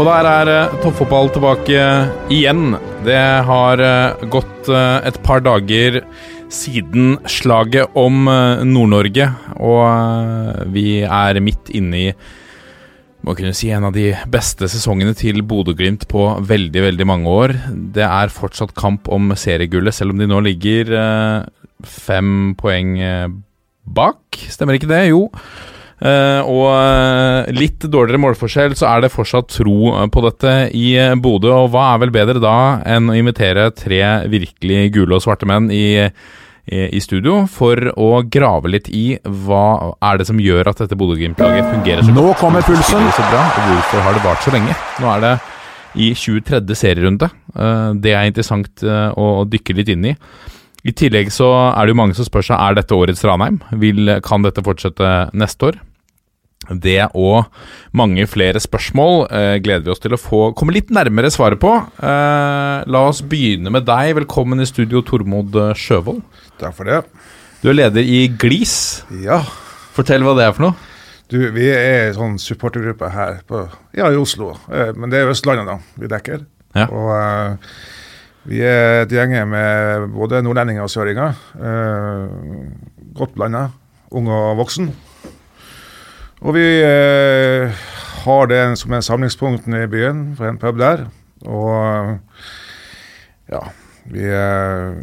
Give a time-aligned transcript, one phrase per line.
[0.00, 1.80] Og der er eh, toppfotball tilbake
[2.32, 2.70] igjen.
[3.04, 5.98] Det har eh, gått eh, et par dager
[6.50, 8.24] siden slaget om
[8.66, 9.26] Nord-Norge,
[9.62, 12.06] og vi er midt inne i
[13.22, 17.54] må kunne si en av de beste sesongene til Bodø-Glimt på veldig veldig mange år.
[17.94, 20.90] Det er fortsatt kamp om seriegullet, selv om de nå ligger
[21.86, 22.96] fem poeng
[23.84, 24.40] bak.
[24.48, 25.04] Stemmer ikke det?
[25.12, 25.28] Jo.
[26.00, 30.94] Eh, og eh, litt dårligere målforskjell, så er det fortsatt tro eh, på dette i
[31.20, 31.52] Bodø.
[31.52, 32.56] Og hva er vel bedre da
[32.88, 34.00] enn å invitere tre
[34.32, 39.92] virkelig gule og svarte menn i, i, i studio for å grave litt i hva
[40.08, 43.10] er det som gjør at dette Bodø-Glimt-laget fungerer så Nå kommer pulsen.
[43.16, 44.76] Så bra, og hvorfor har det vart så lenge?
[45.02, 45.34] Nå er det
[46.00, 46.62] i 23.
[46.78, 47.26] serierunde.
[47.98, 50.14] Det er interessant å dykke litt inn i.
[50.86, 53.58] I tillegg så er det jo mange som spør seg er dette årets Ranheim.
[53.82, 55.80] Vil, kan dette fortsette neste år?
[56.68, 57.46] Det og
[57.96, 61.72] mange flere spørsmål eh, gleder vi oss til å få komme litt nærmere svaret på.
[62.04, 64.12] Eh, la oss begynne med deg.
[64.20, 66.20] Velkommen i studio, Tormod Sjøvold.
[66.60, 67.00] Takk for det.
[67.64, 68.76] Du er leder i Glis.
[69.24, 69.40] Ja,
[69.96, 70.76] Fortell hva det er for noe.
[71.32, 73.64] du, vi er en sånn supportergruppe her på,
[73.96, 74.52] ja, i Oslo.
[74.70, 76.44] Eh, men det er Østlandet da, vi dekker.
[76.76, 76.86] Ja.
[76.92, 77.76] Og eh,
[78.52, 81.40] vi er et gjeng med både nordlendinger og søringer.
[81.56, 83.70] Eh, godt blanda,
[84.12, 84.92] ung og voksen.
[86.40, 87.82] Og vi eh,
[88.24, 91.04] har det som en samlingspunkt nede i byen, for en pub der.
[91.44, 92.16] Og
[93.50, 93.60] ja,
[94.08, 94.94] vi, eh,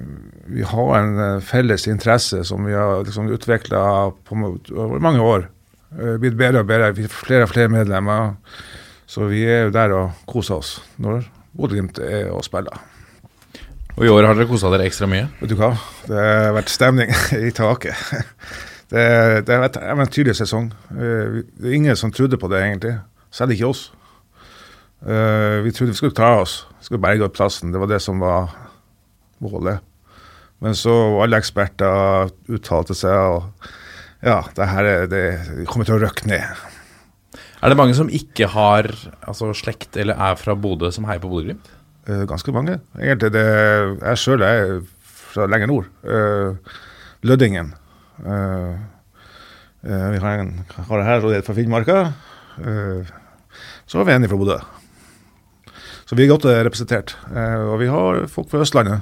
[0.50, 5.48] vi har en eh, felles interesse som vi har liksom utvikla over mange år.
[5.98, 6.94] Eh, Blitt bedre og bedre.
[6.98, 8.36] Vi har flere og flere medlemmer.
[9.08, 11.22] Så vi er jo der og koser oss når
[11.58, 12.82] Bodø-Glimt er og spiller.
[13.98, 15.30] Og i år har dere kosa dere ekstra mye.
[15.40, 15.72] Vet du hva?
[16.06, 17.14] Det har vært stemning
[17.48, 17.96] i taket.
[18.88, 19.04] Det,
[19.48, 20.70] det er en eventyrlig sesong.
[20.96, 22.94] Eh, Det er ingen som trodde på det, egentlig.
[23.32, 23.92] Selv ikke oss.
[25.04, 26.66] Eh, Vi trodde vi skulle klare oss.
[26.80, 27.72] Vi skulle berge opp plassen.
[27.74, 28.54] Det var det som var
[29.44, 29.84] målet.
[30.64, 33.68] Men så alle eksperter uttalte seg, og
[34.26, 35.22] ja, det her er, det,
[35.70, 36.64] kommer til å røkke ned.
[37.62, 38.88] Er det mange som ikke har
[39.28, 41.68] altså, slekt eller er fra Bodø, som heier på Bodø-Glimt?
[42.08, 42.80] Eh, Ganske mange.
[42.98, 43.46] Egentlig det,
[44.02, 45.92] jeg sjøl er fra lenger nord.
[47.28, 47.76] Lødingen.
[48.26, 48.74] Eh,
[49.84, 51.98] eh, vi har en kar her som er fra Finnmarka.
[52.58, 53.14] Eh,
[53.86, 54.58] så har vi en fra Bodø.
[56.08, 57.16] Så vi er godt representert.
[57.28, 59.02] Og vi har folk fra Østlandet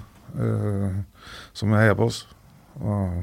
[1.54, 2.24] som heier på oss.
[2.82, 3.20] Og,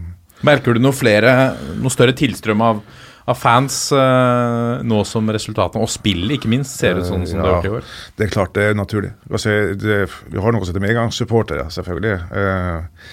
[0.46, 2.78] Merker du noe flere, noe større tilstrøm av,
[3.28, 7.46] av fans eh, nå som resultatene, og spillet ikke minst, ser ut sånn som det
[7.46, 7.90] har gjort i år?
[8.18, 9.12] Det er klart det er naturlig.
[9.30, 10.00] Altså, det,
[10.32, 12.16] vi har noe som heter medgangssupportere, selvfølgelig.
[12.42, 13.10] Eh,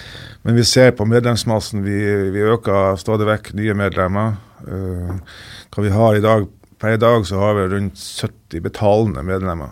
[0.48, 1.98] men vi ser på medlemsmassen, vi,
[2.34, 4.40] vi øker stadig vekk nye medlemmer.
[4.66, 5.36] Eh,
[5.70, 6.48] hva vi har i dag,
[6.80, 9.68] Per i dag så har vi rundt 70 betalende medlemmer.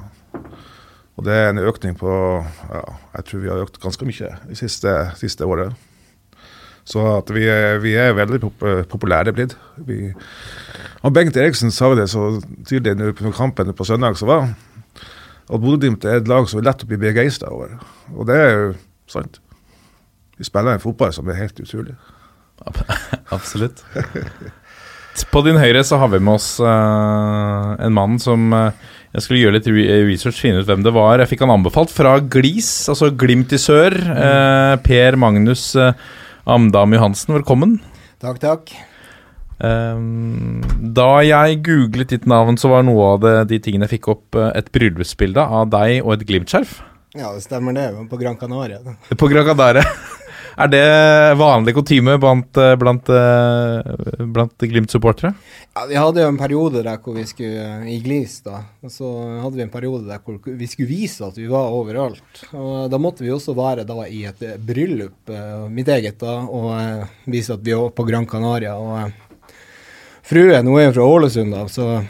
[1.16, 2.10] Og det er en økning på
[2.68, 2.82] ja,
[3.16, 5.72] Jeg tror vi har økt ganske mye det siste, siste året.
[6.88, 9.52] Så at vi er, vi er veldig pop populære blitt.
[9.84, 10.08] Vi,
[11.04, 14.48] og Bengt Eriksen sa det så tydelig nå på kampen på søndag som var,
[15.48, 17.76] at Bodø-Glimt er et lag som er lett å bli begeistra over.
[18.16, 18.70] Og det er jo
[19.08, 19.38] sant.
[20.38, 21.94] Vi spiller en fotball som er helt utrolig.
[23.36, 23.84] Absolutt.
[25.32, 28.70] På din høyre så har vi med oss uh, en mann som uh,
[29.14, 29.68] jeg skulle gjøre litt
[30.06, 31.18] research, finne ut hvem det var.
[31.22, 33.96] Jeg fikk han anbefalt fra Glis, altså Glimt i sør.
[33.98, 35.94] Uh, per Magnus eh,
[36.48, 37.74] Amdam Johansen, velkommen.
[38.24, 38.70] Takk, takk.
[39.60, 39.98] Eh,
[40.96, 44.38] da jeg googlet ditt navn, så var noe av det, de tingene jeg fikk opp,
[44.38, 46.78] eh, et bryllupsbilde av deg og et Glimt-skjerf.
[47.18, 47.90] Ja, det stemmer det.
[48.08, 48.80] På Gran Canaria.
[49.20, 49.84] På Gran Canaria.
[50.58, 55.30] Er det vanlig kutyme blant, eh, blant, eh, blant Glimt-supportere?
[55.74, 58.64] Ja, Vi hadde jo en periode der hvor vi skulle eh, i Glis, da.
[58.82, 59.06] Og så
[59.38, 62.42] hadde vi en periode der hvor vi skulle vise at vi var overalt.
[62.50, 65.30] Og da måtte vi også være da i et bryllup,
[65.70, 68.74] mitt eget, da, og vise at vi var på Gran Canaria.
[68.74, 69.12] Og
[70.26, 72.02] fruen hun er jo fra Ålesund, da, så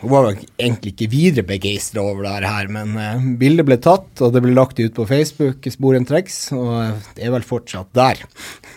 [0.00, 4.32] Hun var egentlig ikke videre begeistra over det her, men eh, bildet ble tatt, og
[4.32, 8.22] det ble lagt ut på Facebook, sporentreks, og eh, det er vel fortsatt der.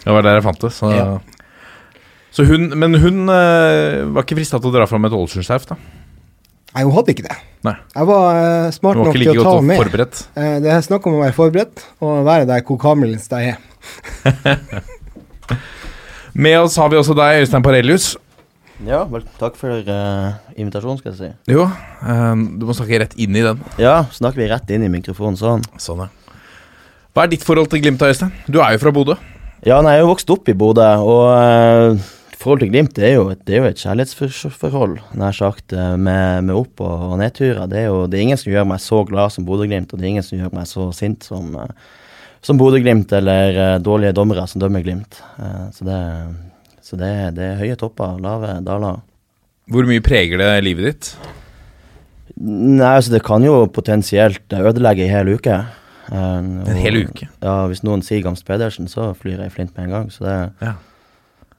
[0.04, 0.72] Det var der jeg fant det.
[0.76, 1.06] Så, Ja.
[2.36, 5.80] så hun, men hun eh, var ikke frista til å dra fram et Ålesund-skjerf, da?
[6.74, 7.38] Nei, hun hadde ikke det.
[7.64, 7.76] Nei.
[7.96, 9.80] Jeg var eh, smart var nok like til å ta henne med.
[9.80, 10.24] forberedt.
[10.66, 13.56] Det er snakk om å være forberedt og være der hvor kamelen er.
[16.34, 18.16] Med oss har vi også deg, Øystein Parelius.
[18.82, 21.54] Ja, vel, takk for uh, invitasjonen, skal jeg si.
[21.54, 21.68] Jo,
[22.02, 23.62] um, du må snakke rett inn i den.
[23.82, 25.64] Ja, snakker vi rett inn i mikrofonen sånn.
[25.82, 26.40] Sånn, ja.
[27.14, 28.34] Hva er ditt forhold til Glimt, Øystein?
[28.50, 29.20] Du er jo fra Bodø.
[29.64, 32.12] Ja, nei, jeg er jo vokst opp i Bodø, og uh,
[32.44, 35.96] forhold til Glimt det er jo et, det er jo et kjærlighetsforhold, nær sagt, eh,
[35.96, 37.66] med, med opp- og, og nedturer.
[37.72, 40.08] Det er jo det er ingen som gjør meg så glad som Bodø-Glimt, og det
[40.08, 41.92] er ingen som gjør meg så sint som, eh,
[42.44, 45.22] som Bodø-Glimt eller uh, dårlige dommere som dømmer Glimt.
[45.40, 46.00] Eh, så det,
[46.84, 49.00] så det, det er høye topper, lave daler.
[49.72, 51.12] Hvor mye preger det livet ditt?
[52.44, 55.60] Nei, altså det kan jo potensielt ødelegge en hel uke.
[56.12, 56.40] Eh,
[56.74, 57.30] En hel uke?
[57.44, 60.10] Ja, hvis noen sier Gamst Pedersen, så flyr jeg i flint med en gang.
[60.12, 60.36] Så det,
[60.66, 60.74] Ja.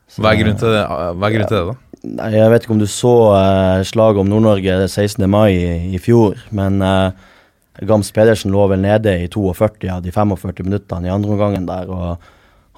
[0.08, 0.84] så Hva er grunnen til det,
[1.20, 1.76] grunnen til det da?
[2.04, 5.24] Nei, Jeg vet ikke om du så uh, slaget om Nord-Norge 16.
[5.30, 7.10] mai i, i fjor, men uh,
[7.80, 11.88] Gams Pedersen lå vel nede i 42 av de 45 minuttene i andre omgangen der.
[11.88, 12.18] og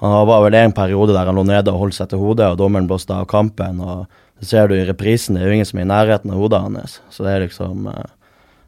[0.01, 2.59] Han var vel en periode der han lå nede og holdt seg til hodet, og
[2.59, 3.79] dommeren blåste av kampen.
[3.81, 4.05] og
[4.39, 6.61] Det ser du i reprisen, det er jo ingen som er i nærheten av hodet
[6.61, 6.99] hans.
[7.09, 8.13] Så det er liksom eh,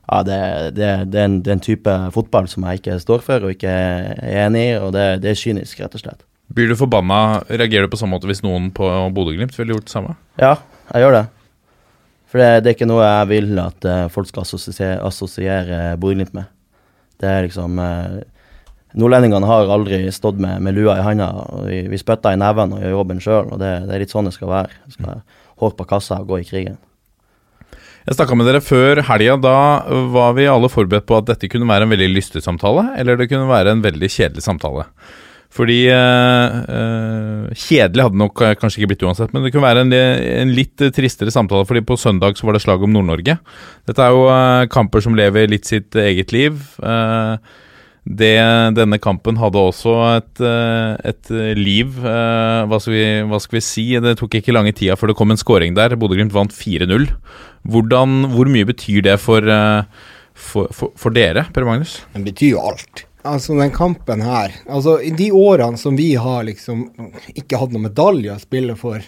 [0.09, 0.39] Ja, det,
[0.73, 3.51] det, det, er en, det er en type fotball som jeg ikke står for og
[3.53, 6.23] ikke er enig i, og det, det er kynisk, rett og slett.
[6.49, 7.43] Blir du forbanna?
[7.45, 10.15] Reagerer du på samme måte hvis noen på Bodø-Glimt ville gjort det samme?
[10.41, 10.55] Ja,
[10.95, 11.27] jeg gjør det.
[12.29, 16.33] For det, det er ikke noe jeg vil at eh, folk skal assosiere, assosiere Bodø-Glimt
[16.33, 16.49] med.
[17.21, 18.17] Det er liksom eh,
[18.97, 21.29] Nordlendingene har aldri stått med, med lua i handa.
[21.67, 24.29] Vi, vi spytter i neven og gjør jobben sjøl, og det, det er litt sånn
[24.29, 24.79] det skal være.
[24.87, 25.21] Vi skal
[25.59, 26.77] Hår på kassa og gå i krigen.
[28.07, 29.35] Jeg snakka med dere før helga.
[29.43, 29.55] Da
[30.13, 33.27] var vi alle forberedt på at dette kunne være en veldig lystig samtale, eller det
[33.29, 34.87] kunne være en veldig kjedelig samtale.
[35.49, 36.57] Fordi eh,
[37.57, 40.85] Kjedelig hadde nok eh, kanskje ikke blitt uansett, men det kunne være en, en litt
[40.95, 41.67] tristere samtale.
[41.67, 43.39] Fordi på søndag så var det slag om Nord-Norge.
[43.89, 44.27] Dette er jo
[44.71, 46.61] kamper som lever litt sitt eget liv.
[46.79, 47.35] Eh,
[48.09, 48.37] det,
[48.73, 51.99] denne kampen hadde også et, eh, et liv.
[52.01, 53.85] eh, hva, skal vi, hva skal vi si?
[54.01, 55.93] Det tok ikke lange tida før det kom en scoring der.
[55.93, 57.05] Bodø-Glimt vant 4-0.
[57.69, 59.83] Hvor mye betyr det for, eh,
[60.33, 61.99] for, for, for dere, Per Magnus?
[62.15, 63.05] Den betyr jo alt.
[63.27, 66.85] Altså, den kampen her Altså, i de årene som vi har liksom
[67.35, 69.03] ikke hatt noen medalje å spille for,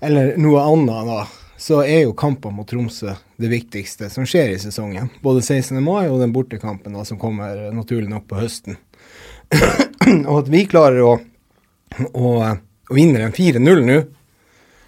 [0.00, 1.24] eller noe annet, da,
[1.64, 5.08] så er jo kampen mot Tromsø det viktigste som skjer i sesongen.
[5.24, 5.78] Både 16.
[5.80, 8.76] mai og den bortekampen da, som kommer naturlig nok på høsten.
[10.28, 11.14] og at vi klarer å,
[12.12, 13.96] å, å vinne en 4-0 nå,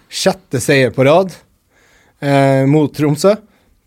[0.07, 1.33] sjette seier på rad
[2.21, 3.33] eh, mot Tromsø,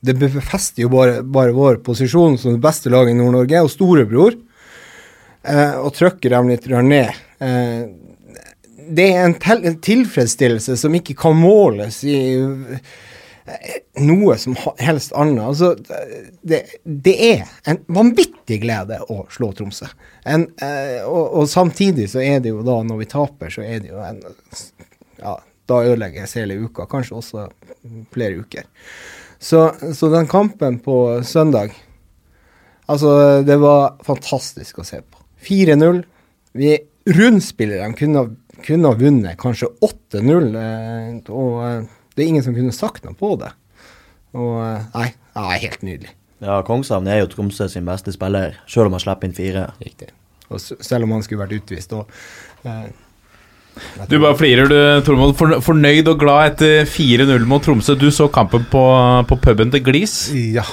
[0.01, 4.35] det befester jo bare, bare vår posisjon som det beste laget i Nord-Norge, og storebror,
[5.47, 7.23] eh, og trykker dem litt ned.
[7.39, 7.85] Eh,
[8.89, 9.37] det er en,
[9.85, 15.43] tilfredsstillelse som ikke kan måles i eh, noe som helst annet.
[15.45, 15.75] Altså,
[16.47, 19.91] det, det er en vanvittig glede å slå Tromsø.
[20.25, 23.85] En, eh, og, og samtidig så er det jo da, når vi taper, så er
[23.85, 24.23] det jo en
[25.21, 25.37] Ja,
[25.69, 26.87] da ødelegges hele uka.
[26.91, 27.49] Kanskje også
[28.15, 28.65] flere uker.
[29.41, 29.67] Så,
[29.97, 31.73] så den kampen på søndag
[32.91, 33.11] Altså,
[33.47, 35.21] det var fantastisk å se på.
[35.47, 36.01] 4-0.
[36.59, 36.73] Vi
[37.15, 41.83] rundspillere kunne, ha- kunne ha vunnet kanskje 8-0, eh, og eh,
[42.15, 43.51] det er ingen som kunne sagt noe på det.
[44.37, 44.57] Og
[44.95, 46.15] nei, det er helt nydelig.
[46.41, 49.67] Ja, Kongshavn er jo Tromsø sin beste spiller, selv om han slipper inn fire.
[49.85, 50.09] Riktig.
[50.51, 52.21] Og selv om han skulle vært utvist òg.
[52.65, 52.91] Eh,
[54.11, 55.37] Du bare flirer, du, Tormod.
[55.65, 57.95] Fornøyd og glad etter 4-0 mot Tromsø.
[57.97, 58.83] Du så kampen på,
[59.31, 60.17] på puben til Glis.
[60.35, 60.65] Ja.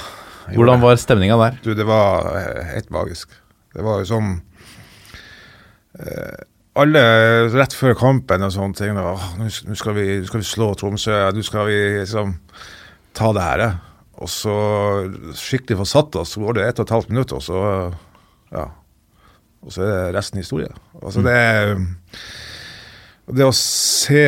[0.48, 1.58] Hvordan var stemninga der?
[1.62, 3.30] Du, det var eh, helt magisk.
[3.76, 4.32] Det var jo som
[6.00, 6.38] eh,
[6.78, 7.00] Alle
[7.50, 11.66] rett før kampen og sånne ting Nå skal, vi- skal vi slå Tromsø, nå skal
[11.66, 12.36] vi liksom
[13.18, 13.60] ta det her.
[13.66, 13.76] eh».
[14.18, 14.52] Og så
[15.38, 17.58] skikkelig forsatt oss, så går det ett og et halvt minutt, og så
[18.52, 18.64] ja.
[19.62, 20.70] Og så er resten historie.
[21.02, 21.38] Altså det
[23.28, 24.24] Det å se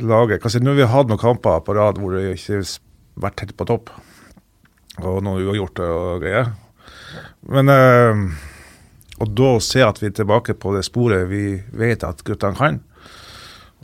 [0.00, 2.68] laget altså, nå har vi hatt noen kamper på rad hvor det ikke har
[3.24, 3.90] vært helt på topp
[5.00, 6.50] og noen uavgjorte og greier.
[7.48, 8.14] Men eh,
[9.20, 12.78] Og da se at vi er tilbake på det sporet vi vet at guttene kan,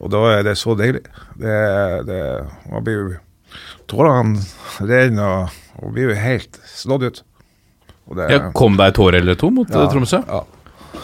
[0.01, 1.03] og da er det så deilig.
[1.41, 1.57] Det,
[2.09, 2.21] det
[2.73, 3.15] Man blir jo
[3.89, 4.41] Tårene
[4.83, 7.21] renner og, og blir jo helt slått ut.
[8.11, 10.21] Og det, jeg kom deg ei tåre eller to mot Ja, eh, Tromsø?
[10.27, 10.43] Ja.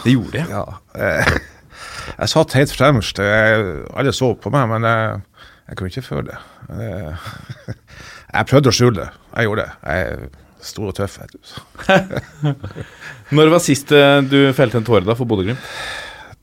[0.03, 0.49] Det gjorde jeg.
[0.51, 0.63] ja.
[0.99, 1.33] Eh,
[2.19, 3.21] jeg satt helt fremst.
[3.23, 5.23] Jeg, alle så på meg, men jeg,
[5.69, 6.39] jeg kunne ikke føle det.
[6.75, 7.27] Eh,
[8.33, 9.09] Jeg prøvde å skjule det.
[9.37, 9.73] Jeg gjorde det.
[9.85, 10.29] Jeg
[10.65, 11.19] stor og tøff.
[11.21, 12.53] vet du.
[13.37, 15.61] Når var sist eh, du felte en tåre da for Bodø-Glimt?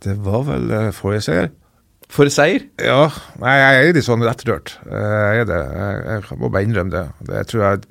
[0.05, 1.51] Det var vel eh, forrige seier.
[2.11, 2.65] For seier?
[2.83, 3.05] Ja,
[3.39, 4.73] nei, jeg er litt sånn lettrørt.
[4.89, 5.61] Eh, Jeg er det.
[5.81, 6.01] Jeg,
[6.31, 7.05] jeg må bare innrømme det.
[7.29, 7.85] Det tror jeg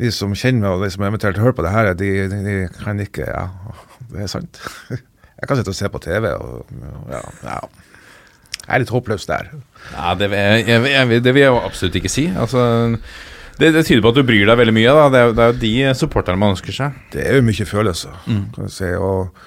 [0.00, 2.54] de som kjenner meg, og de som eventuelt hører på det her, de, de, de
[2.80, 3.44] kan ikke Ja,
[4.14, 4.60] det er sant.
[5.40, 6.66] Jeg kan sitte og se på TV og
[7.08, 7.54] ja, ja.
[8.60, 9.46] Jeg er litt håpløs der.
[9.94, 12.26] Nei, det, vil jeg, jeg, jeg, det vil jeg jo absolutt ikke si.
[12.36, 12.60] Altså,
[13.60, 14.96] det, det tyder på at du bryr deg veldig mye.
[14.96, 15.06] Da.
[15.12, 16.98] Det, er, det er jo de supporterne man ønsker seg.
[17.12, 18.90] Det er jo mye følelser, kan du si.
[18.96, 19.44] Og,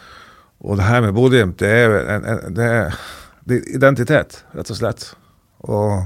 [0.64, 3.04] og det her med Bodø-Glimt, det er jo en, en, det er,
[3.50, 5.06] det er identitet, rett og slett.
[5.64, 6.06] Og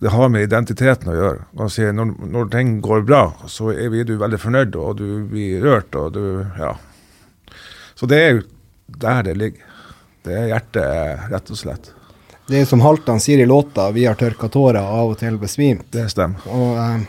[0.00, 1.46] det har med identiteten å gjøre.
[1.60, 5.06] Kan si, når, når ting går bra, så er vi, du veldig fornøyd, og du
[5.28, 6.24] blir rørt, og du
[6.58, 6.76] Ja.
[8.00, 8.44] Så det er jo
[8.96, 9.64] der det ligger.
[10.24, 11.90] Det er hjertet, rett og slett.
[12.48, 15.84] Det er som Haltan sier i låta, vi har tørka tårer av og til besvimt.
[15.92, 16.40] Det stemmer.
[16.48, 17.04] Og eh,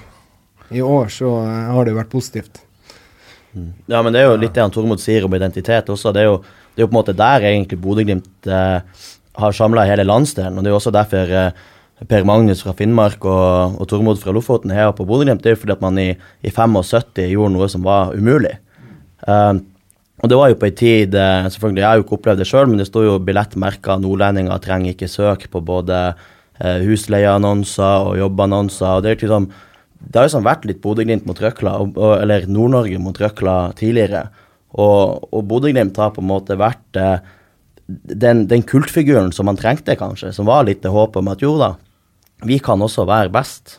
[0.71, 2.61] i år så eh, har det jo vært positivt.
[3.51, 6.13] Ja, men det er jo litt det han Tormod sier om identitet også.
[6.15, 6.37] Det er jo,
[6.71, 9.07] det er jo på en måte der egentlig Bodø-Glimt eh,
[9.41, 10.57] har samla hele landsdelen.
[10.57, 11.65] Og det er jo også derfor eh,
[12.07, 15.43] Per Magnus fra Finnmark og, og Tormod fra Lofoten heier på Bodø-Glimt.
[15.43, 18.55] Det er jo fordi at man i, i 75 gjorde noe som var umulig.
[19.27, 19.53] Eh,
[20.21, 22.47] og det var jo på ei tid eh, Selvfølgelig, jeg har jo ikke opplevd det
[22.47, 26.11] sjøl, men det sto jo billettmerka 'Nordlendinger trenger ikke søk' på både
[26.61, 28.85] husleieannonser og jobbannonser.
[28.85, 29.47] og det er liksom
[30.01, 34.25] det har liksom vært litt Bodø-Glimt mot Røkla, og, og, eller Nord-Norge mot Røkla tidligere.
[34.72, 37.22] Og, og Bodø-Glimt har på en måte vært eh,
[37.86, 40.34] den, den kultfiguren som man trengte, kanskje.
[40.36, 41.75] Som var litt det håpet om at jo da,
[42.48, 43.77] vi kan også være best.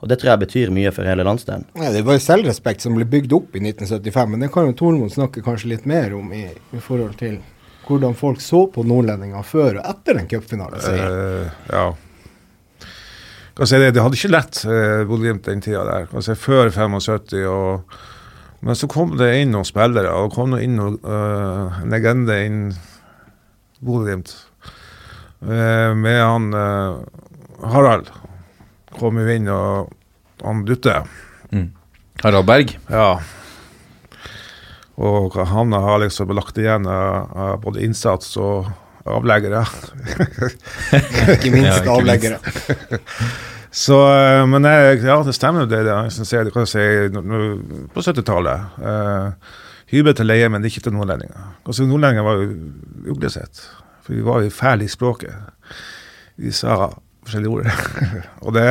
[0.00, 1.66] Og det tror jeg betyr mye for hele landsdelen.
[1.76, 4.76] Ja, det var jo selvrespekt som ble bygd opp i 1975, men det kan jo
[4.78, 7.36] Tormod snakke kanskje litt mer om i, i forhold til
[7.84, 11.18] hvordan folk så på nordlendinger før og etter den cupfinaleseieren.
[11.20, 11.84] Uh, ja.
[13.60, 16.06] Si det, det hadde ikke lett, eh, Bodø-Glimt den tida der.
[16.08, 17.34] Kan si før 75.
[17.50, 17.98] Og,
[18.64, 22.38] men så kom det inn noen spillere, og kom det inn noen, uh, en legende
[22.46, 22.62] inn
[23.84, 24.32] Bodø-Glimt.
[25.40, 26.96] Eh, med han eh,
[27.72, 28.10] Harald
[28.98, 29.92] kom jo inn, og
[30.44, 30.98] han Dutte.
[32.20, 32.74] Harald Berg.
[32.92, 33.14] Ja.
[35.00, 38.68] Og han har liksom lagt igjen av både innsats og
[39.06, 39.64] avleggere.
[41.36, 42.40] Ikke minst Ja, avleggere.
[43.70, 45.84] Så, eh, men jeg, ja, det stemmer jo det.
[45.86, 46.86] det jeg synes jeg, kan si,
[47.94, 48.80] på 70-tallet.
[48.82, 51.52] Uh, Hybel til leie, men ikke til nordlendinger.
[51.66, 53.62] Altså, nordlendinger var jo uglesett.
[54.02, 55.34] For vi var jo fæle i språket.
[56.38, 56.88] Vi sa
[57.22, 57.70] forskjellige ord.
[58.44, 58.66] og det,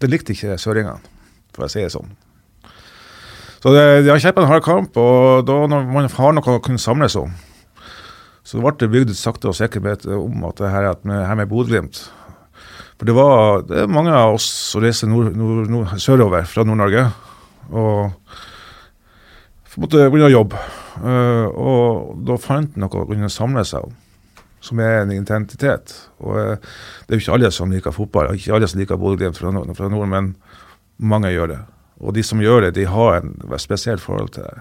[0.00, 1.00] det likte ikke søringene,
[1.56, 2.12] for å si det sånn.
[3.62, 6.62] Så det, de har kjempet en hard kamp, og da når man har noe å
[6.64, 7.30] kunne samles om,
[8.52, 11.48] så ble det bygd sakte og sikkert om at det her, at med, her med
[11.48, 12.02] Bodø-Glimt
[12.98, 16.66] For det var det er mange av oss som reiser nord, nord, nord, sørover fra
[16.68, 17.06] Nord-Norge.
[17.72, 18.12] Og
[19.80, 20.60] måtte begynne å jobbe.
[21.00, 23.94] Uh, og da fant han noe å kunne samle seg om,
[24.62, 25.96] som er en identitet.
[26.20, 26.76] Og uh,
[27.08, 29.90] det er jo ikke alle som liker fotball, ikke alle som liker Bodø-Glimt fra, fra
[29.92, 30.34] nord, men
[31.00, 31.60] mange gjør det.
[32.04, 33.32] Og de som gjør det, de har en
[33.62, 34.60] spesielt forhold til det.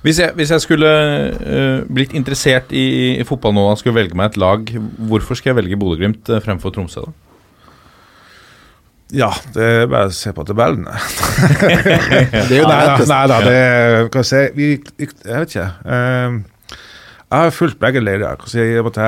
[0.00, 4.16] Hvis jeg, hvis jeg skulle uh, blitt interessert i, i fotball nå og skulle velge
[4.16, 4.70] meg et lag,
[5.10, 7.04] hvorfor skal jeg velge Bodø-Glimt eh, fremfor Tromsø?
[7.04, 7.12] da?
[9.10, 10.86] Ja, det er bare å se på tabellen.
[12.48, 14.68] Det er jo Nei da, nei da, det kan jeg si vi,
[15.02, 15.66] Jeg vet ikke.
[15.82, 16.76] Eh,
[17.30, 18.38] jeg har fulgt begge leirer.
[18.38, 19.02] Kan jeg måtte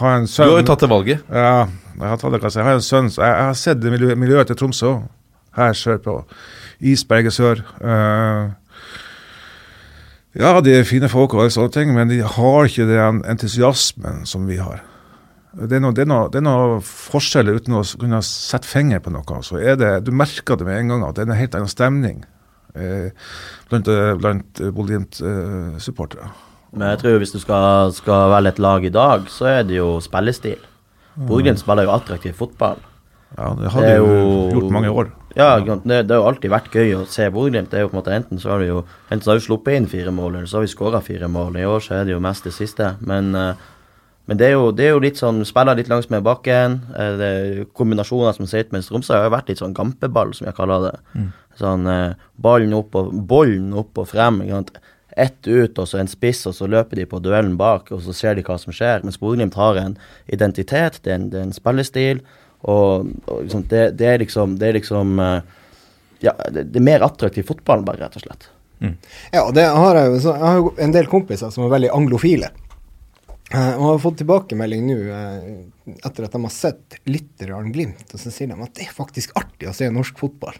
[0.00, 1.24] ha en sønn har en Du har jo tatt det valget.
[1.32, 2.60] Ja, jeg har tatt det, kan jeg si.
[2.60, 4.92] Jeg har en sønn, så jeg, jeg har sett miljø, miljøet til Tromsø
[5.56, 6.20] her sørpå.
[6.92, 7.64] Isberget sør.
[7.80, 8.52] Eh,
[10.38, 14.24] ja, de er fine folk og alle sånne ting, men de har ikke den entusiasmen
[14.28, 14.82] som vi har.
[15.50, 19.40] Det er noen noe, noe forskjeller uten å kunne sette finger på noe.
[19.42, 21.72] Så er det, du merker det med en gang at det er en helt annen
[21.72, 22.20] stemning
[22.78, 23.10] eh,
[23.70, 26.30] blant, eh, blant eh, Bodø-Glimt-supportere.
[26.70, 29.80] Men jeg tror hvis du skal, skal velge et lag i dag, så er det
[29.80, 30.60] jo spillestil.
[31.18, 32.78] Bodø-Glimt spiller jo attraktiv fotball.
[33.36, 35.10] ja, det har de jo- gjort mange år.
[35.38, 37.70] Ja, det, det har jo alltid vært gøy å se Bodø-Glimt.
[37.70, 39.76] Det jo på en måte Enten så har vi jo Enten så har vi sluppet
[39.78, 41.60] inn fire mål, eller så har vi skåra fire mål.
[41.60, 42.94] I år så er det jo mest det siste.
[43.06, 43.68] Men, eh,
[44.26, 46.80] men det, er jo, det er jo litt sånn Spiller litt langs med bakken.
[46.96, 50.58] eh, er kombinasjoner som sitter mens Tromsø har jo vært litt sånn gampeball, som jeg
[50.58, 50.94] kaller det.
[51.60, 54.42] Sånn eh, ballen opp og bollen opp og frem.
[54.42, 54.80] Ikke sant?
[55.18, 58.14] Ett ut, og så en spiss, og så løper de på duellen bak, og så
[58.14, 59.02] ser de hva som skjer.
[59.02, 59.96] Mens Bodø-Glimt har en
[60.30, 62.22] identitet, det er en, det er en spillestil,
[62.68, 65.58] og, og liksom, det, det er liksom, det er liksom eh,
[66.20, 68.50] ja, det, det er mer attraktiv fotball, bare, rett og slett.
[69.32, 70.18] Ja, og det har jeg jo.
[70.24, 72.50] Så jeg har jo en del kompiser som er veldig anglofile.
[73.50, 75.46] Eh, og har fått tilbakemelding nå eh,
[76.06, 78.94] etter at de har sett litt grann Glimt, og så sier de at det er
[78.94, 80.56] faktisk artig å se norsk fotball.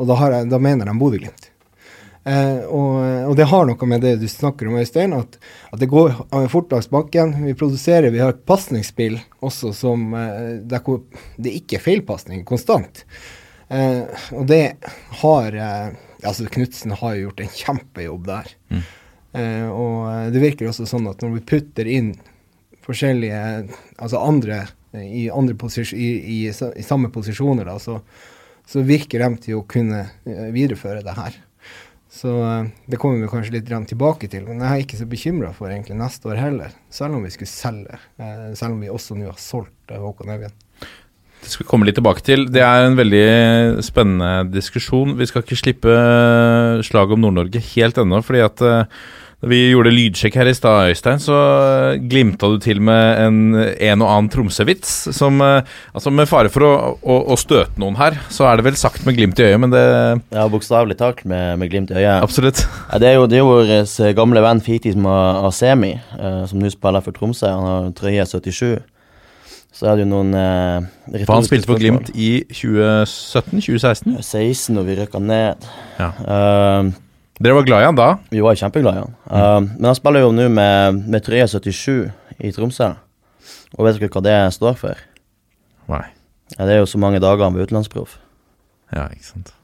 [0.00, 1.49] Og da, har jeg, da mener de Bodø-Glimt.
[2.28, 2.96] Eh, og,
[3.30, 5.38] og det har noe med det du snakker om, Øystein, at,
[5.72, 6.12] at det går
[6.52, 7.34] fort langs bakken.
[7.46, 10.84] Vi produserer, vi har et pasningsspill også som eh, der
[11.40, 13.04] det ikke er feilpasning konstant.
[13.70, 14.04] Eh,
[14.36, 14.64] og det
[15.22, 18.48] har eh, Altså, Knutsen har jo gjort en kjempejobb der.
[19.32, 22.10] Eh, og eh, det virker også sånn at når vi putter inn
[22.84, 23.40] forskjellige
[24.00, 24.58] Altså andre
[24.92, 28.00] eh, i, andre posis i, i, i samme posisjoner, da, så,
[28.68, 31.38] så virker de til å kunne videreføre det her.
[32.10, 34.48] Så eh, det kommer vi kanskje litt tilbake til.
[34.48, 37.52] Men jeg er ikke så bekymra for egentlig neste år heller, selv om vi skulle
[37.52, 38.00] selge.
[38.18, 40.56] Eh, selv om vi også nå har solgt eh, Håkon Evjen.
[41.40, 42.48] Det skal vi komme litt tilbake til.
[42.52, 45.14] Det er en veldig spennende diskusjon.
[45.16, 45.94] Vi skal ikke slippe
[46.84, 48.64] slaget om Nord-Norge helt ennå, fordi at
[49.40, 53.38] da vi gjorde lydsjekk her i stad, Øystein, så eh, glimta du til med en,
[53.56, 54.92] en og annen Tromsø-vits.
[55.16, 55.62] Som eh,
[55.96, 59.06] Altså, med fare for å, å, å støte noen her, så er det vel sagt
[59.08, 59.82] med glimt i øyet, men det
[60.36, 62.20] Ja, bokstavelig talt med, med glimt i øyet.
[62.20, 62.66] Absolutt.
[62.92, 66.70] Ja, det er jo, det er vår eh, gamle venn Fitis Asemi, eh, som nå
[66.72, 67.48] spiller for Tromsø.
[67.48, 68.80] Han har trøye 77.
[69.72, 71.80] Så er det jo noen eh, For han spilte for.
[71.80, 74.18] Glimt i 2017-2016.
[74.20, 75.70] 16 og vi røkka ned.
[75.96, 76.10] Ja.
[76.20, 76.90] Eh,
[77.40, 78.08] Dere var glad i han da?
[78.28, 79.14] vi var kjempeglad i han.
[79.30, 82.90] Eh, men han spiller jo nå med, med 377 i Tromsø.
[83.78, 85.00] Og vet dere hva det står for?
[85.88, 86.02] Nei.
[86.58, 88.18] Ja, det er jo så mange dager han var utenlandsproff.
[88.92, 89.54] Ja, ikke sant.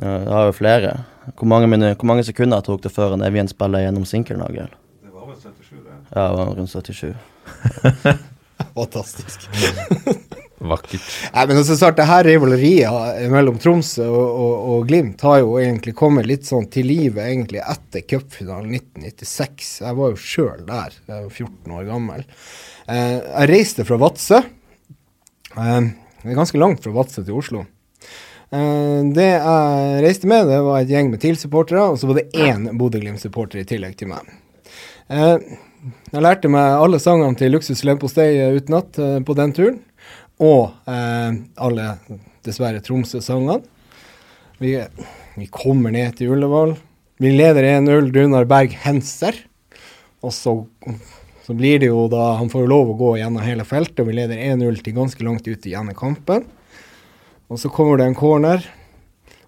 [0.00, 0.94] Ja, det har jo flere.
[1.36, 4.72] Hvor mange, mine, hvor mange sekunder tok det før en Evjen spiller gjennom Sinkernagel?
[5.02, 5.98] Det var vel 77, det.
[6.14, 7.14] Ja, det var rundt 77.
[8.78, 9.48] Fantastisk.
[10.62, 11.06] Vakkert.
[11.34, 15.56] Nei, men så snart det her rivaleriet mellom Tromsø og, og, og Glimt har jo
[15.58, 19.72] egentlig kommet litt sånn til live egentlig etter cupfinalen 1996.
[19.82, 22.26] Jeg var jo sjøl der, jeg var 14 år gammel.
[22.86, 24.42] Eh, jeg reiste fra Vadsø.
[24.42, 25.80] Eh,
[26.22, 27.66] det er ganske langt fra Vadsø til Oslo.
[28.52, 32.30] Eh, det jeg reiste med, det var et gjeng med TIL-supportere, og så var det
[32.38, 34.30] én Bodø-Glimt-supporter i tillegg til meg.
[35.10, 35.38] Eh,
[36.12, 39.80] jeg lærte meg alle sangene til Luksus leverpostei utenat eh, på den turen.
[40.42, 41.88] Og eh, alle,
[42.42, 43.60] dessverre, Tromsø-sangene.
[44.62, 44.74] Vi,
[45.38, 46.74] vi kommer ned til Ullevål.
[47.22, 49.36] Vi leder 1-0, Runar Berg Henser.
[50.22, 50.54] Og så,
[51.46, 54.10] så blir det jo da Han får jo lov å gå gjennom hele feltet, og
[54.10, 56.46] vi leder 1-0 til ganske langt ut i kampen.
[57.50, 58.64] Og så kommer det en corner,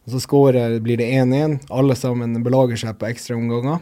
[0.04, 1.70] og så skårer, blir det 1-1.
[1.72, 3.80] Alle sammen belager seg på ekstraomganger.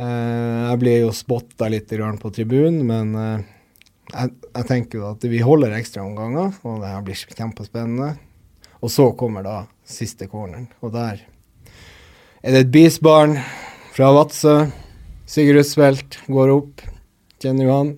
[0.00, 3.48] Eh, jeg blir jo spotta litt på tribunen, men eh,
[4.10, 8.14] jeg, jeg tenker jo at vi holder ekstraomganger, og det her blir kjempespennende.
[8.80, 11.20] Og så kommer da siste corneren, og der
[12.40, 13.36] er det et bisbarn
[13.92, 14.54] fra Vadsø.
[15.28, 16.84] Sigurd Russfeldt går opp,
[17.42, 17.90] kjenner jo han.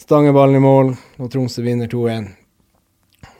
[0.00, 2.28] Stanger ballen i mål, og Tromsø vinner 2-1.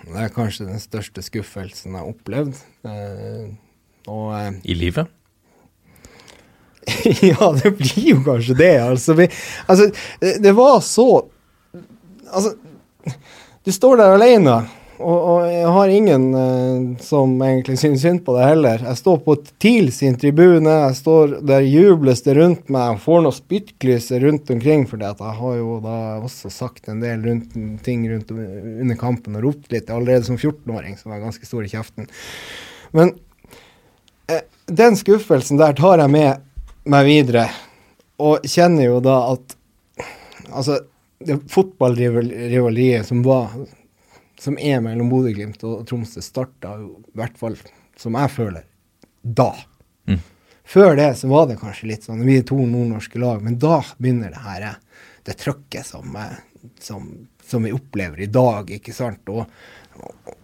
[0.06, 2.58] Det er kanskje den største skuffelsen jeg har opplevd.
[2.86, 3.46] Eh,
[4.10, 5.12] og eh, I livet?
[7.30, 8.74] ja, det blir jo kanskje det.
[8.82, 9.28] Altså, vi,
[9.66, 9.88] altså
[10.42, 11.08] det var så
[12.32, 12.54] Altså,
[13.66, 14.56] du står der alene,
[14.96, 18.84] og, og jeg har ingen uh, som egentlig syns synd på deg heller.
[18.88, 23.26] Jeg står på TIL sin tribune, jeg står der jubles det rundt meg, og får
[23.26, 28.06] noe spyttklyse rundt omkring, for jeg har jo da også sagt en del rundt, ting
[28.12, 32.08] rundt under kampen og ropt litt allerede som 14-åring, som var ganske stor i kjeften.
[32.96, 33.12] Men
[34.32, 36.46] uh, den skuffelsen der tar jeg med
[36.88, 37.48] meg videre,
[38.22, 39.58] og kjenner jo da at
[40.46, 40.76] Altså,
[41.26, 43.52] det fotballrivaleriet som var
[44.40, 47.54] Som er mellom Bodø-Glimt og Tromsø, starta i hvert fall,
[47.96, 48.66] som jeg føler,
[49.22, 49.48] da.
[50.04, 50.18] Mm.
[50.66, 53.80] Før det så var det kanskje litt sånn Vi er to nordnorske lag, men da
[53.96, 54.66] begynner det her
[55.26, 56.12] det trøkket som,
[56.78, 57.08] som,
[57.42, 59.24] som vi opplever i dag, ikke sant.
[59.32, 59.48] Og,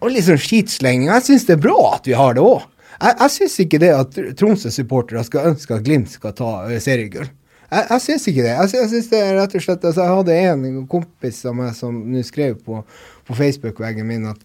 [0.01, 1.07] og sånn skitslenging.
[1.07, 2.65] Jeg syns det er bra at vi har det òg.
[2.97, 7.29] Jeg, jeg syns ikke det at Tromsø-supportere skal ønske at Glimt skal ta eh, seriegull.
[7.73, 8.53] Jeg, jeg syns ikke det.
[8.53, 11.73] Jeg, jeg synes det er rett og slett altså, Jeg hadde en kompis av meg
[11.77, 12.83] som nå skrev på,
[13.27, 14.41] på Facebook-veggen min at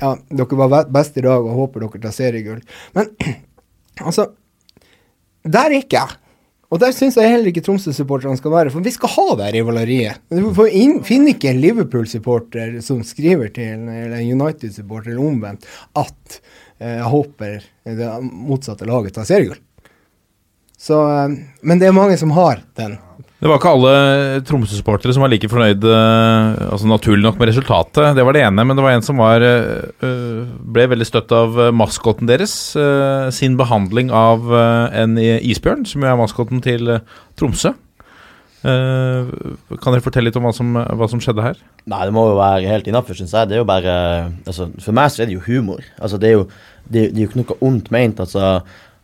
[0.00, 2.60] ja, dere var best i dag og håper dere tar seriegull.
[2.96, 3.12] Men
[4.06, 4.30] altså
[5.46, 6.22] Der er ikke jeg.
[6.66, 10.18] Og der syns jeg heller ikke Tromsø-supporterne skal være, for vi skal ha det rivaleriet.
[10.34, 16.40] Du finner ikke en Liverpool-supporter som skriver til eller en United-supporter eller omvendt at
[16.80, 19.62] eh, jeg håper det motsatte laget tar seriegull.
[20.76, 22.98] Så, eh, men det er mange som har den.
[23.36, 23.94] Det var ikke alle
[24.48, 28.14] Tromsø-supportere som var like fornøyd eh, Altså naturlig nok med resultatet.
[28.16, 31.58] Det var det ene, men det var en som var eh, ble veldig støtt av
[31.76, 32.54] maskoten deres.
[33.36, 36.96] sin behandling av en isbjørn, som jo er maskoten til
[37.36, 37.74] Tromsø.
[38.66, 39.28] Eh,
[39.78, 41.58] kan dere fortelle litt om hva som, hva som skjedde her?
[41.86, 43.50] Nei, det må jo være helt innafor, syns jeg.
[43.50, 43.92] Det er jo bare
[44.46, 45.84] altså, For meg så er det jo humor.
[46.00, 46.46] Altså, det er jo,
[46.88, 48.22] det, det er jo ikke noe ondt meint.
[48.22, 48.56] Altså,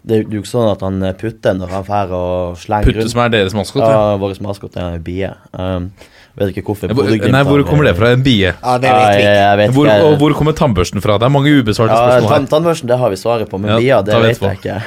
[0.05, 3.21] det, er jo- ikke sånn at han putter når han drar og slenger Putte som
[3.23, 3.83] er deres maskot?
[3.85, 4.17] Ja, Ja.
[4.19, 5.31] vår maskot er en bie.
[5.53, 5.91] Um,
[6.37, 6.89] vet ikke hvorfor.
[6.89, 8.09] Hvor, Bodø-Glimt nei, hvor kommer det fra?
[8.17, 8.55] En bie?
[8.55, 9.35] Ja, det vet vi jeg, ikke.
[9.37, 11.19] jeg vet Hvor, og hvor kommer tannbørsten fra?
[11.21, 12.47] Det er mange ubesvarte Ja, spørsmål her.
[12.55, 14.79] Tannbørsten det har vi svaret på, men Ja, bia det vet jeg ikke.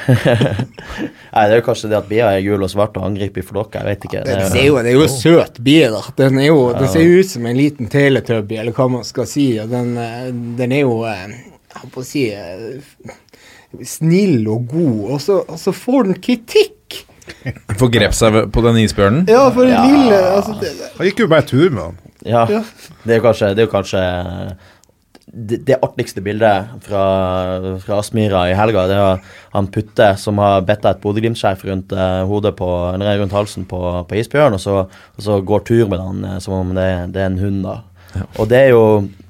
[1.36, 3.46] Nei, Det er jo kanskje det at bia er gul og svart og angriper i
[3.46, 3.78] flokker.
[3.84, 4.24] Jeg vet ikke.
[4.24, 6.00] Det, Det, er jo, det er jo en søt bie, da.
[6.16, 9.26] Den, er jo, den ser jo ut som en liten teletubby, eller hva man skal
[9.30, 9.46] si.
[9.62, 11.26] Og den, eh, den er jo eh,
[11.76, 13.14] Jeg holdt på å si eh,
[13.84, 17.02] snill og god, og så, og så får den kritikk.
[17.80, 19.24] Forgrep seg på den isbjørnen?
[19.28, 19.82] Ja, for en Ja.
[19.86, 21.96] lille altså, det, Han gikk jo bare tur med han.
[22.24, 22.60] ja, Ja.
[23.04, 24.02] det er jo kanskje det, er jo kanskje
[25.36, 27.02] det, det artigste bildet fra,
[27.82, 28.86] fra Aspmyra i helga.
[28.88, 29.18] Det er
[29.56, 33.66] han Putte som har bedt deg et Bodø-Glimt-skjerf rundt eh, hodet på, eller rundt halsen
[33.68, 36.86] på, på isbjørn, og så, og så går tur med han eh, som om det,
[37.12, 37.62] det er en hund.
[37.66, 37.80] da.
[38.38, 38.82] Og det er jo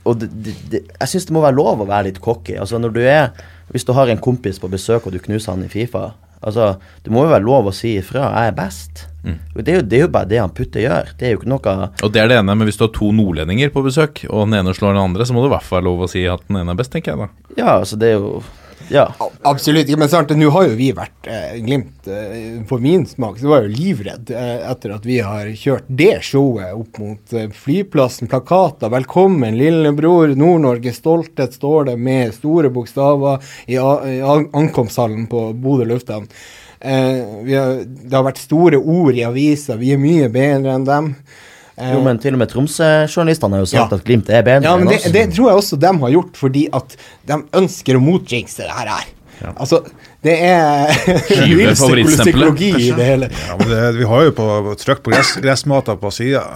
[0.06, 2.54] og det, det, det, Jeg syns det må være lov å være litt cocky.
[2.60, 3.32] Altså når du er
[3.72, 6.12] Hvis du har en kompis på besøk og du knuser han i Fifa
[6.46, 8.28] Altså, Det må jo være lov å si ifra.
[8.36, 9.06] Jeg er best.
[9.24, 9.38] Mm.
[9.56, 11.08] Det, er jo, det er jo bare det han Putte gjør.
[11.18, 11.72] Det er jo ikke noe
[12.04, 14.60] Og det er det ene, men hvis du har to nordlendinger på besøk, og den
[14.60, 16.44] ene slår den andre, så må det i hvert fall være lov å si at
[16.46, 17.28] den ene er best, tenker jeg da.
[17.56, 18.44] Ja, altså det er jo
[18.88, 19.14] Ja.
[19.42, 23.50] Absolutt men sant, nå har jo vi vært eh, Glimt eh, For min smak så
[23.50, 27.48] var jeg jo livredd eh, etter at vi har kjørt det showet opp mot eh,
[27.50, 28.30] flyplassen.
[28.30, 35.88] Plakater 'Velkommen, lillebror', Nord-Norge stolthet står det med store bokstaver i, i ankomsthallen på Bodø
[35.90, 36.28] lufthavn.
[36.80, 41.12] Eh, har, det har vært store ord i avisa, vi er mye bedre enn dem.
[41.76, 43.98] Eh, Jo, men til og med Tromsø-journalistene har jo sagt Ja.
[43.98, 46.62] at Glimt er bedre ja, men det, det tror jeg også de har gjort fordi
[46.72, 46.96] at
[47.28, 48.88] de ønsker å motjinxe det her.
[48.94, 49.10] her.
[49.56, 49.82] Altså,
[50.24, 50.88] det er
[51.60, 53.28] vill favorittstempelet, psykologi i det hele.
[53.48, 54.46] Ja, men det, vi har jo på,
[54.80, 56.46] trykk på gress, gressmater på sida.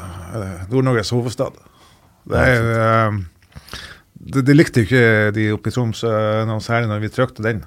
[0.71, 1.53] Nord-Norges hovedstad.
[2.31, 3.53] Det, er, eh,
[4.33, 5.05] det, det likte jo ikke
[5.37, 6.03] de oppe i Troms
[6.49, 7.61] noe særlig når vi trykte den.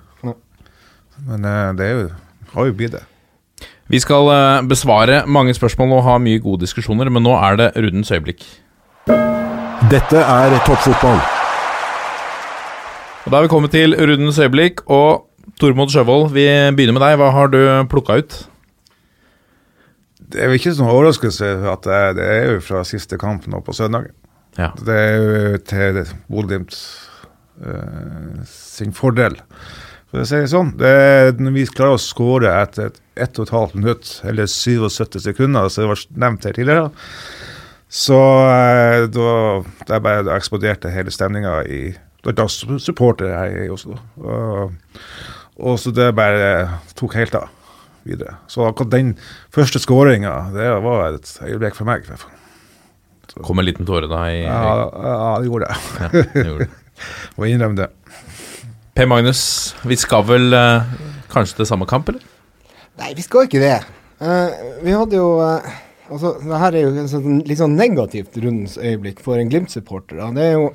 [1.28, 2.06] Men eh, det er jo,
[2.56, 3.04] har jo blitt det.
[3.92, 7.72] Vi skal eh, besvare mange spørsmål og ha mye gode diskusjoner, men nå er det
[7.76, 8.46] rundens øyeblikk.
[9.92, 11.20] Dette er toppfotball.
[13.24, 15.28] Og Da er vi kommet til rundens øyeblikk, og
[15.60, 17.20] Tormod Sjøvold, vi begynner med deg.
[17.20, 17.60] Hva har du
[17.92, 18.36] plukka ut?
[20.34, 23.60] Det er jo ikke sånn overraskelse at det, det er jo fra siste kamp nå
[23.62, 24.10] på søndag.
[24.58, 24.72] Ja.
[24.80, 26.00] Det er jo til
[26.32, 26.78] Bodø-Glimt
[27.62, 29.38] uh, sin fordel.
[30.14, 33.48] For å si det sånn, det når vi klarer å skåre etter et ett og
[33.48, 36.92] et halvt minutt, eller 77 sekunder, som det var nevnt her tidligere,
[37.94, 39.34] så eh, da,
[39.90, 41.82] det bare da eksploderte hele stemninga i
[42.24, 43.98] Da supporter jeg i Oslo.
[44.22, 44.78] Og,
[45.60, 47.50] og så det bare tok helt av
[48.08, 48.38] videre.
[48.48, 49.12] Så akkurat den
[49.54, 52.06] første skåringa, det var et øyeblikk for meg.
[52.06, 53.44] i hvert fall.
[53.44, 55.78] Kom en liten tåre da i Ja, ja, det gjorde det.
[56.00, 56.72] Ja, det gjorde det.
[57.38, 57.92] Må innrømme det.
[58.94, 60.86] Per Magnus, vi skal vel uh,
[61.32, 62.22] kanskje til samme kamp, eller?
[63.02, 63.80] Nei, vi skal ikke det.
[64.22, 64.54] Uh,
[64.86, 65.80] vi hadde jo uh,
[66.14, 70.20] Altså, det her er jo en sånn, litt sånn negativt rundens øyeblikk for en Glimt-supporter.
[70.36, 70.68] Det er jo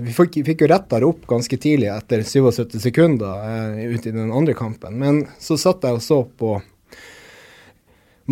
[0.00, 4.14] Vi fikk, fikk jo retta det opp ganske tidlig, etter 77 sekunder uh, ut i
[4.14, 4.96] den andre kampen.
[5.02, 6.54] Men så satt jeg og så på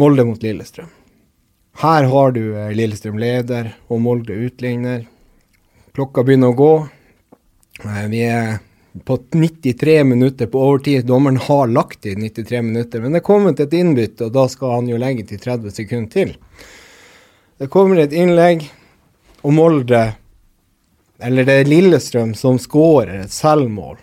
[0.01, 0.89] Molde mot Lillestrøm.
[1.83, 2.41] Her har du
[2.79, 5.05] Lillestrøm leder og Molde utligner.
[5.93, 6.73] Klokka begynner å gå.
[8.09, 8.57] Vi er
[9.05, 11.07] på 93 minutter på overtid.
[11.07, 14.79] Dommeren har lagt i 93 minutter, men det er kommet et innbytte, og da skal
[14.79, 16.35] han jo legge til 30 sekunder til.
[17.59, 18.67] Det kommer et innlegg,
[19.43, 20.03] og Molde,
[21.19, 23.99] eller det er Lillestrøm, som skårer et selvmål.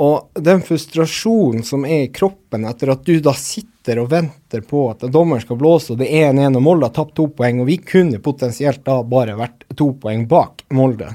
[0.00, 4.86] Og den frustrasjonen som er i kroppen etter at du da sitter og venter på
[4.90, 7.68] at dommeren skal blåse, og det er 1-1, og Molde har tapt to poeng, og
[7.68, 11.12] vi kunne potensielt da bare vært to poeng bak Molde.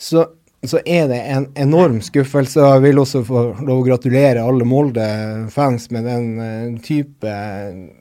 [0.00, 0.26] Så
[0.68, 2.60] så er det en enorm skuffelse.
[2.60, 7.32] Jeg vil også få lov å gratulere alle Molde-fans med den eh, type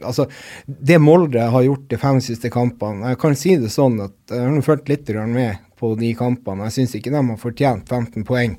[0.04, 0.26] Altså,
[0.67, 4.43] det Molde har gjort de fem siste kampene Jeg kan si det sånn at jeg
[4.43, 6.67] har fulgt litt med på de kampene.
[6.67, 8.58] Jeg syns ikke de har fortjent 15 poeng.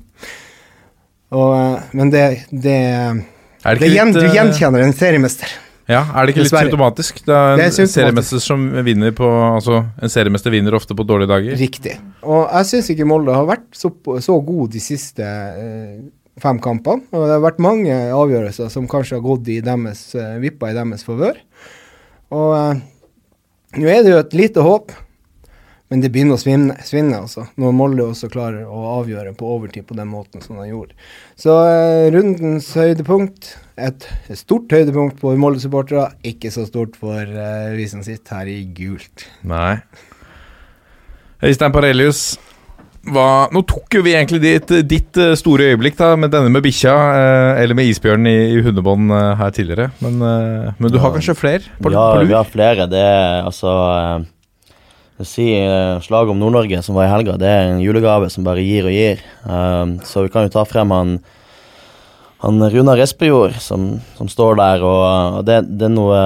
[1.37, 2.79] Og, eh, men det, det,
[3.61, 5.53] det, det gjen, Du eh, gjenkjenner en seriemester.
[5.89, 6.69] Ja, er det ikke litt Dessverre.
[6.69, 7.21] symptomatisk?
[7.25, 7.93] Det er Det er en symptomatisk.
[7.97, 11.57] seriemester som vinner på Altså, en seriemester vinner ofte på dårlige dager.
[11.57, 11.97] Riktig.
[12.23, 13.91] Og jeg syns ikke Molde har vært så,
[14.21, 15.99] så god de siste eh,
[16.39, 17.01] fem kampene.
[17.11, 20.73] Og det har vært mange avgjørelser som kanskje har gått i deres, eh, vippa i
[20.77, 21.35] deres favør.
[22.31, 22.81] Og eh,
[23.81, 24.91] nå er det jo et lite håp.
[25.91, 27.49] Men det begynner å svinne, svinne altså.
[27.59, 30.95] Når Molde også klarer å avgjøre på overtid på den måten som de gjorde.
[31.35, 34.07] Så eh, rundens høydepunkt, et
[34.39, 39.27] stort høydepunkt for Molde-supportere, ikke så stort for eh, vi som sitter her i gult.
[39.43, 39.81] Nei.
[41.43, 42.23] Øystein Parelius,
[43.11, 46.63] hva Nå tok jo vi egentlig ditt, ditt eh, store øyeblikk da med denne med
[46.63, 49.91] bikkja, eh, eller med isbjørnen i, i hundebånd eh, her tidligere.
[49.99, 52.87] Men, eh, men du har kanskje flere på, ja, på vi har flere.
[52.87, 53.73] Det er altså
[55.21, 58.47] eh, sier eh, slaget om Nord-Norge som var i helga, det er en julegave som
[58.47, 59.21] bare gir og gir.
[59.45, 61.19] Um, så vi kan jo ta frem han
[62.41, 65.03] han Runar Espejord som, som står der, og,
[65.37, 66.21] og det, det er noe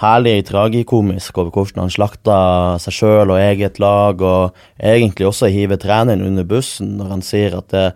[0.00, 2.38] herlig tragikomisk over hvordan han slakta
[2.82, 7.54] seg sjøl og eget lag, og egentlig også hiver treneren under bussen når han sier
[7.60, 7.86] at det,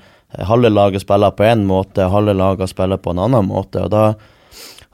[0.46, 3.82] halve laget spiller på én måte, halve laget spiller på en annen måte.
[3.82, 4.12] og da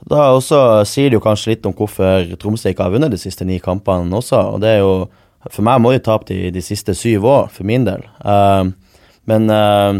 [0.05, 3.45] da også sier det jo kanskje litt om hvorfor Tromsø ikke har vunnet de siste
[3.47, 4.37] ni kampene også.
[4.53, 5.07] og det er jo,
[5.51, 8.05] For meg må de tape de, de siste syv år, for min del.
[8.25, 8.71] Uh,
[9.29, 9.99] men, uh,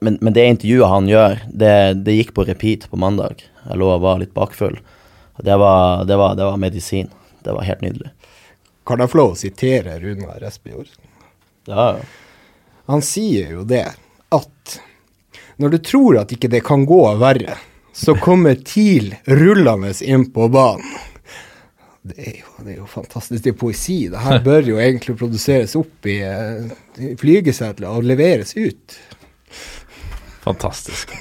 [0.00, 1.74] men, men det intervjuet han gjør, det,
[2.06, 3.44] det gikk på repeat på mandag.
[3.64, 4.78] Jeg lå og var litt bakfull.
[5.42, 7.10] Det var, det, var, det var medisin.
[7.44, 8.10] Det var helt nydelig.
[8.86, 10.90] Kan jeg få lov å sitere Runar Espejord?
[11.70, 12.04] Ja, ja.
[12.84, 13.86] Han sier jo det
[14.34, 14.74] at
[15.56, 17.56] når du tror at ikke det kan gå verre,
[17.94, 20.84] så kommer TIL rullende inn på banen.
[22.04, 23.44] Det er, jo, det er jo fantastisk.
[23.44, 23.98] Det er poesi.
[24.12, 28.98] Det her bør jo egentlig produseres opp i, eh, i flygesedler og leveres ut.
[30.44, 31.14] Fantastisk.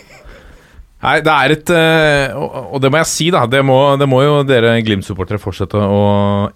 [1.04, 3.44] Nei, det er et eh, Og det må jeg si, da.
[3.50, 6.04] Det må, det må jo dere Glimt-supportere fortsette å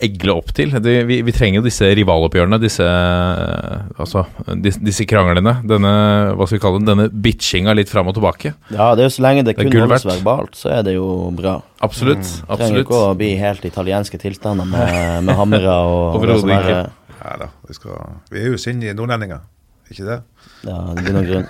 [0.04, 0.72] egle opp til.
[0.84, 4.24] Det, vi, vi trenger jo disse rivaloppgjørene, disse Altså,
[4.64, 5.58] disse, disse kranglene.
[5.68, 5.92] Denne
[6.38, 8.54] hva skal vi kalle den, denne bitchinga litt fram og tilbake.
[8.72, 10.96] ja, det er jo så lenge det Det er kun holdes verbalt, så er det
[10.96, 11.58] jo bra.
[11.84, 12.24] Absolutt.
[12.24, 14.88] Trenger absolutt ikke å bli helt italienske tilstander med,
[15.28, 17.16] med hammere og, Overhodet er, ikke.
[17.18, 17.96] Ja da, vi, skal,
[18.32, 19.44] vi er jo sinne nordlendinger,
[19.92, 20.22] ikke det?
[20.68, 21.48] Ja, det blir noen grunn.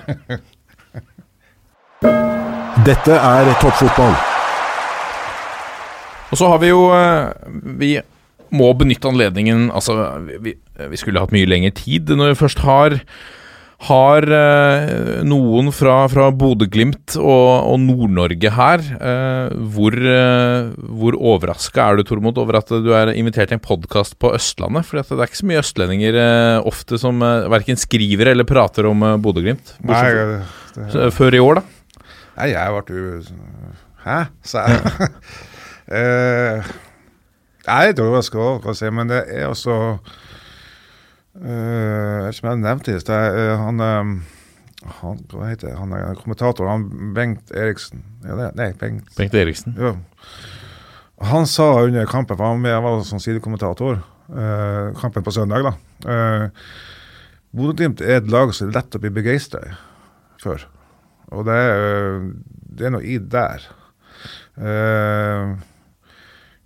[2.86, 4.14] Dette er toppfotball.
[6.30, 7.32] Og så har vi jo eh,
[7.80, 7.92] Vi
[8.54, 9.96] må benytte anledningen Altså,
[10.44, 10.54] vi,
[10.92, 13.00] vi skulle hatt mye lengre tid når vi først har
[13.86, 18.82] har eh, noen fra, fra Bodø-Glimt og, og Nord-Norge her.
[18.82, 23.62] Eh, hvor eh, hvor overraska er du, Tormod, over at du er invitert til en
[23.62, 24.88] podkast på Østlandet?
[24.88, 28.90] For det er ikke så mye østlendinger eh, ofte som eh, verken skriver eller prater
[28.90, 29.78] om eh, Bodø-Glimt.
[31.14, 31.77] Før i år, da.
[32.38, 33.22] Nei jeg ble jo
[34.08, 34.18] Hæ?
[34.46, 35.10] sa jeg.
[35.98, 36.72] eh,
[37.68, 39.74] jeg er litt overraska kan jeg si, men det er også
[41.44, 43.40] eh, ikke om jeg nevnte det i sted.
[43.42, 44.12] eh, Han, eh,
[45.02, 45.74] han Hva heter?
[45.80, 46.86] Han er kommentator, han
[47.18, 48.04] Bengt Eriksen.
[48.24, 49.76] Ja, det, nei, Bengt Bengt Eriksen.
[49.82, 49.96] Ja.
[51.34, 55.64] Han sa under kampen, for han var med- var som sidekommentator, eh, kampen på søndag,
[55.66, 56.50] da.
[57.58, 59.64] Bodø-Glimt er et lag som er lett å bli begeistra
[60.44, 60.62] for.
[61.36, 62.22] Og det er,
[62.78, 63.66] det er noe i der.
[64.58, 65.58] Uh,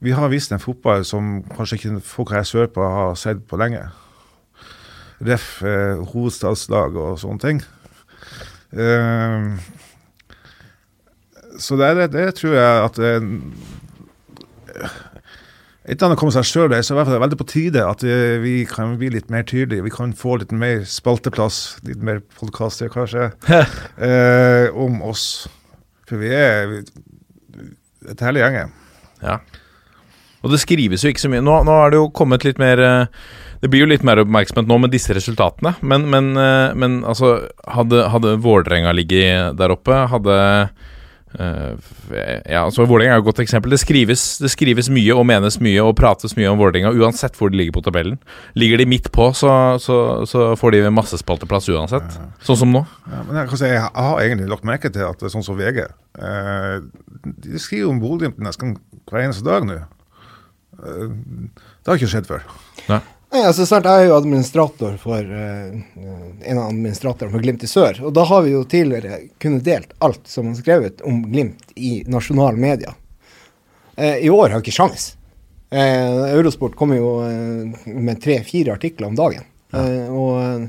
[0.02, 3.84] vi har vist en fotball som kanskje ikke folk her sørpå har sett på lenge.
[5.22, 5.60] Ref.
[5.62, 7.64] Uh, hovedstadslag og sånne ting.
[8.72, 9.58] Uh,
[11.60, 13.22] så det, det, det tror jeg at eh,
[15.90, 18.04] Etter han kom seg sjøl, så er det veldig på tide at
[18.44, 19.82] vi kan bli litt mer tydelige.
[19.88, 25.48] Vi kan få litt mer spalteplass, litt mer podkaster kanskje, eh, om oss.
[26.06, 26.76] For vi er
[28.12, 28.76] et herlig gjeng.
[29.26, 29.40] Ja.
[30.42, 31.44] Og det skrives jo ikke så mye.
[31.46, 33.26] Nå, nå er det jo kommet litt mer eh,
[33.62, 37.36] Det blir jo litt mer oppmerksomhet nå med disse resultatene, men, men, eh, men altså
[37.70, 40.38] Hadde, hadde Vålerenga ligget der oppe, hadde
[41.40, 41.74] eh,
[42.52, 43.72] Ja, altså Vålerenga er et godt eksempel.
[43.74, 47.52] Det skrives, det skrives mye og menes mye og prates mye om Vålerenga, uansett hvor
[47.52, 48.20] de ligger på tabellen.
[48.60, 49.98] Ligger de midt på, så, så,
[50.30, 51.70] så får de masse uansett.
[51.72, 52.20] uansett.
[52.44, 52.84] Sånn som nå.
[53.08, 55.82] Ja, men jeg, jeg har egentlig lagt merke til at det er sånn som VG
[55.86, 56.78] eh,
[57.24, 58.76] De skriver om Bodø-Glimt nesten
[59.10, 59.80] hver eneste dag nå.
[60.82, 61.10] Eh,
[61.82, 62.46] det har ikke skjedd før.
[62.90, 63.02] Nei,
[63.40, 68.02] altså snart er jeg jo administrator for uh, en av administratorene for Glimt i sør.
[68.04, 72.02] Og da har vi jo tidligere kunnet delt alt som er skrevet om Glimt i
[72.12, 72.98] nasjonale medier.
[73.96, 75.14] Uh, I år har jeg ikke sjans.
[75.72, 77.14] Uh, Eurosport kommer jo
[77.88, 79.48] med tre-fire artikler om dagen.
[79.72, 79.80] Ja.
[80.12, 80.66] og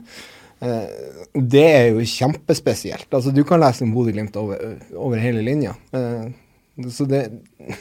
[1.35, 3.09] det er jo kjempespesielt.
[3.11, 5.73] Altså, du kan lese om Bodø-Glimt over, over hele linja.
[6.87, 7.25] Så det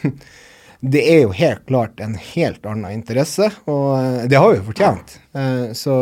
[0.81, 4.67] det er jo helt klart en helt annen interesse, og eh, det har vi jo
[4.71, 5.13] fortjent.
[5.37, 5.97] Eh, så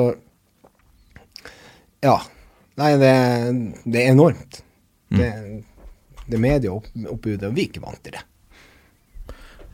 [1.99, 2.15] ja.
[2.79, 3.11] Nei, det,
[3.83, 4.61] det er enormt.
[5.11, 5.27] Det,
[6.31, 8.23] det medieoppbudet, og vi er ikke vant til det.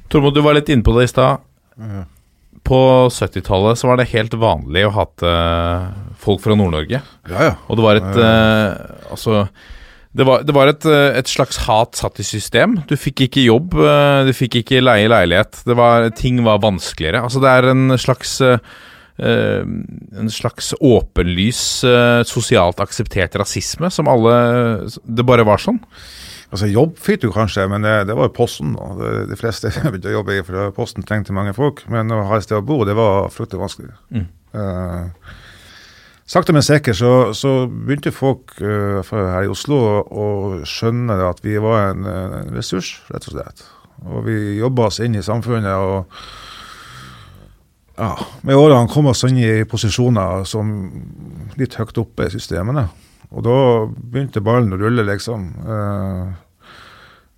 [0.10, 1.44] Tormod, du var litt inne på det i stad.
[2.66, 2.80] på
[3.14, 5.36] 70-tallet så var det helt vanlig å hate
[6.18, 7.04] folk fra Nord-Norge.
[7.30, 7.54] Ja, ja.
[7.68, 9.44] Og det var et eh, Altså
[10.16, 12.78] det var, det var et, eh, et slags hat satt i system.
[12.88, 15.64] Du fikk ikke jobb, eh, du fikk ikke leie leilighet.
[15.68, 17.26] Det var, ting var vanskeligere.
[17.26, 18.60] Altså det er en slags eh,
[19.16, 24.34] En slags åpenlys uh, sosialt akseptert rasisme som alle
[25.08, 25.80] Det bare var sånn.
[26.52, 28.74] Altså Jobb fikk du kanskje, men det, det var jo Posten.
[28.76, 28.90] Da.
[29.00, 31.86] det, de fleste begynte å jobbe i, for Posten trengte mange folk.
[31.92, 33.96] Men å ha et sted å bo, det var fryktelig vanskelig.
[34.12, 34.28] Mm.
[34.56, 35.32] Eh,
[36.30, 40.26] sakte, men sikkert så, så begynte folk uh, her i Oslo å,
[40.68, 43.66] skjønne at vi var en, en ressurs, rett og slett.
[44.06, 45.76] Og vi jobba oss inn i samfunnet.
[45.76, 46.06] og
[47.96, 48.12] ja,
[48.44, 50.72] Med årene kom oss inn i posisjoner som
[51.60, 52.88] litt høyt oppe i systemene.
[53.32, 55.48] Og da begynte ballen å rulle, liksom.
[55.66, 56.26] Uh,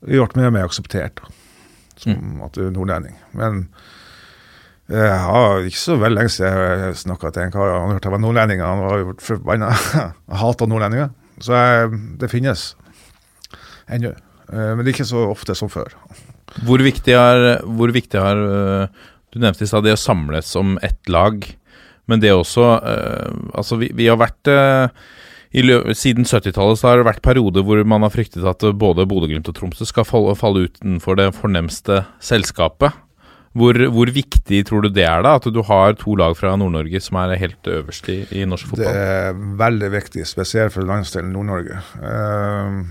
[0.07, 1.31] vi ble mer og mer akseptert da,
[1.97, 3.15] som at du er nordlending.
[3.37, 3.67] Men
[4.91, 8.15] eh, har ikke så veldig lenge siden jeg snakka til en kar han hørte jeg
[8.15, 8.63] var nordlending.
[8.63, 9.73] Han var forbanna.
[10.41, 11.11] Hata nordlendinger.
[11.43, 12.71] Så jeg, det finnes
[13.91, 14.13] ennå.
[14.51, 15.93] Eh, men det er ikke så ofte som før.
[16.65, 18.87] Hvor viktig er, hvor viktig har øh,
[19.35, 21.43] Du nevnte i stad det å samles som ett lag,
[22.07, 24.47] men det også øh, Altså, vi, vi har vært
[25.51, 29.55] Siden 70-tallet så har det vært perioder hvor man har fryktet at både Bodø-Glimt og
[29.55, 32.95] Tromsø skal falle, falle utenfor det fornemste selskapet.
[33.57, 35.35] Hvor, hvor viktig tror du det er, da?
[35.39, 38.91] At du har to lag fra Nord-Norge som er helt øverst i, i norsk Det
[38.91, 41.79] er veldig viktig, spesielt for landsdelen Nord-Norge.
[41.97, 42.85] Uh,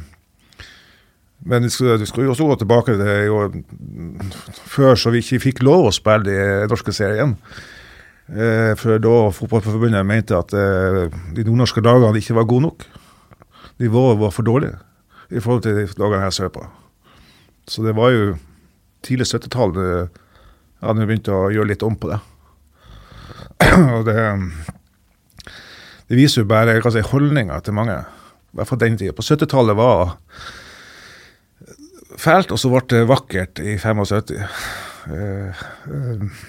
[1.47, 3.45] men du skal, du skal jo også gå tilbake til jo,
[4.67, 7.37] før så vi ikke fikk lov å spille i norske serien.
[8.27, 12.91] Uh, for da Fotballforbundet mente at uh, de nordnorske lagene ikke var gode nok.
[13.79, 14.75] Nivået var for dårlig
[15.31, 16.65] i forhold til de lagene her sørpå.
[17.71, 18.35] Så det var jo
[19.07, 19.75] tidlig 70-tall
[20.77, 22.19] det hadde begynt å gjøre litt om på det.
[23.97, 24.21] Og det,
[26.11, 27.97] det viser jo bare hva si, holdninga til mange.
[28.53, 29.15] I hvert fall den tida.
[29.17, 30.17] På 70-tallet var
[32.17, 34.37] fælt, og så ble det vakkert i 75.
[34.37, 36.45] Eh, eh,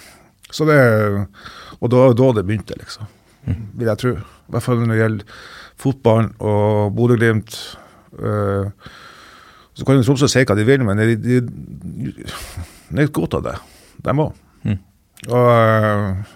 [0.48, 0.78] så det
[1.78, 3.06] Og da da det begynte, liksom.
[3.48, 4.14] Vil jeg tro.
[4.18, 5.42] I hvert fall når det gjelder
[5.78, 7.58] fotballen og Bodø-Glimt.
[8.18, 8.72] eh,
[9.78, 11.42] så kan Tromsø si hva de vil, men de, de,
[12.90, 13.58] de er godt av det.
[14.06, 14.36] De òg.
[14.64, 14.80] Mm.
[15.28, 16.34] Og eh,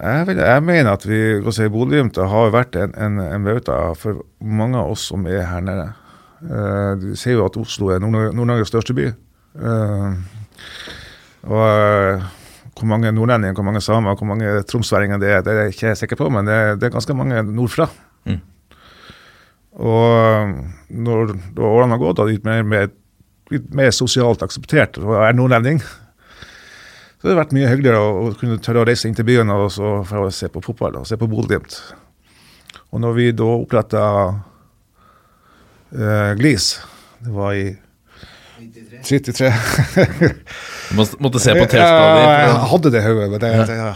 [0.00, 1.20] jeg, vil, jeg mener at vi
[1.52, 5.64] si, Bodø-Glimt har vært en, en, en bauta for mange av oss som er her
[5.64, 5.90] nede.
[6.40, 9.10] Uh, du ser jo at Oslo er Nord- Nord-Norges største by.
[9.60, 10.14] Uh,
[11.44, 12.28] og uh,
[12.80, 15.92] hvor mange nordlendinger, hvor mange samer, hvor mange tromsværinger det er, det er jeg ikke
[16.00, 17.90] sikker på, men det, det er ganske mange nordfra.
[18.24, 18.40] Mm.
[19.84, 20.54] Og
[20.88, 22.88] når årene har gått, har det gitt mer, mer,
[23.50, 25.80] blitt mer sosialt akseptert å være nordlending,
[27.20, 29.50] så det har vært mye hyggeligere å, å kunne tørre å reise inn til byen
[29.52, 31.74] og så for å se på fotball og se på Bodø-Glimt.
[32.90, 34.04] Og når vi da oppretta
[35.92, 36.72] uh, Glis,
[37.20, 37.66] det var i
[39.04, 39.50] 33
[40.90, 41.86] Du må, måtte se på Ja,
[42.46, 43.92] jeg hadde det i hodet, men det, det, ja,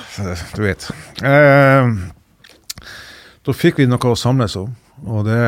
[0.55, 0.87] du vet.
[1.25, 1.85] Uh,
[3.45, 4.77] da fikk vi noe å samles om,
[5.09, 5.41] og det,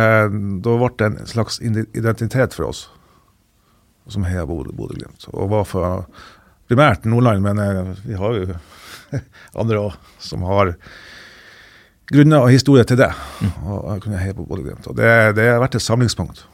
[0.64, 2.87] da ble det en slags identitet for oss
[4.12, 5.29] som heier Bodø- Bodø-Glimt.
[5.35, 5.90] Og var fra
[6.71, 8.57] primært Nordland, men eh, vi har jo
[9.61, 10.75] andre òg som har
[12.11, 13.11] grunner og historie til det.
[13.66, 14.87] Og jeg kunne heie på Bodø-Glimt.
[14.90, 16.45] Og det, det har vært et samlingspunkt.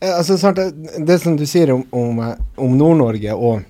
[0.00, 3.62] Eh, Altså, sant, det, det som du sier om, om, eh, om Nord-Norge og,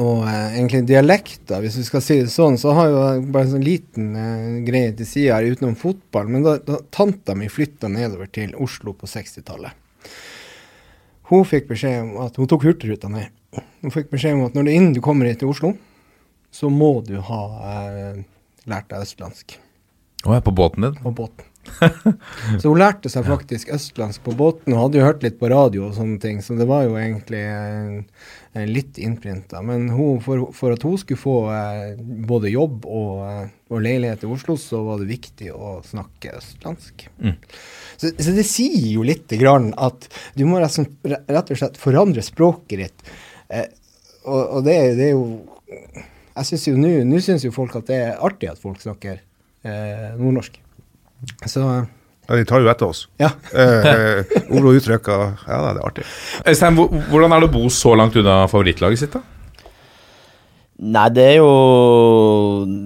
[0.00, 3.46] og eh, egentlig dialekter, hvis vi skal si det sånn, så har jo jeg bare
[3.48, 6.30] en sånn liten eh, greie til sida her utenom fotball.
[6.32, 9.76] Men da, da tanta mi flytta nedover til Oslo på 60-tallet.
[11.28, 13.32] Hun fikk beskjed om at hun tok Hurtigruta ned.
[13.82, 15.74] Hun fikk beskjed om at når du, innen du kommer hit til Oslo,
[16.54, 18.20] så må du ha eh,
[18.68, 19.58] lært deg østlandsk
[20.24, 20.96] Å, ja, på båten din.
[21.04, 21.47] på båten.
[22.60, 25.86] så hun lærte seg faktisk østlandsk på båten, og hadde jo hørt litt på radio
[25.88, 29.62] og sånne ting, så det var jo egentlig eh, litt innprinta.
[29.64, 34.24] Men hun, for, for at hun skulle få eh, både jobb og, eh, og leilighet
[34.26, 37.06] i Oslo, så var det viktig å snakke østlandsk.
[37.22, 37.36] Mm.
[37.98, 42.84] Så, så det sier jo litt grann at du må rett og slett- forandre språket
[42.86, 43.10] ditt.
[43.48, 43.66] Eh,
[44.28, 45.22] og, og det, det er jo
[46.36, 49.22] Jeg syns jo Nå syns jo folk at det er artig at folk snakker
[49.64, 50.58] eh, nordnorsk.
[51.46, 51.62] Så
[52.28, 53.06] Ja, de tar jo etter oss.
[53.18, 53.30] ja.
[53.56, 55.08] Eh, ord og uttrykk.
[55.08, 56.04] og- Ja, det er artig.
[56.44, 56.76] Øystein,
[57.08, 59.20] hvordan er det å bo så langt unna favorittlaget sitt, da?
[60.80, 61.48] Nei, det er jo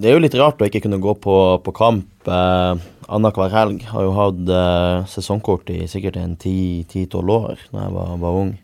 [0.00, 2.74] Det er jo litt rart å ikke kunne gå på, på kamp eh,
[3.12, 3.82] annenhver helg.
[3.90, 8.54] Har jo hatt eh, sesongkort i sikkert en ti-tolv år da jeg var, var ung.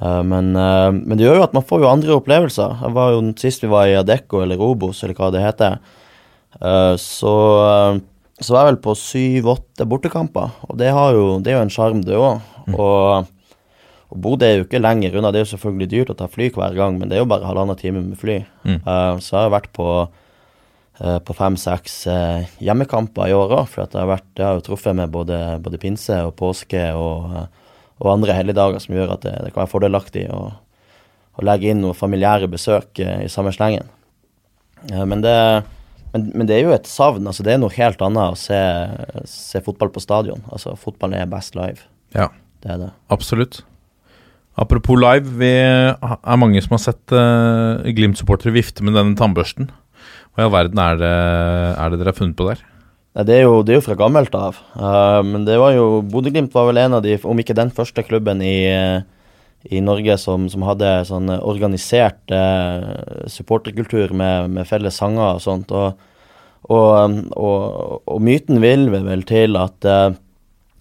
[0.00, 2.80] Eh, men, eh, men det gjør jo at man får jo andre opplevelser.
[2.82, 5.78] Jeg var jo Sist vi var i Adecco eller Robos, eller hva det heter,
[6.60, 7.36] eh, så,
[7.68, 8.00] eh,
[8.42, 10.56] så var jeg vel på syv-åtte bortekamper.
[10.66, 12.42] Og det, har jo, det er jo en sjarm, det òg.
[12.74, 13.28] Og,
[14.10, 15.30] og Bodø er jo ikke lenger unna.
[15.30, 17.46] Det er jo selvfølgelig dyrt å ta fly hver gang, men det er jo bare
[17.46, 18.40] halvannen time med fly.
[18.66, 18.80] Mm.
[18.82, 23.70] Uh, så jeg har vært på uh, på fem-seks eh, hjemmekamper i år òg.
[23.70, 26.84] For at jeg har, vært, jeg har jo truffet med både, både pinse og påske
[26.98, 27.38] og,
[28.02, 30.42] og andre helligdager som gjør at det, det kan være fordelaktig å,
[31.34, 33.90] å legge inn noen familiære besøk i samme slengen.
[34.84, 35.34] Men, det,
[36.14, 37.26] men, men det er jo et savn.
[37.26, 38.58] altså Det er noe helt annet å se,
[39.28, 40.44] se fotball på stadion.
[40.54, 41.82] Altså Fotball er best live.
[42.14, 42.28] Ja,
[42.62, 42.92] Det det.
[43.10, 43.64] absolutt.
[44.56, 49.66] Apropos live, vi er mange som har sett uh, Glimt-supportere vifte med denne tannbørsten.
[50.34, 51.10] Hva i all verden er det,
[51.74, 52.62] er det dere har funnet på der?
[53.14, 54.60] Nei, det, er jo, det er jo fra gammelt av.
[54.78, 58.06] Uh, men det var jo Bodø-Glimt var vel en av de, om ikke den første
[58.06, 59.02] klubben i, eh,
[59.64, 65.72] i Norge som, som hadde sånn organisert eh, supporterkultur med, med felles sanger og sånt.
[65.72, 65.96] Og,
[66.68, 70.10] og, og, og myten vil vel til at, eh,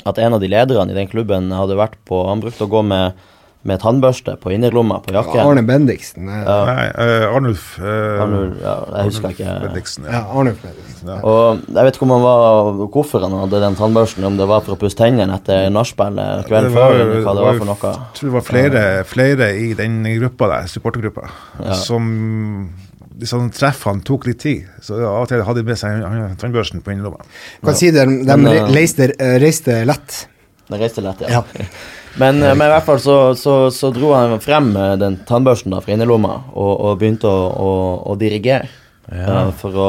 [0.04, 2.84] at en av de lederne i den klubben hadde vært på Han brukte å gå
[2.88, 3.24] med,
[3.64, 5.40] med tannbørste på innerlomma på jakken.
[5.40, 6.28] Arne Bendiksen.
[6.30, 6.58] eh, Ja.
[6.68, 9.54] Nei, eh, Arnulf eh, Arnulf, ja, jeg husker Arnulf ikke.
[9.68, 10.24] Bendiksen, Ja, ja.
[10.40, 11.08] Arnulf Bendiksen.
[11.08, 11.18] Ja.
[11.24, 14.62] Og jeg vet ikke om han var, hvorfor han hadde den tannbørsten, om det var
[14.62, 17.94] for å pusse tennene etter nachspielet kvelden før, eller hva det var for noe.
[17.94, 21.30] Jeg tror det var flere, flere i den gruppa der, supportergruppa,
[21.64, 21.74] Ja.
[21.74, 22.70] som
[23.16, 24.68] disse treffene tok litt tid.
[24.82, 26.04] Så av og til hadde de med seg
[26.42, 27.24] tannbørsten på innerlomma.
[27.64, 30.28] Kan si det, de eh, reiste, reiste lett.
[30.70, 31.44] De reiste lett, ja.
[32.22, 35.80] Men, men i hvert fall så, så, så dro han frem eh, den tannbørsten da
[35.82, 37.72] fra innerlomma og, og begynte å, å,
[38.14, 38.70] å dirigere.
[39.10, 39.88] eh, for å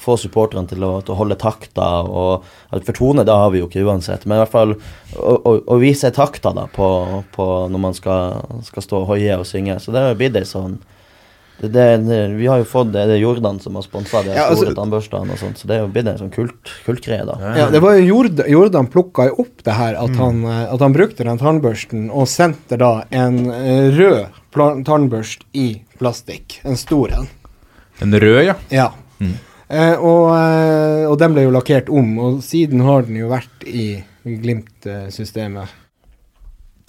[0.00, 1.88] få supporterne til til å holde takta.
[2.08, 5.52] Og, for tone det har vi jo ikke uansett, men i hvert fall å, å,
[5.74, 6.88] å vise takta da på,
[7.34, 9.78] på når man skal, skal stå og hoie og synge.
[9.82, 10.78] Så det blitt ei sånn
[11.60, 14.32] det, det, det, Vi har jo fått det, det er Jordan som har sponsa de
[14.32, 17.26] Ja, store altså- tannbørstene og sånt, så det er jo blitt en sånn kult, kultgreie,
[17.28, 17.36] da.
[17.58, 20.80] Ja, det var jo Jordan, Jordan plukka jo opp det her, at, han, eh, at
[20.80, 25.68] han brukte den tannbørsten og sendte da en eh, rød tannbørst i
[26.00, 26.60] plastikk.
[26.64, 27.28] En stor en.
[28.00, 28.56] En rød, ja.
[28.72, 28.88] Ja.
[29.70, 33.68] Eh, og, eh, og den ble jo lakkert om, og siden har den jo vært
[33.68, 35.68] i Glimt-systemet.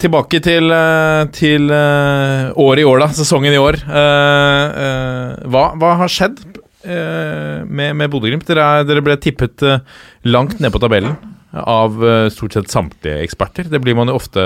[0.02, 3.10] Tilbake til, eh, til eh, året i år, da.
[3.14, 3.78] Sesongen i år.
[3.86, 6.40] Eh, hva, hva har skjedd
[6.82, 8.42] med, med Bodø-Glimt?
[8.48, 9.62] Dere, er- dere ble tippet
[10.26, 11.14] langt ned på tabellen
[11.54, 11.94] av
[12.34, 13.68] stort sett samtlige eksperter.
[13.70, 14.42] Det blir man jo ofte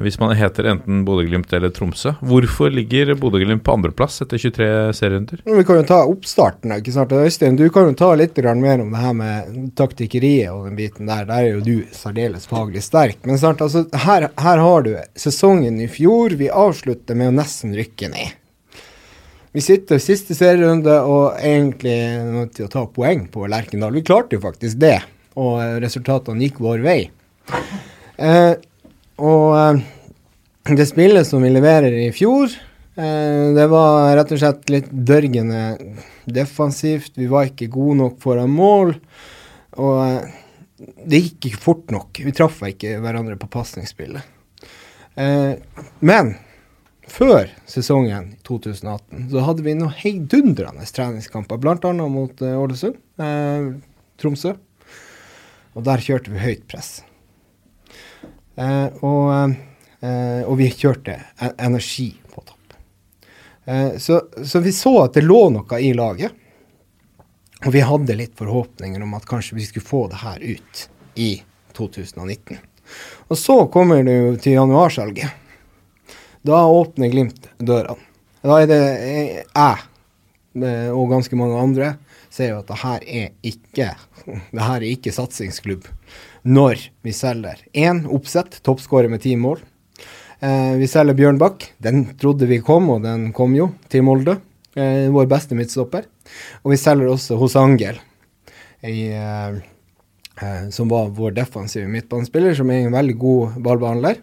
[0.00, 2.14] hvis man heter enten Bodø-Glimt eller Tromsø.
[2.24, 5.42] Hvorfor ligger Bodø-Glimt på andreplass etter 23 serierunder?
[5.44, 6.72] Vi kan jo ta oppstarten.
[6.78, 7.12] ikke sant?
[7.12, 11.10] Øystein, du kan jo ta litt mer om det her med taktikkeriet og den biten
[11.10, 11.26] der.
[11.28, 13.20] Der er jo du særdeles faglig sterk.
[13.28, 16.38] Men sant, altså, her, her har du sesongen i fjor.
[16.40, 18.38] Vi avslutter med å nesten rykke ned.
[19.52, 21.98] Vi sitter siste serierunde og egentlig
[22.32, 23.92] nødt til å ta poeng på Lerkendal.
[23.92, 25.02] Vi klarte jo faktisk det,
[25.36, 27.00] og resultatene gikk vår vei.
[28.16, 28.54] Eh,
[29.22, 29.82] og eh,
[30.76, 32.50] det spillet som vi leverer i fjor,
[32.96, 35.62] eh, det var rett og slett litt dørgende
[36.26, 37.14] defensivt.
[37.18, 38.96] Vi var ikke gode nok foran mål.
[39.78, 40.38] Og eh,
[41.06, 42.22] det gikk ikke fort nok.
[42.24, 44.38] Vi traff ikke hverandre på pasningsspillet.
[45.12, 46.30] Men
[47.04, 51.92] før sesongen 2018 så hadde vi noen heidundrende treningskamper, bl.a.
[52.08, 52.96] mot Ålesund,
[54.18, 54.56] Tromsø.
[55.76, 57.02] Og der kjørte vi høyt press.
[58.56, 59.54] Eh, og,
[60.00, 62.74] eh, og vi kjørte e- energi på topp.
[63.64, 66.32] Eh, så, så vi så at det lå noe i laget.
[67.62, 71.36] Og vi hadde litt forhåpninger om at kanskje vi skulle få det her ut i
[71.78, 72.58] 2019.
[73.30, 75.30] Og så kommer det jo til januarsalget.
[76.42, 78.02] Da åpner Glimt dørene.
[78.42, 79.78] Da er det jeg
[80.92, 81.92] og ganske mange andre
[82.32, 83.94] ser jo at det her er ikke
[84.52, 85.86] det her er ikke satsingsklubb
[86.42, 89.60] når vi selger én oppsett, toppskårer med ti mål.
[90.42, 91.68] Eh, vi selger Bjørnbakk.
[91.78, 94.40] Den trodde vi kom, og den kom jo til Molde.
[94.74, 96.08] Eh, vår beste midtstopper.
[96.64, 97.98] Og vi selger også hos Angel,
[98.82, 99.60] i, eh,
[100.42, 104.18] eh, som var vår defensive midtbanespiller, som er en veldig god ballbehandler.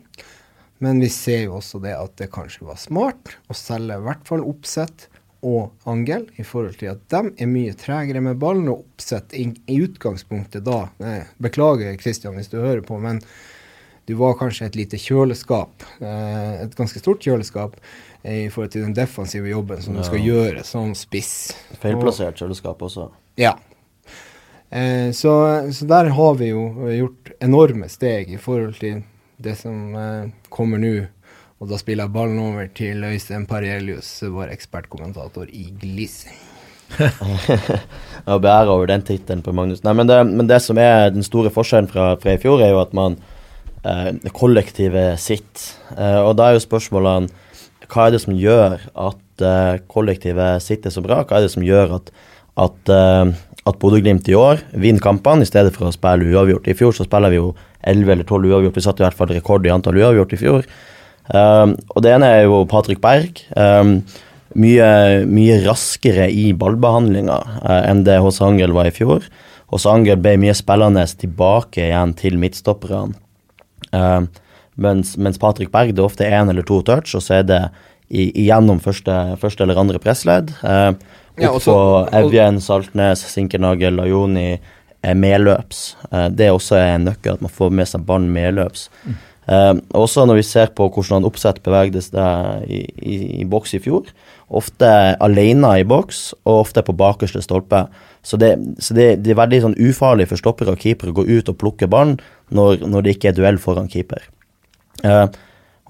[0.80, 4.28] Men vi ser jo også det at det kanskje var smart å selge i hvert
[4.28, 5.09] fall oppsett
[5.46, 9.48] og Angel, i forhold til at de er mye tregere med ballen, og oppsett i,
[9.72, 13.22] i utgangspunktet da nei, Beklager, Kristian, hvis du hører på, men
[14.10, 17.76] du var kanskje et lite kjøleskap, eh, et ganske stort kjøleskap,
[18.24, 21.52] eh, i forhold til den defensive jobben som du skal gjøre som spiss.
[21.84, 23.12] Feilplassert kjøleskap også.
[23.40, 23.54] Ja.
[24.70, 25.34] Eh, så,
[25.74, 29.04] så der har vi jo gjort enorme steg i forhold til
[29.40, 30.96] det som eh, kommer nå.
[31.60, 36.22] Og da spiller jeg ballen over til Øystein Parelius, vår ekspertkommentator i Gliss.
[38.28, 39.84] Ja, beære over den tittelen på Magnus.
[39.86, 42.74] Nei, men det, men det som er den store forskjellen fra, fra i fjor, er
[42.74, 43.16] jo at man
[43.88, 45.66] eh, Kollektivet sitt.
[45.96, 47.30] Eh, og da er jo spørsmålene
[47.90, 51.24] hva er det som gjør at eh, kollektivet sitter så bra?
[51.26, 52.12] Hva er det som gjør at,
[52.62, 53.32] at, eh,
[53.66, 56.70] at Bodø-Glimt i år vinner kampene i stedet for å spille uavgjort?
[56.70, 57.50] I fjor så spiller vi jo
[57.82, 58.78] 11 eller 12 uavgjort.
[58.78, 60.70] Vi satte i hvert fall rekord i antall uavgjort i fjor.
[61.34, 63.42] Um, og det ene er jo Patrick Berg.
[63.56, 64.00] Um,
[64.58, 64.90] mye,
[65.30, 69.28] mye raskere i ballbehandlinga uh, enn det hos Angel var i fjor.
[69.70, 73.14] Hos Angel ble mye spillende tilbake igjen til midtstopperne.
[73.94, 74.28] Um,
[74.80, 77.62] mens, mens Patrick Berg det er ofte én eller to touch, og så er det
[78.10, 80.50] i, igjennom første, første eller andre pressledd.
[80.64, 84.60] Uh, opp Ja, og så- på Evjen, Saltnes, Sinkernagel, Lajoni,
[85.02, 85.96] er medløps.
[86.12, 88.90] Eh, Det er også en nøkkel, at man får med seg ballen medløps.
[89.50, 93.82] Eh, også når vi ser på hvordan oppsett bevegde seg i, i, i boks i
[93.82, 94.12] fjor.
[94.50, 94.90] Ofte
[95.26, 97.88] alene i boks, og ofte på bakerste stolpe.
[98.26, 101.26] Så det, så det, det er veldig sånn ufarlig for stoppere og keepere å gå
[101.30, 102.18] ut og plukke ballen
[102.54, 104.28] når, når det ikke er duell foran keeper.
[105.08, 105.26] Eh,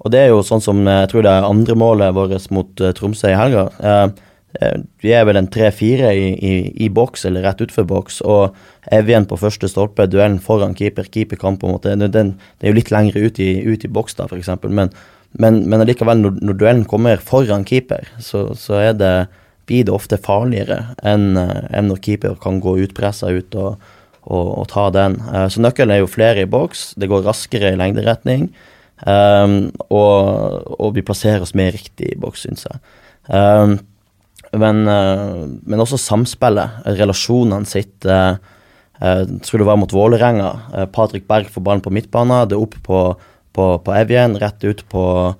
[0.00, 2.84] og det er jo sånn som eh, jeg tror det er andre målet vårt mot
[2.84, 3.68] eh, Tromsø i helga.
[3.80, 4.06] Eh,
[5.00, 8.56] vi er vel en tre-fire i, i, i boks eller rett utenfor boks, og
[8.90, 11.06] Evjen på første stolpe, duellen foran keeper.
[11.06, 13.84] Keeper kan på en måte den, den, Det er jo litt lengre ut i, ut
[13.86, 14.90] i boks, da, f.eks., men,
[15.38, 19.28] men, men allikevel, når, når duellen kommer foran keeper, så, så det,
[19.70, 23.78] blir det ofte farligere enn eh, enn når keeper kan gå utpressa ut og,
[24.24, 25.20] og, og ta den.
[25.30, 28.50] Eh, Så nøkkelen er jo flere i boks, det går raskere i lengderetning.
[29.00, 32.82] Um, og, og vi plasserer oss mer riktig i boks, syns jeg.
[33.32, 33.78] Um,
[34.58, 38.06] men, uh, men også samspillet, relasjonene sitt.
[38.06, 38.36] Uh,
[39.44, 40.50] skulle det være mot Vålerenga.
[40.74, 43.00] Uh, Patrick Berg får ballen på midtbanen, det er opp på,
[43.56, 45.34] på, på Evjen, rett ut på uh,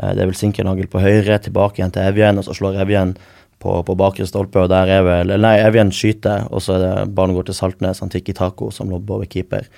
[0.00, 3.16] Det er vel Sinkernagel på høyre, tilbake igjen til Evjen, og så slår Evjen
[3.62, 6.94] på, på bakre stolpe, og der er vel Nei, Evjen skyter, og så er det
[7.16, 9.68] ballen går til Saltnes, Antiki Taco, som lobber over keeper.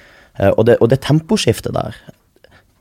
[0.54, 1.98] Og, det, og det temposkiftet der,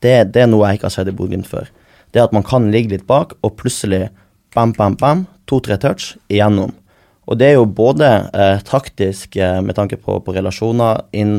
[0.02, 1.68] det, det er noe jeg ikke har sett i Bodø-Glimt før.
[2.14, 4.08] Det at man kan ligge litt bak, og plutselig
[4.56, 6.72] bam, bam, bam, to-tre touch igjennom.
[7.24, 11.38] Og det er jo både eh, taktisk eh, med tanke på, på relasjoner, inn,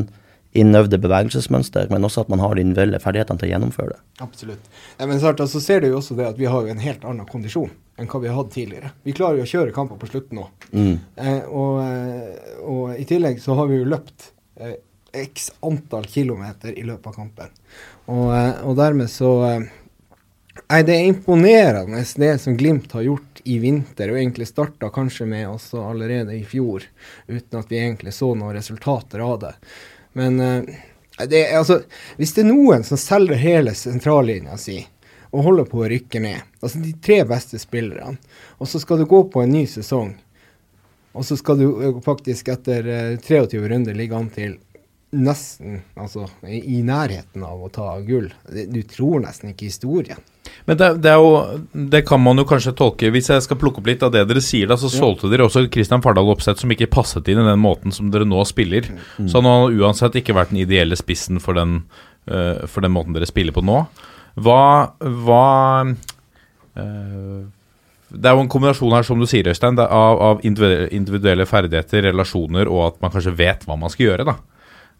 [0.56, 4.00] innøvde bevegelsesmønster, men også at man har de individuelle ferdighetene til å gjennomføre det.
[4.24, 4.70] Absolutt.
[4.96, 7.04] Ja, men snart, altså, ser du jo også det at vi har jo en helt
[7.06, 8.90] annen kondisjon enn hva vi har hatt tidligere.
[9.06, 10.48] Vi klarer jo å kjøre kamper på slutten nå.
[10.72, 10.96] Mm.
[11.22, 14.30] Eh, og, eh, og i tillegg så har vi jo løpt
[14.60, 14.76] eh,
[15.16, 17.54] x antall kilometer i løpet av kampen.
[18.12, 19.32] Og, eh, og dermed så
[20.68, 25.28] Nei, det er imponerende det som Glimt har gjort i vinter, og egentlig starta kanskje
[25.30, 26.82] med også allerede i fjor,
[27.28, 29.52] uten at vi egentlig så noen resultater av det.
[30.18, 30.74] Men eh,
[31.28, 31.80] det er, altså,
[32.18, 34.80] hvis det er noen som selger hele sentrallinja si
[35.30, 38.16] og holder på å rykke ned, altså de tre beste spillerne,
[38.56, 40.14] og så skal du gå på en ny sesong,
[41.16, 44.58] og så skal du eh, faktisk etter eh, 23 runder ligge an til
[45.16, 48.28] nesten, altså i, nærheten av å ta gull.
[48.46, 50.20] Du tror nesten ikke historien.
[50.66, 51.30] Men det, det jo
[51.90, 54.42] Det kan man jo kanskje tolke Hvis jeg skal plukke opp litt av det dere
[54.44, 57.62] sier, da, så solgte dere også Kristian Fardal Opseth som ikke passet inn i den
[57.62, 58.88] måten som dere nå spiller.
[59.18, 61.80] Så han har uansett ikke vært den ideelle spissen for den,
[62.30, 63.82] uh, for den måten dere spiller på nå.
[64.36, 64.62] Hva,
[65.26, 65.44] hva
[65.82, 67.38] uh,
[68.06, 72.70] Det er jo en kombinasjon her, som du sier, Øystein, av, av individuelle ferdigheter, relasjoner,
[72.70, 74.28] og at man kanskje vet hva man skal gjøre.
[74.30, 74.38] da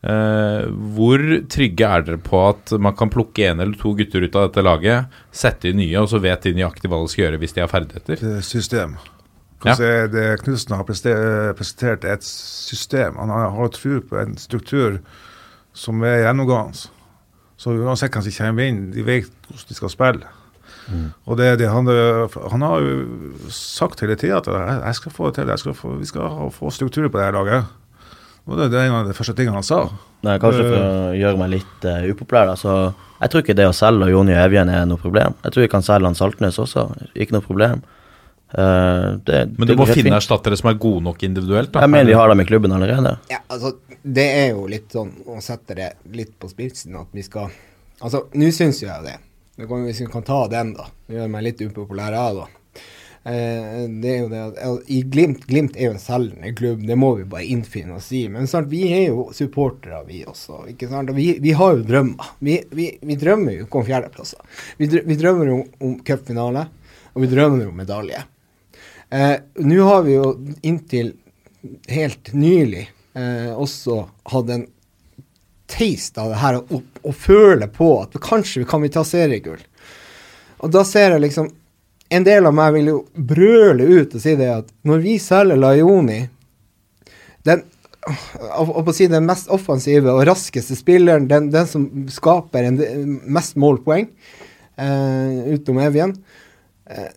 [0.04, 4.36] Eh, hvor trygge er dere på at man kan plukke en eller to gutter ut
[4.38, 7.40] av dette laget, sette inn nye, og så vet de nøyaktig hva de skal gjøre
[7.42, 8.22] hvis de har ferdigheter?
[8.36, 8.98] Er system.
[9.00, 9.72] Ja.
[9.72, 13.16] Kan se det Knutsen har presentert, er et system.
[13.18, 15.00] Han har, tro på en struktur
[15.76, 16.92] som er gjennomgående.
[17.56, 20.34] Så uansett hvem som kommer inn, de vet hvordan de skal spille.
[21.26, 21.88] Og det, det, han,
[22.52, 25.74] han har jo sagt hele tida at jeg, jeg skal få det til, jeg skal
[25.74, 27.72] få, vi skal få struktur på det her laget.
[28.46, 29.80] Og det, det er en av de første tingene han sa.
[30.26, 32.76] Nei, kanskje for å gjøre meg litt uh, upopulær, Altså,
[33.18, 35.34] jeg tror ikke det å selge Jonny Evjen er noe problem.
[35.42, 37.82] Jeg tror vi kan selge han Saltnes også, ikke noe problem.
[38.54, 40.18] Uh, det, Men det du må finne fint.
[40.20, 41.72] erstattere som er gode nok individuelt.
[41.74, 43.16] da Jeg mener vi har dem i klubben allerede.
[43.32, 47.26] Ja, altså, det er jo litt sånn å sette det litt på spissen at vi
[47.26, 47.50] skal
[47.96, 49.14] Altså, nå syns jo jeg det.
[49.56, 50.84] det kan, hvis vi kan ta den, da.
[51.08, 52.44] Det gjør meg litt upopulær, jeg, da.
[53.26, 56.94] Eh, det er jo det at i Glimt, Glimt er jo en selgende klubb, det
[56.98, 58.26] må vi bare innfinne oss i.
[58.30, 60.62] Men sant, vi er jo supportere, vi også.
[60.70, 61.10] ikke sant?
[61.10, 62.36] Og vi, vi har jo drømmer.
[62.38, 64.62] Vi, vi, vi drømmer jo ikke om fjerdeplasser.
[64.78, 66.68] Vi, vi drømmer om, om cupfinale,
[67.14, 68.22] og vi drømmer om medalje.
[69.10, 69.34] Eh,
[69.66, 70.30] Nå har vi jo
[70.66, 71.12] inntil
[71.90, 72.84] helt nylig
[73.18, 74.66] eh, også hatt en
[75.66, 79.58] taste av det her å, og føle på at kanskje kan vi ta seriegull.
[80.62, 81.50] Og da ser jeg liksom
[82.08, 85.58] En del av meg vil jo brøle ut og si det at når vi selger
[85.58, 86.20] Laioni
[87.46, 87.62] den,
[88.58, 92.78] å, si den mest offensive og raskeste spilleren, den, den som skaper en,
[93.26, 94.08] mest målpoeng,
[94.78, 96.14] eh, utenom Evjen
[96.90, 97.10] eh,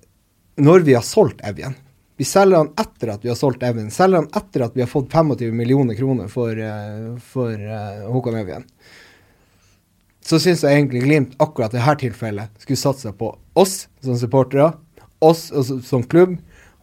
[0.61, 1.75] Når vi har solgt Evjen
[2.17, 3.91] Vi selger han etter at vi har solgt Evjen.
[3.93, 8.41] Selger han etter at vi har fått 25 millioner kroner for, eh, for eh, Håkon
[8.41, 8.65] Evjen.
[10.29, 14.71] Så syns jeg egentlig Glimt akkurat i dette tilfellet skulle satsa på oss som supportere,
[15.25, 16.37] oss altså, som klubb,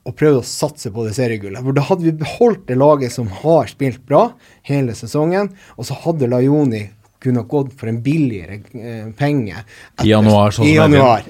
[0.06, 1.62] og prøvd å satse på det seriegullet.
[1.62, 4.28] For da hadde vi beholdt det laget som har spilt bra
[4.66, 6.84] hele sesongen, og så hadde Laioni
[7.22, 9.62] kunnet gått for en billigere eh, penge.
[10.04, 11.26] I januar, sånn I januar.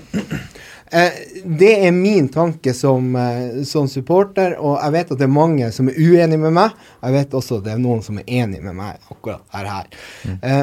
[0.87, 1.17] Eh,
[1.59, 5.71] det er min tanke som, eh, som supporter, og jeg vet at det er mange
[5.75, 6.77] som er uenige med meg.
[7.01, 9.67] Jeg vet også at det er noen som er enige med meg akkurat her.
[9.73, 9.89] her.
[10.37, 10.63] Eh,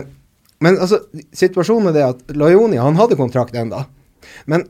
[0.64, 1.02] men altså,
[1.36, 3.84] situasjonen er det at Lajoni han hadde kontrakt enda.
[4.48, 4.64] Men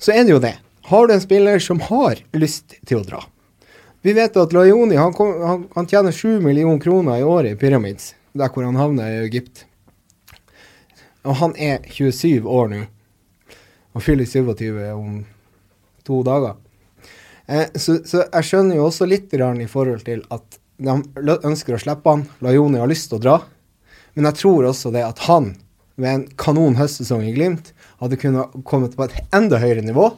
[0.00, 0.54] så er det jo det.
[0.88, 3.20] Har du en spiller som har lyst til å dra
[4.04, 8.12] Vi vet at Lajoni han, han, han tjener 7 millioner kroner i året i Pyramids,
[8.32, 9.64] der hvor han havner i Egypt.
[11.24, 12.82] Og han er 27 år nå.
[13.96, 15.22] Og fyller 27 om
[16.04, 16.56] to dager.
[17.46, 21.80] Eh, så, så jeg skjønner jo også litt i forhold til at de ønsker å
[21.80, 22.26] slippe han.
[22.44, 23.38] Lajoni har lyst til å dra.
[24.14, 25.52] Men jeg tror også det at han,
[26.00, 30.10] ved en kanon høstsesong i Glimt, hadde kunnet kommet på et enda høyere nivå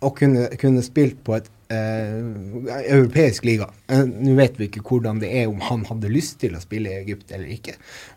[0.00, 2.14] og kunne, kunne spilt på et eh,
[2.94, 3.66] europeisk liga.
[3.92, 6.88] Eh, Nå vet vi ikke hvordan det er, om han hadde lyst til å spille
[6.88, 7.74] i Egypt eller ikke.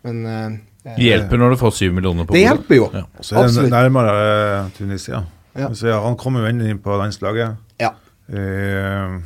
[0.08, 0.56] Men eh,
[0.96, 2.40] Det hjelper når du får syv millioner på bordet.
[2.40, 2.88] det hjelper jo.
[2.96, 3.04] Ja.
[3.20, 3.74] Så er det Absolutt.
[3.76, 5.24] nærmere eh, Tunisia.
[5.60, 5.68] Ja.
[5.76, 7.60] Så ja, han kommer jo inn på landslaget.
[7.84, 7.92] Ja.
[8.32, 9.20] Eh,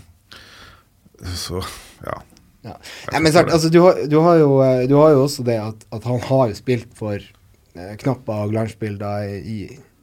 [1.38, 1.62] så
[2.06, 2.18] ja.
[2.68, 2.76] Ja.
[3.14, 5.58] Nei, men sant, altså, du, har, du, har jo, eh, du har jo også det
[5.64, 9.58] at, at han har spilt for eh, Knappa og glansbilder i,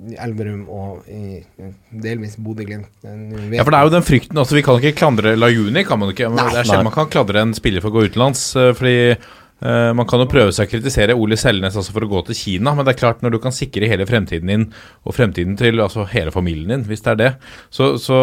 [0.04, 1.70] i Elverum og i eh,
[2.02, 2.88] delvis Bodø-Glimt.
[3.06, 5.84] Eh, Ja, for det er jo den frykten altså Vi kan ikke klandre Lajuni.
[5.86, 6.48] kan man ikke Nei.
[6.50, 8.48] Det er sjelden man kan klandre en spiller for å gå utenlands.
[8.56, 8.98] eh, Fordi
[9.64, 12.36] Uh, Man kan jo prøve seg å kritisere Ole Selnes altså for å gå til
[12.36, 14.64] Kina, men det er klart når du kan sikre hele fremtiden din
[15.06, 17.30] og fremtiden til altså hele familien din, hvis det er det
[17.72, 18.18] Så, så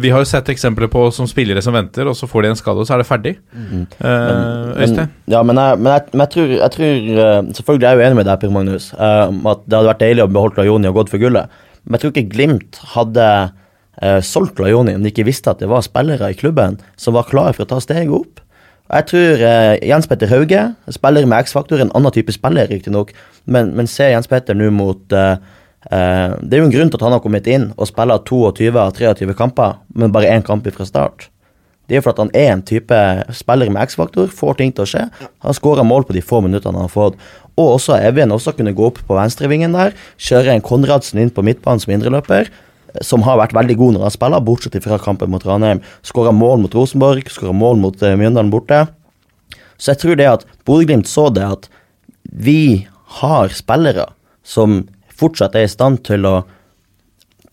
[0.00, 2.56] vi har jo sett eksempler på som spillere som venter, og så får de en
[2.56, 3.32] skade, og så er det ferdig.
[3.52, 5.10] Eh, Øystein?
[5.28, 8.06] Ja, men, jeg, men, jeg, men jeg tror, jeg tror eh, Selvfølgelig er jeg jo
[8.06, 10.96] enig med deg, Per Magnus, uh, at det hadde vært deilig å beholde Lajoni og
[10.96, 11.60] gått for gullet.
[11.84, 15.68] Men jeg tror ikke Glimt hadde uh, solgt Lajoni om de ikke visste at det
[15.68, 18.40] var spillere i klubben som var klare for å ta steget opp.
[18.88, 19.42] Og Jeg tror
[19.88, 20.62] Jens Petter Hauge,
[20.92, 23.12] spiller med X-faktor, en annen type spiller riktignok,
[23.44, 25.36] men, men ser Jens Petter nå mot eh,
[25.90, 28.92] Det er jo en grunn til at han har kommet inn og spiller 22 av
[28.94, 31.26] 23 kamper, men bare én kamp fra start.
[31.92, 32.98] Det er jo for at han er en type
[33.36, 35.02] spiller med X-faktor, får ting til å skje.
[35.44, 37.18] Han skårer mål på de få minuttene han har fått.
[37.58, 41.44] Og også Evjen også kunne gå opp på venstrevingen der, kjøre en Konradsen inn på
[41.44, 45.34] midtbanen som indreløper, eh, som har vært veldig god når han spiller, bortsett fra kampen
[45.34, 45.82] mot Ranheim.
[46.06, 48.86] Skåra mål mot Rosenborg, skåra mål mot uh, Mjøndalen borte.
[49.76, 51.68] Så jeg tror det at Bodø-Glimt så det at
[52.22, 52.86] vi
[53.20, 54.06] har spillere
[54.46, 54.84] som
[55.18, 56.40] fortsatt er i stand til å,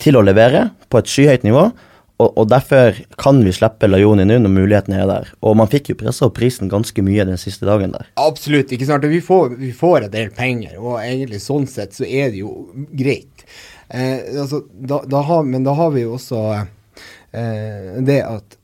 [0.01, 1.69] til å levere på et skyhøyt nivå.
[2.19, 5.29] Og, og derfor kan vi slippe Lajoni nå når muligheten er der.
[5.39, 8.09] Og man fikk jo pressa opp prisen ganske mye den siste dagen der.
[8.19, 8.73] Absolutt.
[8.75, 9.07] ikke sant?
[9.07, 12.51] Vi får, vi får en del penger, og egentlig sånn sett så er det jo
[12.91, 13.45] greit.
[13.87, 18.59] Eh, altså, da, da har, men da har vi jo også eh, det at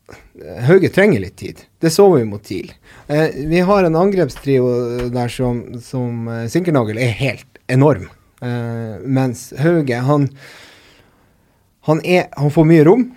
[0.67, 1.63] Hauge trenger litt tid.
[1.81, 2.73] Det så vi mot TIL.
[3.07, 4.67] Eh, vi har en angrepstrio
[5.15, 8.09] der som, som eh, Sinkernagel er helt enorm.
[8.45, 10.29] Eh, mens Hauge, han,
[11.89, 13.07] han, han får mye rom.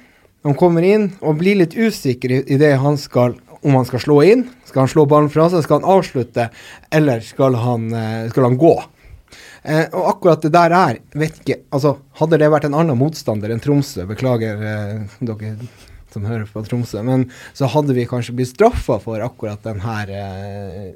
[0.46, 4.00] Han kommer inn og blir litt usikker i, i det han skal om han skal
[4.00, 4.44] slå inn.
[4.68, 6.48] Skal han slå ballen fra seg, skal han avslutte,
[6.94, 8.76] eller skal han, eh, skal han gå?
[9.62, 13.50] Eh, og akkurat det der er vet ikke, altså Hadde det vært en annen motstander
[13.52, 15.56] enn Tromsø, beklager eh, dere
[16.12, 20.12] som hører på Tromsø, men så hadde vi kanskje blitt straffa for akkurat den her
[20.14, 20.94] eh,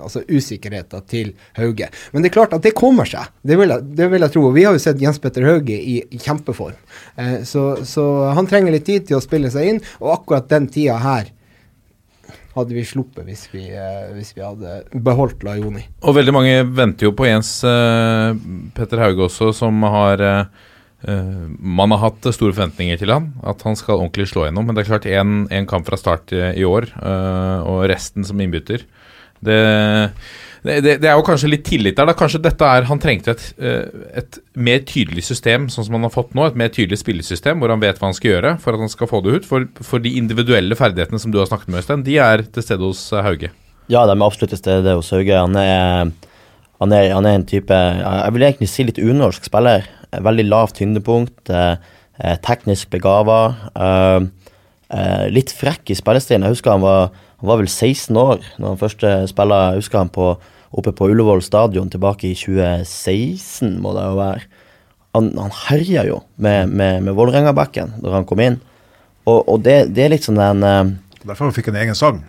[0.00, 1.90] altså usikkerheten til Hauge.
[2.12, 3.32] Men det er klart at det kommer seg.
[3.42, 4.46] Det vil jeg, det vil jeg tro.
[4.54, 6.78] Vi har jo sett Jens Petter Hauge i, kjempeform.
[7.16, 8.06] Eh, så, så
[8.36, 11.30] han trenger litt tid til å spille seg inn, og akkurat den tida her
[12.56, 15.84] hadde vi sluppet hvis vi, eh, hvis vi hadde beholdt Lajoni.
[16.02, 18.34] Og veldig mange venter jo på Jens eh,
[18.76, 20.44] Petter Hauge også, som har eh,
[21.08, 24.66] eh, Man har hatt store forventninger til han, at han skal ordentlig slå gjennom.
[24.66, 28.42] Men det er klart, én kamp fra start i, i år, eh, og resten som
[28.42, 28.86] innbytter.
[29.40, 32.08] Det, det, det, er jo kanskje litt tillit der.
[32.10, 33.86] da Kanskje dette er Han trengte et, eh,
[34.20, 36.44] et mer tydelig system, sånn som han har fått nå.
[36.46, 39.08] Et mer tydelig spillesystem, hvor han vet hva han skal gjøre for at han skal
[39.10, 39.48] få det ut.
[39.48, 42.84] For, for de individuelle ferdighetene som du har snakket med, Øystein, de er til stede
[42.84, 43.52] hos eh, Hauge.
[43.90, 45.38] Ja, de er absolutt til stede hos Hauge.
[45.46, 46.12] Han er,
[46.82, 49.88] han er, han er en type Jeg vil egentlig si litt unorsk spiller.
[50.12, 51.48] veldig lavt tyngdepunkt.
[51.48, 53.56] eh, teknisk begava.
[55.30, 56.42] litt frekk i spillestilen.
[56.42, 60.32] Jeg husker han var, han var vel 16 år når han husker han på,
[60.76, 64.42] oppe på Ullevål stadion tilbake i 2016, må det jo være.
[65.16, 68.60] Han, han herja jo med, med, med Vålerenga-backen da han kom inn.
[69.24, 70.92] Og, og det, det er litt sånn den uh,
[71.24, 72.20] Derfor fikk han en egen sang.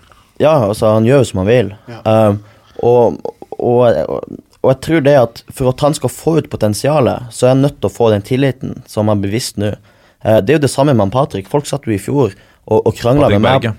[0.41, 1.75] ja, altså han gjør jo som han vil.
[2.07, 2.39] Um,
[2.81, 3.19] og,
[3.59, 7.47] og, og, og jeg tror det at for at han skal få ut potensialet, så
[7.47, 9.75] er han nødt til å få den tilliten som han er bevisst nå.
[10.21, 11.49] Eh, det er jo det samme med han Patrick.
[11.49, 13.71] Folk satt jo i fjor og, og krangla med meg.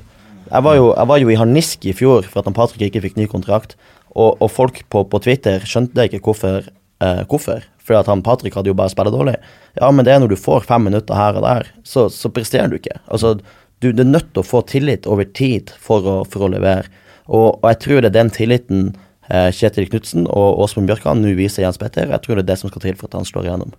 [0.52, 3.00] Jeg var, jo, jeg var jo i harnisk i fjor for at han Patrick ikke
[3.06, 3.76] fikk ny kontrakt.
[4.12, 6.68] Og, og folk på, på Twitter skjønte ikke hvorfor.
[7.02, 7.64] Eh, hvorfor.
[7.82, 9.38] Fordi at han Patrick hadde jo bare spilt dårlig.
[9.80, 12.70] Ja, men det er når du får fem minutter her og der, så, så presterer
[12.70, 13.00] du ikke.
[13.08, 13.34] Altså,
[13.82, 16.86] du, du er nødt til å få tillit over tid for å, for å levere.
[17.26, 18.84] Og, og jeg tror det er den tilliten
[19.32, 22.12] eh, Kjetil Knutsen og Åsmund Bjørkan nå viser Jens Petter.
[22.12, 23.74] Jeg tror det er det som skal til for at han slår igjennom.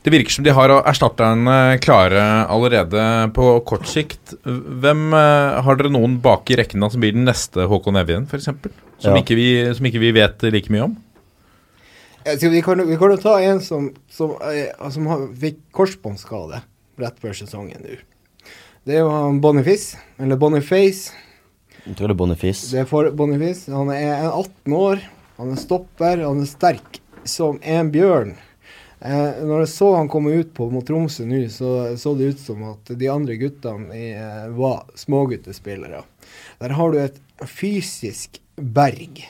[0.00, 3.02] Det virker som de har erstatterne klare allerede
[3.36, 4.32] på kort sikt.
[4.44, 8.24] Hvem eh, Har dere noen bak i rekken da som blir den neste Håkon Evjen,
[8.30, 8.48] f.eks.?
[9.00, 9.16] Som, Ja.
[9.20, 10.96] ikke vi, som ikke vi vet like mye om?
[12.24, 16.60] Jeg vi, kan, vi kan jo ta en som, som, eh, som har, fikk korsbåndskade
[17.00, 17.96] rett før sesongen nå.
[18.84, 21.12] Det er jo Boniface, eller Boniface.
[21.84, 22.68] Jeg tror det er Boniface.
[22.72, 23.72] Det er for Boniface.
[23.72, 25.00] Han er 18 år,
[25.40, 28.34] han er stopper, han er sterk som en bjørn.
[29.00, 32.42] Eh, når jeg så han komme ut på mot Tromsø nå, så så det ut
[32.42, 36.02] som at de andre guttene i, eh, var småguttespillere.
[36.60, 37.16] Der har du et
[37.48, 39.24] fysisk berg.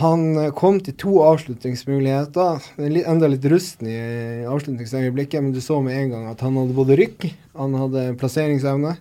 [0.00, 2.64] Han eh, kom til to avslutningsmuligheter.
[2.80, 6.56] Er enda litt rusten i eh, avslutningsøyeblikket, men du så med en gang at han
[6.56, 8.96] hadde både rykk, han hadde plasseringsevne,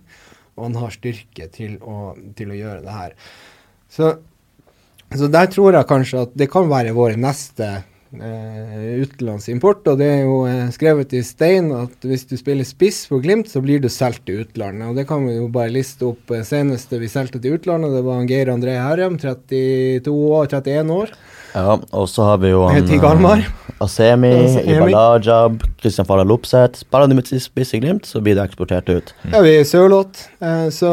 [0.55, 3.17] og han har styrke til å, til å gjøre det her.
[3.91, 4.13] Så,
[5.15, 7.77] så der tror jeg kanskje at det kan være vår neste
[9.05, 9.85] utenlandsimport.
[9.91, 13.47] Og det er jo eh, skrevet i stein at hvis du spiller spiss for Glimt,
[13.51, 14.85] så blir du solgt til utlandet.
[14.89, 16.23] Og det kan vi jo bare liste opp.
[16.31, 21.09] eh, Seneste vi solgte til utlandet, det var Geir André Herrem, 32 år, 31 år.
[21.55, 23.45] Ja, og så har vi jo han eh,
[23.79, 24.33] Asemi.
[24.73, 26.83] Ibalajab, Christian Falla Lopseth.
[26.91, 29.13] Bare de med spiss i Glimt, så blir det eksportert ut.
[29.31, 30.19] Ja, vi er Sørloth.
[30.43, 30.89] Eh, så,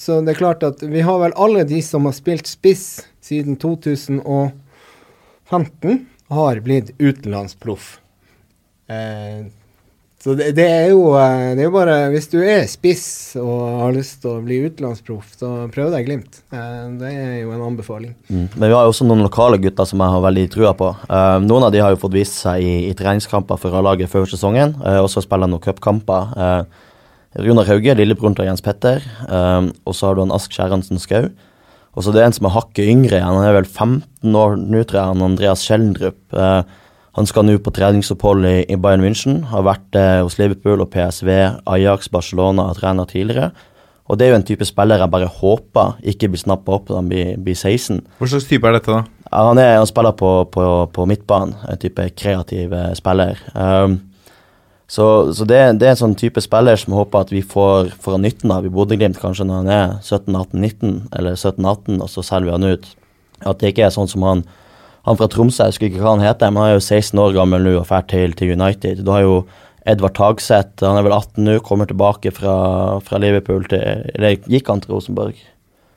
[0.00, 3.56] så det er klart at vi har vel alle de som har spilt spiss siden
[3.60, 7.98] 2015, har blitt utenlandsproff.
[8.88, 9.46] Eh,
[10.24, 13.06] så det, det er jo eh, Det er bare Hvis du er spiss
[13.40, 16.38] og har lyst til å bli utenlandsproff, så prøv deg Glimt.
[16.54, 18.14] Eh, det er jo en anbefaling.
[18.30, 18.46] Mm.
[18.54, 20.88] Men vi har jo også noen lokale gutter som jeg har veldig trua på.
[21.04, 24.24] Eh, noen av de har jo fått vist seg i, i treningskamper for A-laget før
[24.30, 26.32] sesongen, uh, og så spiller noen cupkamper.
[26.38, 31.24] Uh, Runar Hauge, lillebroren til Jens Petter, og så har du han Ask Skjæransen Skau.
[31.94, 34.56] Og så det er en som er hakket yngre igjen, han er vel 15 år
[34.58, 36.18] nå, tror jeg, han Andreas Schjelderup.
[36.34, 36.80] Eh,
[37.14, 40.90] han skal nå på treningsopphold i, i Bayern München, har vært eh, hos Liverpool og
[40.90, 41.30] PSV,
[41.70, 43.52] Ajax, Barcelona og trener tidligere.
[44.10, 46.98] Og det er jo en type spiller jeg bare håper ikke blir snappa opp når
[46.98, 48.02] han blir, blir 16.
[48.18, 49.30] Hva slags type er dette, da?
[49.32, 53.40] Han, er, han spiller på, på, på midtbanen, en type kreativ eh, spiller.
[53.54, 54.00] Um,
[54.90, 57.94] så så det, det er en sånn type spiller som jeg håper at vi får,
[58.04, 62.50] får nytten av i Bodø-Glimt kanskje når han er 17-18-19, eller 17-18, og så selger
[62.50, 62.90] vi han ut.
[63.44, 64.44] At det ikke er sånn som han
[65.04, 67.34] han fra Tromsø, jeg husker ikke hva han heter, men han er jo 16 år
[67.36, 69.02] gammel nå og drar til, til United.
[69.04, 69.34] Du har jo
[69.84, 72.54] Edvard Tagseth, han er vel 18 nå, kommer tilbake fra,
[73.04, 73.82] fra Liverpool til
[74.14, 75.36] Eller gikk han til Rosenborg?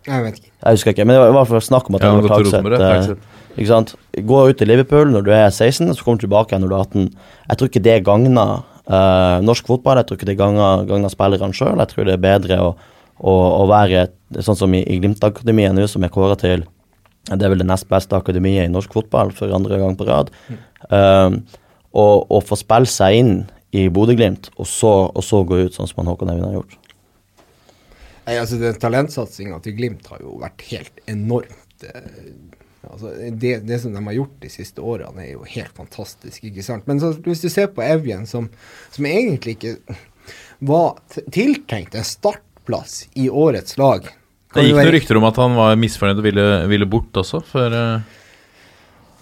[0.08, 0.52] Jeg vet ikke.
[0.52, 2.36] Jeg husker ikke, men det var i hvert fall snakk om at Ja, han Edvard
[2.36, 3.40] har Tagseth eh, Tagseth.
[3.56, 3.96] ikke sant?
[4.28, 6.74] Gå ut til Liverpool når du er 16, og så kommer du tilbake igjen når
[6.74, 7.08] du er 18.
[7.48, 8.52] Jeg tror ikke det gagner
[8.88, 11.78] eh, norsk fotball, jeg tror ikke det gagner, gagner spillerne sjøl.
[11.84, 12.72] Jeg tror det er bedre å,
[13.20, 14.08] å, å være
[14.40, 16.66] sånn som i, i Glimt-akademiet nå, som er kåra til
[17.28, 20.30] det er vel det nest beste akademiet i norsk fotball for andre gang på rad.
[20.88, 21.36] Uh,
[21.92, 23.34] og, og få spille seg inn
[23.76, 24.68] i Bodø-Glimt, og,
[25.12, 26.78] og så gå ut sånn som Håkon Evjen har gjort.
[28.28, 31.88] Nei, altså Talentsatsinga til Glimt har jo vært helt enormt.
[32.92, 36.44] Altså, det, det som de har gjort de siste årene, er jo helt fantastisk.
[36.44, 36.88] ikke sant?
[36.90, 38.50] Men så, hvis du ser på Evjen, som,
[38.94, 39.98] som egentlig ikke
[40.60, 40.98] var
[41.32, 44.08] tiltenkt en startplass i årets lag
[44.54, 47.74] Det gikk noen rykter om at han var misfornøyd og ville, ville bort også, for
[47.78, 48.16] eh,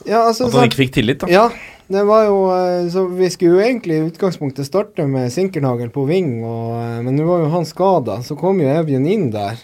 [0.05, 1.23] ja, altså, at han ikke fikk tillit.
[1.23, 1.45] da Ja,
[1.91, 6.05] det var jo eh, Så vi skulle jo egentlig i utgangspunktet starte med Sinkernagel på
[6.07, 8.19] ving, og, eh, men nå var jo han skada.
[8.23, 9.59] Så kom jo Evjen inn der,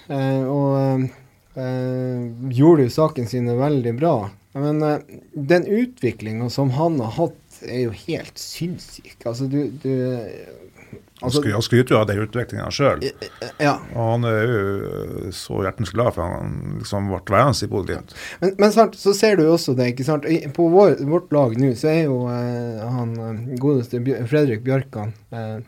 [0.50, 1.08] og
[1.56, 4.16] eh, gjorde jo saken sine veldig bra.
[4.54, 5.00] Men eh,
[5.34, 9.20] den utviklinga som han har hatt, er jo helt sinnssyk.
[9.30, 9.92] Altså, du, du
[11.22, 13.04] Han Altså- han skryter jo av den utviklinga sjøl.
[13.62, 13.76] Ja.
[13.94, 18.16] Og han er jo så hjertens glad for han liksom ble værende i Bodø-Glimt.
[18.42, 20.26] Men, men sant, så ser du jo også det, ikke sant.
[20.58, 25.60] På vår, vårt lag nå så er jo eh, han eh, godeste Fredrik Bjørkan eh,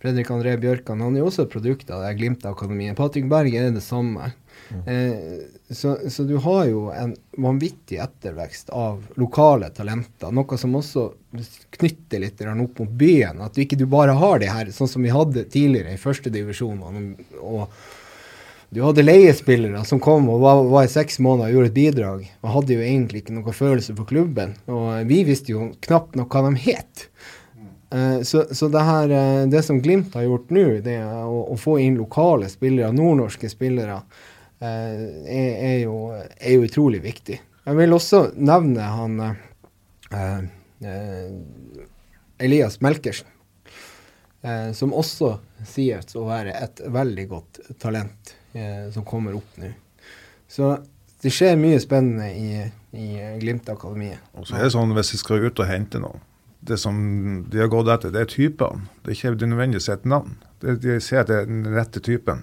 [0.00, 2.96] Fredrik André Bjørkan han er jo også et produkt av det Glimt-akademiet.
[2.96, 4.30] Patrick Berg er det samme.
[4.86, 5.14] Eh,
[5.70, 10.32] så, så du har jo en vanvittig ettervekst av lokale talenter.
[10.34, 11.08] Noe som også
[11.78, 13.40] knytter litt opp mot byen.
[13.44, 16.84] At du ikke du bare har det her, sånn som vi hadde tidligere i førstedivisjon.
[17.40, 17.66] Og
[18.70, 22.24] du hadde leiespillere som kom og var, var i seks måneder og gjorde et bidrag.
[22.44, 24.54] Og hadde jo egentlig ikke noen følelse for klubben.
[24.70, 27.08] Og vi visste jo knapt nok hva de het.
[27.90, 31.40] Eh, så, så det her, eh, det som Glimt har gjort nå, det er å,
[31.50, 33.98] å få inn lokale spillere, nordnorske spillere,
[34.60, 37.40] er, er, jo, er jo utrolig viktig.
[37.64, 40.42] Jeg vil også nevne han eh,
[40.84, 41.28] eh,
[42.40, 43.28] Elias Melkersen,
[44.42, 45.34] eh, som også
[45.68, 49.72] sies å være et veldig godt talent eh, som kommer opp nå.
[50.50, 50.72] Så
[51.20, 52.64] det skjer mye spennende i,
[52.96, 53.08] i
[53.40, 54.24] Glimt-akademiet.
[54.34, 56.24] Og så er det sånn hvis vi skal ut og hente noen
[56.60, 56.96] Det som
[57.48, 58.88] de har gått etter, det er typene.
[59.00, 60.34] Det er ikke nødvendigvis et navn.
[60.60, 62.42] Det, de ser at det er den rette typen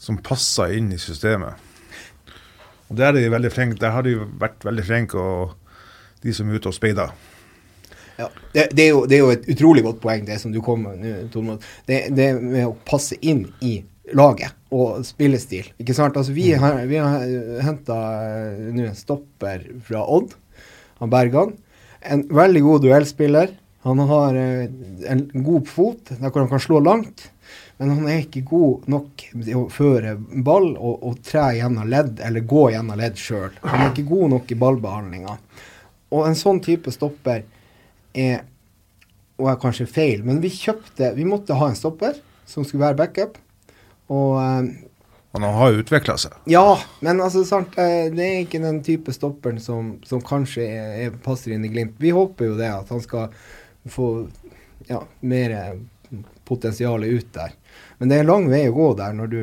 [0.00, 1.60] som passer inn i systemet.
[2.90, 3.78] Og Der er de veldig flinke.
[3.80, 5.26] Der har de vært veldig flinke,
[6.24, 7.12] de som er ute og speider.
[8.20, 10.58] Ja, det, det, er jo, det er jo et utrolig godt poeng, det som du
[10.64, 11.64] kom med nå, Tormod.
[11.88, 13.78] Det, det med å passe inn i
[14.16, 15.70] laget og spillestil.
[15.80, 16.18] Ikke sant?
[16.18, 17.24] Altså, vi har, vi har
[17.64, 17.96] henta
[18.74, 20.34] nå en stopper fra Odd,
[21.00, 21.54] han Bergan.
[22.00, 23.54] En veldig god duellspiller.
[23.86, 24.66] Han har eh,
[25.08, 27.30] en god fot der hvor han kan slå langt.
[27.80, 32.20] Men han er ikke god nok til å føre ball og, og tre gjennom ledd,
[32.20, 33.54] eller gå gjennom ledd sjøl.
[33.64, 35.36] Han er ikke god nok i ballbehandlinga.
[36.12, 37.46] Og en sånn type stopper
[38.12, 38.42] er
[39.40, 42.98] og er kanskje feil, men vi kjøpte Vi måtte ha en stopper som skulle være
[42.98, 43.38] backup.
[44.12, 44.68] Og eh,
[45.30, 46.34] han har utvikla seg.
[46.50, 51.14] ja, men altså sant, eh, det er ikke den type stopperen som, som kanskje er,
[51.22, 51.94] passer inn i Glimt.
[52.02, 53.30] Vi håper jo det, at han skal
[53.88, 54.10] få
[54.90, 55.54] ja, mer
[56.50, 57.54] potensial ut der.
[57.98, 59.42] Men det er en lang vei å gå der når du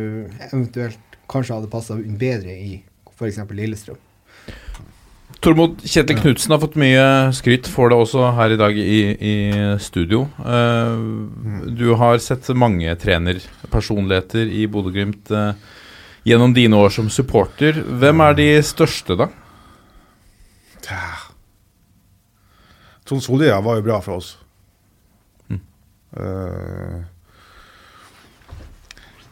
[0.49, 2.81] eventuelt kanskje hadde passa bedre i
[3.17, 3.39] f.eks.
[3.49, 4.03] Lillestrøm.
[5.43, 7.03] Tormod Kjetil Knutsen har fått mye
[7.37, 9.33] skryt for det også her i dag i, i
[9.83, 10.23] studio.
[10.41, 10.95] Eh,
[11.77, 15.51] du har sett mange trenerpersonligheter i Bodø-Glimt eh,
[16.27, 17.83] gjennom dine år som supporter.
[18.01, 19.29] Hvem er de største, da?
[23.07, 24.33] Trond Sollia var jo bra for oss.
[26.17, 26.97] Eh,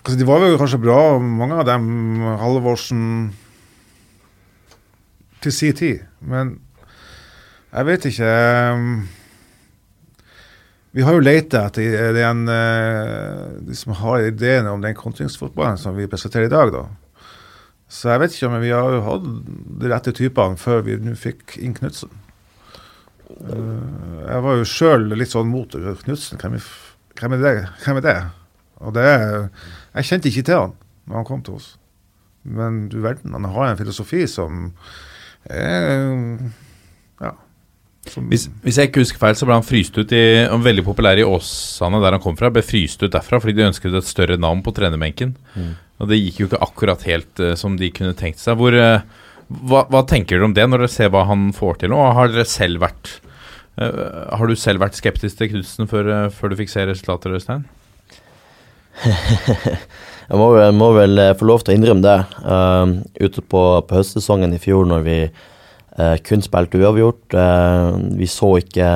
[0.03, 1.87] altså, de var jo kanskje bra, mange av dem.
[2.41, 3.05] Halvorsen
[5.43, 6.03] til sin tid.
[6.21, 6.57] Men
[7.75, 8.83] jeg vet ikke eh,
[10.95, 15.97] Vi har jo leita etter den, eh, de som har ideene om den kontringsfotballen som
[15.97, 16.85] vi presenterer i dag, da.
[17.91, 19.25] Så jeg vet ikke om vi har hatt
[19.81, 22.24] de rette typene før vi nå fikk inn Knutsen.
[23.25, 26.41] Eh, jeg var jo sjøl litt sånn mot Knutsen.
[26.41, 26.57] Hvem,
[27.19, 27.55] hvem, det?
[27.83, 28.17] hvem er det?
[28.83, 31.75] Og det Jeg kjente ikke til han når han kom til oss.
[32.45, 34.69] Men du verden, han har en filosofi som
[35.49, 36.37] er
[37.21, 37.33] Ja.
[38.09, 40.83] Som, Hvis, hvis jeg ikke husker feil, så ble han fryst ut i han Veldig
[40.85, 42.51] populær i Åsane, der han kom fra.
[42.53, 45.33] Ble fryst ut derfra fordi de ønsket et større navn på trenerbenken.
[46.01, 48.57] Og det gikk jo ikke akkurat helt uh, som de kunne tenkt seg.
[48.59, 49.05] Hvor, eh,
[49.47, 51.99] hva, hva tenker dere om det, når dere ser hva han får til nå?
[52.17, 53.11] Har dere selv vært
[53.77, 57.35] uh, Har du selv vært skeptisk til Knutsen før, uh, før du fikk se resultater,
[57.37, 57.67] Øystein?
[60.25, 62.15] Jeg må, jeg må vel eh, få lov til å innrømme det.
[62.41, 65.17] Uh, ute på, på høstsesongen i fjor, når vi
[66.25, 67.35] kun spilte uavgjort
[68.17, 68.87] Vi så ikke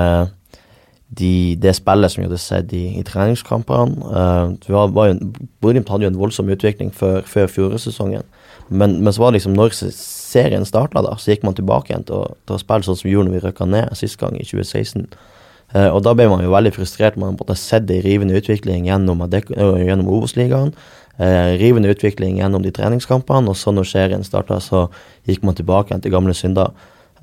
[1.10, 3.98] de, det spillet som hadde sett i, i treningskampene.
[4.06, 8.28] Uh, Bodø-Glimt hadde jo en voldsom utvikling før, før fjorårssesongen.
[8.70, 12.22] Men, men så var det liksom når serien starta, så gikk man tilbake igjen til
[12.22, 14.46] å, til å spille sånn som vi gjorde når vi røkka ned sist gang, i
[14.46, 15.08] 2016.
[15.74, 17.18] Uh, og da ble man jo veldig frustrert.
[17.18, 20.74] Man måtte ha sett en rivende utvikling gjennom, øh, gjennom Obos-ligaen.
[21.20, 24.88] Uh, rivende utvikling gjennom de treningskampene, og så når serien starta, så
[25.28, 26.72] gikk man tilbake igjen til gamle synder.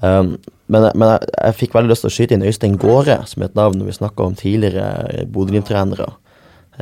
[0.02, 0.36] Um,
[0.66, 3.50] men men jeg, jeg fikk veldig lyst til å skyte inn Øystein Gåre som er
[3.50, 6.10] et navn vi snakka om tidligere Bodø-Glimt-trenere.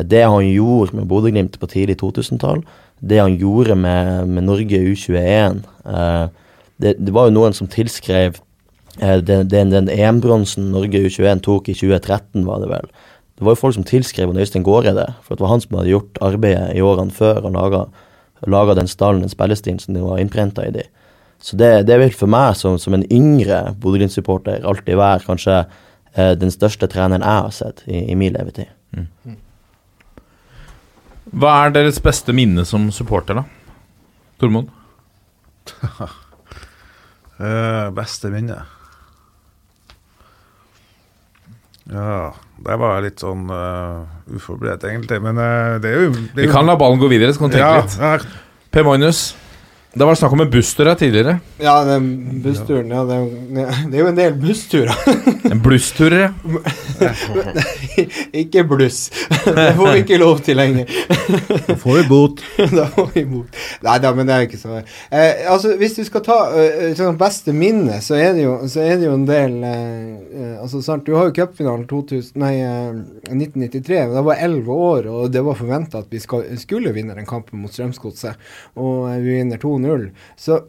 [0.03, 2.65] Det han gjorde med Bodø-Glimt på tidlig 2000-tall,
[3.01, 6.27] det han gjorde med, med Norge U21 uh,
[6.83, 8.41] det, det var jo noen som tilskrev
[9.03, 12.91] uh, den, den, den EM-bronsen Norge U21 tok i 2013, var det vel.
[13.35, 15.93] Det var jo folk som tilskrev Øystein Gåre det, for det var han som hadde
[15.93, 17.55] gjort arbeidet i årene før og
[18.51, 20.85] laga den stallen, den spillestilen som de var innprenta i de.
[21.45, 26.33] Så det, det vil for meg som, som en yngre Bodø-Glimt-supporter alltid være kanskje eh,
[26.41, 28.71] den største treneren jeg har sett i, i min levetid.
[31.35, 33.45] Hva er deres beste minne som supporter, da?
[34.41, 34.71] Tormod?
[35.93, 38.63] uh, beste minne?
[41.93, 42.33] Ja,
[42.65, 45.21] der var jeg litt sånn uh, uforberedt, egentlig.
[45.25, 47.45] Men uh, det er jo det er Vi jo- kan la ballen gå videre, så
[47.45, 47.99] kan du tenke ja, litt.
[48.01, 49.27] Ja, Per Magnus,
[49.95, 51.39] det var snakk om en busstur her tidligere.
[51.63, 52.91] Ja, den bussturen.
[52.91, 53.19] Ja, det,
[53.91, 54.95] det er jo en del bussturer.
[55.45, 56.31] En blusstur, ja.
[58.33, 59.11] ikke bluss.
[59.45, 60.89] Det får vi ikke lov til lenger.
[61.69, 62.41] Da får vi bot.
[62.79, 63.59] da får vi bot.
[63.85, 67.19] Nei da, men det er ikke så eh, Altså, Hvis du skal ta eh, sånn
[67.21, 70.81] beste minne, så er det jo, så er det jo en del eh, eh, Altså,
[70.85, 72.65] sant, Du har jo cupfinalen 2000 eh,
[73.29, 74.01] 1993.
[74.09, 77.17] men Da var jeg 11 år, og det var forventa at vi skal, skulle vinne
[77.19, 78.41] den kampen mot Strømsgodset.
[78.81, 79.84] Og eh, vi vinner 2-0.
[80.41, 80.63] Så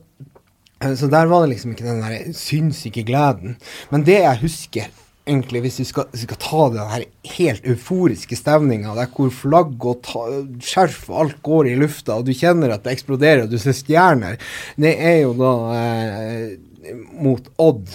[0.81, 3.57] eh, så der var det liksom ikke den der sinnssyke gleden.
[3.91, 4.89] Men det jeg husker,
[5.25, 7.05] egentlig, hvis du skal, skal ta den her
[7.37, 10.25] helt euforiske stemninga, der hvor flagg og ta,
[10.61, 13.73] skjerf og alt går i lufta, og du kjenner at det eksploderer, og du ser
[13.73, 14.37] stjerner,
[14.77, 17.89] det er jo da eh, mot Odd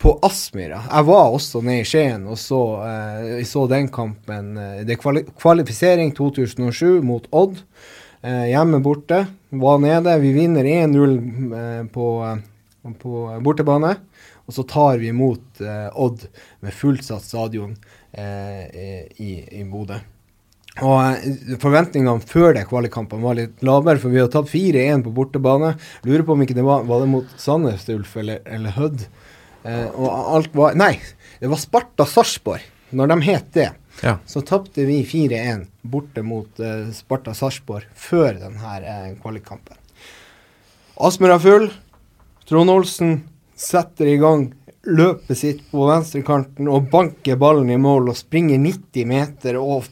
[0.00, 0.78] på Aspmyra.
[0.86, 4.54] Jeg var også nede i Skien og så, eh, så den kampen.
[4.56, 7.60] eh, Det er kvali kvalifisering 2007 mot Odd.
[8.22, 9.26] Eh, hjemme borte.
[9.48, 10.18] Var nede.
[10.18, 12.06] Vi vinner 1-0 eh, på,
[12.84, 13.96] eh, på bortebane.
[14.46, 15.60] Og så tar vi imot
[15.94, 16.24] Odd
[16.60, 17.76] med fullsatt stadion
[18.18, 20.00] i, i Bodø.
[20.82, 25.76] Og Forventningene før det kvalikkampen var litt lavere, for vi hadde tatt 4-1 på bortebane.
[26.02, 29.06] Lurer på om ikke det var, var det mot Sandnes Ulf eller, eller Hødd.
[29.62, 30.94] Eh, og alt var Nei,
[31.38, 32.64] det var Sparta Sarpsborg,
[32.96, 33.70] når de het det.
[34.02, 34.16] Ja.
[34.26, 39.76] Så tapte vi 4-1 borte mot eh, Sparta Sarpsborg før denne eh, kvalikkampen.
[41.34, 41.68] er full.
[42.48, 43.20] Trond Olsen
[43.56, 44.50] setter i gang
[44.88, 49.84] løpet sitt på venstrekanten og banker ballen i mål og springer 90 meter og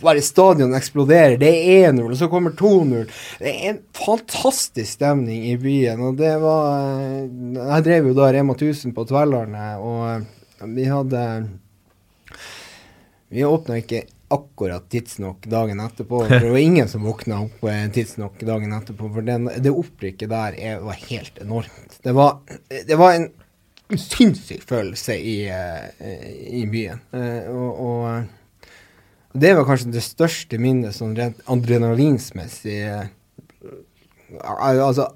[0.00, 1.36] bare stadion eksploderer.
[1.38, 3.04] Det er 1-0, og så kommer 2-0.
[3.38, 8.32] Det er en fantastisk stemning i byen, og det var eh, Jeg drev jo da
[8.34, 11.22] Rema 1000 på Tverlandet, og vi hadde
[13.36, 16.22] Vi åpna ikke akkurat tidsnok dagen etterpå.
[16.24, 19.10] For det var ingen som våkna opp eh, tidsnok dagen etterpå.
[19.12, 21.98] For den, det opprykket der er, var helt enormt.
[22.02, 22.38] Det var,
[22.88, 23.28] det var en
[24.00, 27.04] sinnssyk følelse i, eh, i byen.
[27.12, 32.80] Eh, og, og det var kanskje det største minnet sånn rent adrenalinsmessig.
[34.48, 35.10] Altså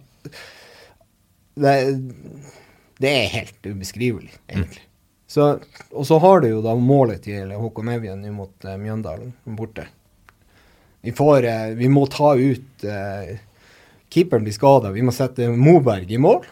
[1.57, 1.75] det,
[3.01, 4.85] det er helt ubeskrivelig, egentlig.
[5.31, 5.59] Så,
[5.95, 9.85] og så har du jo da målet til Håkon Evjen mot uh, Mjøndalen borte.
[11.07, 13.37] Vi, får, uh, vi må ta ut uh,
[14.11, 14.91] Keeperen blir skada.
[14.91, 16.43] Vi må sette Moberg i mål.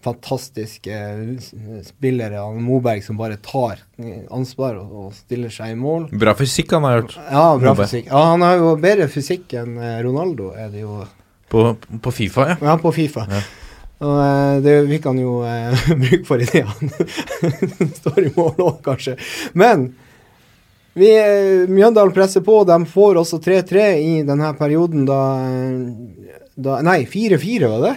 [0.00, 1.00] Fantastiske
[1.84, 3.82] spillere av Moberg som bare tar
[4.32, 6.06] ansvar og, og stiller seg i mål.
[6.22, 7.82] Bra fysikk han har gjort Ja, bra Moberg.
[7.84, 8.08] fysikk.
[8.08, 11.02] Ja, han har jo bedre fysikk enn Ronaldo, er det jo.
[11.52, 12.56] på, på Fifa, ja.
[12.64, 13.26] Ja, på Fifa.
[13.28, 13.42] Ja.
[14.02, 18.56] Og eh, det fikk han jo eh, bruk for i det han står i mål
[18.66, 19.14] òg, kanskje.
[19.58, 19.92] Men
[20.98, 22.62] vi, eh, Mjøndalen presser på.
[22.68, 27.94] De får også 3-3 i denne perioden da, eh, da Nei, 4-4, var det?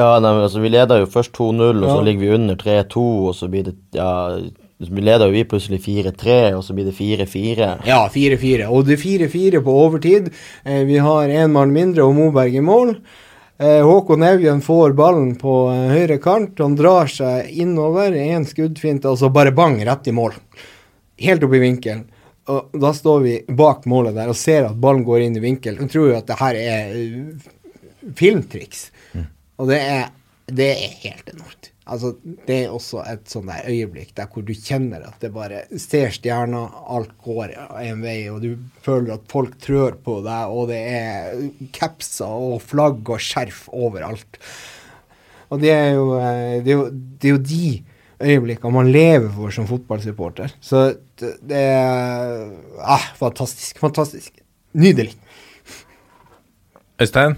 [0.00, 2.04] Ja, nei, altså, vi leder jo først 2-0, og så Ja.
[2.06, 4.38] ligger vi under 3-2, og så blir det Ja,
[4.82, 7.68] vi leder jo vi plutselig 4-3, og så blir det 4-4.
[7.86, 8.70] Ja, 4-4.
[8.72, 10.30] Og det er 4-4 på overtid.
[10.64, 12.96] Vi har én mann mindre og Moberg i mål.
[13.58, 16.58] Eh, Håkon Evjen får ballen på eh, høyre kant.
[16.62, 20.34] Han drar seg innover, én skuddfinte, og så bare bang, rett i mål.
[21.22, 22.06] Helt opp i vinkelen.
[22.50, 25.78] Og da står vi bak målet der og ser at ballen går inn i vinkel.
[25.78, 26.96] Og tror jo at det her er
[28.18, 28.18] filmtriks.
[28.18, 29.28] filmtriks.
[29.62, 30.08] Og det er,
[30.50, 31.71] det er helt enormt.
[31.82, 32.12] Altså,
[32.46, 36.12] det er også et sånn der øyeblikk der hvor du kjenner at det bare ser
[36.14, 38.52] stjerner, alt går en vei, og du
[38.84, 41.42] føler at folk trør på deg, og det er
[41.74, 44.38] capser og flagg og skjerf overalt.
[45.50, 47.66] Og det er jo, eh, det er jo, det er jo de
[48.22, 50.54] øyeblikkene man lever for som fotballsupporter.
[50.62, 50.84] Så
[51.18, 52.46] det, det er
[52.78, 53.82] ah, fantastisk.
[53.82, 54.38] Fantastisk.
[54.72, 55.16] Nydelig.
[57.02, 57.36] Øystein?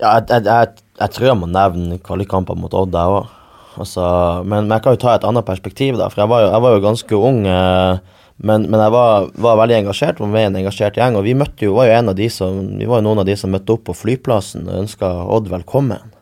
[0.00, 3.32] Ja, jeg, jeg, jeg, tror jeg må nevne kvalikkamper mot Odd, jeg òg.
[3.74, 4.02] Altså,
[4.46, 6.06] men, men jeg kan jo ta et annet perspektiv, da.
[6.12, 7.40] For jeg var jo, jeg var jo ganske ung.
[7.50, 11.18] Eh, men, men jeg var, var veldig engasjert, var med en engasjert gjeng.
[11.18, 13.36] Og vi jo, var jo en av de som, vi var jo noen av de
[13.38, 16.12] som møtte opp på flyplassen og ønska Odd velkommen.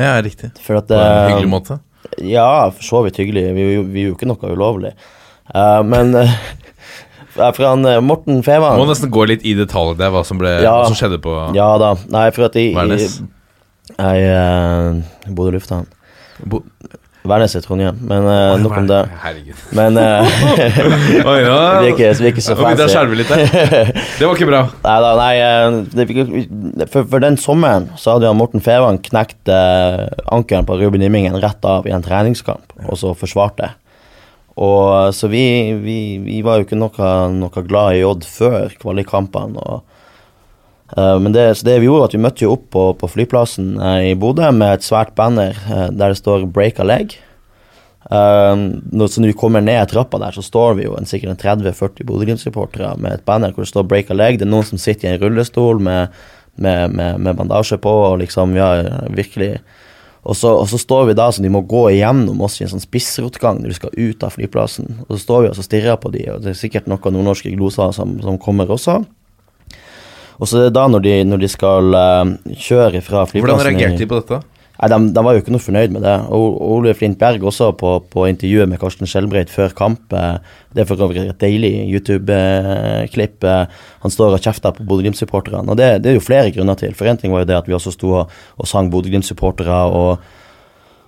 [0.00, 0.54] Ja, riktig.
[0.64, 1.78] For at, På en eh, hyggelig måte.
[2.24, 3.46] Ja, for så vidt hyggelig.
[3.56, 4.94] Vi, vi, vi gjorde ikke noe ulovlig.
[5.52, 6.34] Uh, men eh,
[7.36, 10.78] fra han, Morten Fevang Må nesten gå litt i detalj der, hva som, ble, Ja.
[10.80, 11.92] hva som skjedde på Ja da.
[12.08, 13.08] Nei, for at i, i.
[13.92, 15.88] Jeg uh, Bodø lufthavn.
[16.44, 16.62] Bo
[17.24, 18.98] Værnes i Trondheim, men uh, nok om det.
[19.22, 19.60] Herregud.
[19.72, 20.34] Men uh,
[21.30, 21.54] Oi, ja.
[21.80, 22.66] vi, er ikke, vi er ikke så fancy.
[22.66, 23.30] begynte skjelver vi litt.
[24.18, 24.60] Det var ikke bra.
[24.84, 30.04] Nei da, nei eh, det, for, for den sommeren så hadde Morten Fevang knekt uh,
[30.36, 33.72] ankelen på Ruben Immingen rett av i en treningskamp, og så forsvarte.
[34.60, 35.46] Og Så vi,
[35.80, 39.80] vi, vi var jo ikke noe, noe glad i Odd før kvalikkampene.
[40.96, 43.74] Eh, men det, så det vi gjorde, at vi møtte jo opp på, på flyplassen
[43.78, 47.16] eh, i Bodø med et svært banner eh, der det står 'break a leg'.
[48.04, 52.04] Så når vi kommer ned trappa der, så står vi jo en, sikkert en 30-40
[52.04, 54.38] Bodø-Glimt-supportere med et banner hvor det står 'break a leg'.
[54.38, 56.12] Det er noen som sitter i en rullestol med,
[56.56, 59.58] med, med, med bandasje på, og liksom, har virkelig
[60.24, 62.72] og så, og så står vi da som de må gå igjennom oss i en
[62.72, 65.02] sånn spissrotgang når de skal ut av flyplassen.
[65.04, 67.52] Og så står vi og så stirrer på de, og det er sikkert noen nordnorske
[67.52, 69.02] gloser som, som kommer også.
[70.40, 73.64] Og så er det da når de, når de skal eh, kjøre fra flyplassen Hvordan
[73.70, 74.40] reagerte de på dette?
[74.74, 76.14] Nei, de, de var jo ikke noe fornøyd med det.
[76.34, 80.12] Og Ole Flint Berg også på, på intervjuet med Karsten Skjelbreit før kamp.
[80.12, 80.38] eh,
[80.74, 83.44] Det er for øvrig et deilig YouTube-klipp.
[83.44, 83.66] eh,
[84.02, 85.70] Han står og kjefter på Bodø-Glimt-supporterne.
[85.70, 86.94] Og det, det er jo flere grunner til.
[86.98, 90.18] For én ting var jo det at vi også sto og, og sang Bodø-Glimt-supportere og,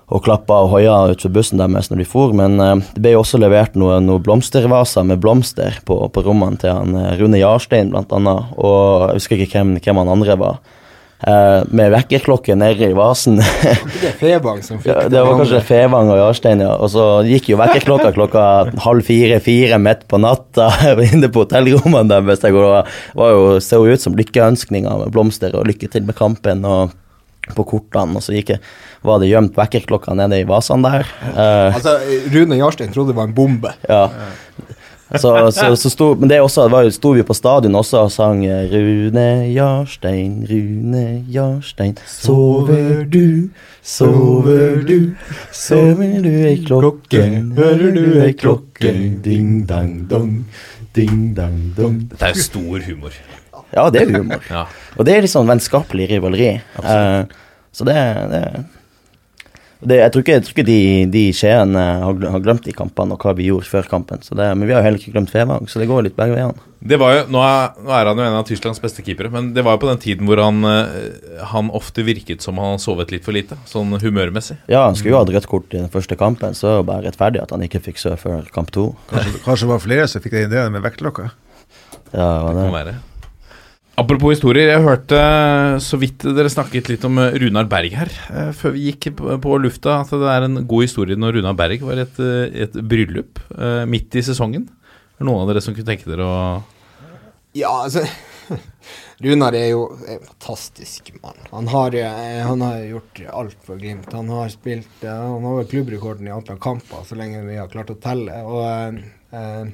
[0.07, 3.25] og klappa og hoia utenfor bussen deres når de for, men eh, det ble jo
[3.25, 7.91] også levert noen noe blomstervaser med blomster på, på rommene til han eh, Rune Jarstein,
[7.95, 8.57] blant annet.
[8.57, 10.61] Og jeg husker ikke hvem, hvem han andre var.
[11.27, 13.41] Eh, med vekkerklokke nede i vasen.
[14.03, 16.75] Det er Febang som fikk Ja, det var kanskje Fevang og Jarstein, ja.
[16.77, 18.45] Og så gikk jo vekkerklokka klokka
[18.85, 20.69] halv fire-fire midt på natta
[21.09, 22.45] inne på hotellrommene deres.
[22.45, 26.63] Det var jo, så jo ut som lykkeønskninger med blomster og lykke til med kampen
[26.69, 26.95] og
[27.55, 28.17] på kortene.
[28.17, 28.61] Og så gikk, jeg-
[29.07, 31.07] var det gjemt vekkerklokka nede i vasene der.
[31.31, 31.99] Uh, Altså,
[32.35, 33.73] Rune Jarstein trodde det var en bombe.
[33.89, 34.09] ja.
[35.15, 38.11] Så, så, så sto, men det også, var jo, sto vi på stadion også og
[38.11, 43.51] sang Rune Jarstein, Rune Jarstein, sover du,
[43.87, 45.13] sover du,
[45.55, 47.23] sover du ei klokke,
[47.55, 48.91] hører du ei klokke,
[49.23, 50.41] ding dang dong,
[50.99, 52.01] ding dang dong.
[52.11, 53.15] Dette er jo stor humor.
[53.75, 54.43] Ja, det er humor.
[54.51, 54.67] Ja.
[54.97, 56.55] Og det er litt sånn vennskapelig rivaleri.
[56.79, 57.27] Uh,
[57.75, 57.97] så det,
[58.33, 58.43] det,
[59.85, 60.79] det Jeg tror ikke, jeg tror ikke de,
[61.13, 64.23] de i Skien har har glemt de kampene og hva vi gjorde før kampen.
[64.25, 66.39] Så det, men vi har jo heller ikke glemt Fevang, så det går litt begge
[66.39, 66.57] veiene.
[66.87, 69.51] Det var jo, nå, er, nå er han jo en av Tysklands beste keepere, men
[69.57, 73.11] det var jo på den tiden hvor han, eh, han ofte virket som han sovet
[73.11, 74.59] litt for lite, sånn humørmessig.
[74.71, 77.07] Ja, han skulle jo hatt rødt kort i den første kampen, så er det bare
[77.09, 78.93] rettferdig at han ikke fikk sove før kamp to.
[79.11, 81.33] Kanskje, kanskje det var flere som fikk den ideen med vektlokka?
[82.13, 82.73] Ja, det det Kan det.
[82.79, 82.97] være.
[83.97, 88.11] Apropos historier, jeg hørte eh, så vidt dere snakket litt om eh, Runar Berg her
[88.29, 91.87] eh, før vi gikk på, lufta, at det er en god historie når Runar Berg
[91.87, 92.21] var i et,
[92.67, 93.41] et bryllup
[93.89, 94.69] midt i sesongen.
[95.17, 96.37] Er det noen av dere som kunne tenke dere å
[97.57, 98.05] Ja, altså
[99.25, 101.41] Runar er jo en fantastisk mann.
[101.55, 101.97] Han har,
[102.51, 104.13] han har gjort alt for Glimt.
[104.13, 107.97] Han har spilt Han har klubbrekorden i antall kamper så lenge vi har klart å
[107.97, 108.43] telle.
[108.45, 109.01] Og,
[109.41, 109.73] eh,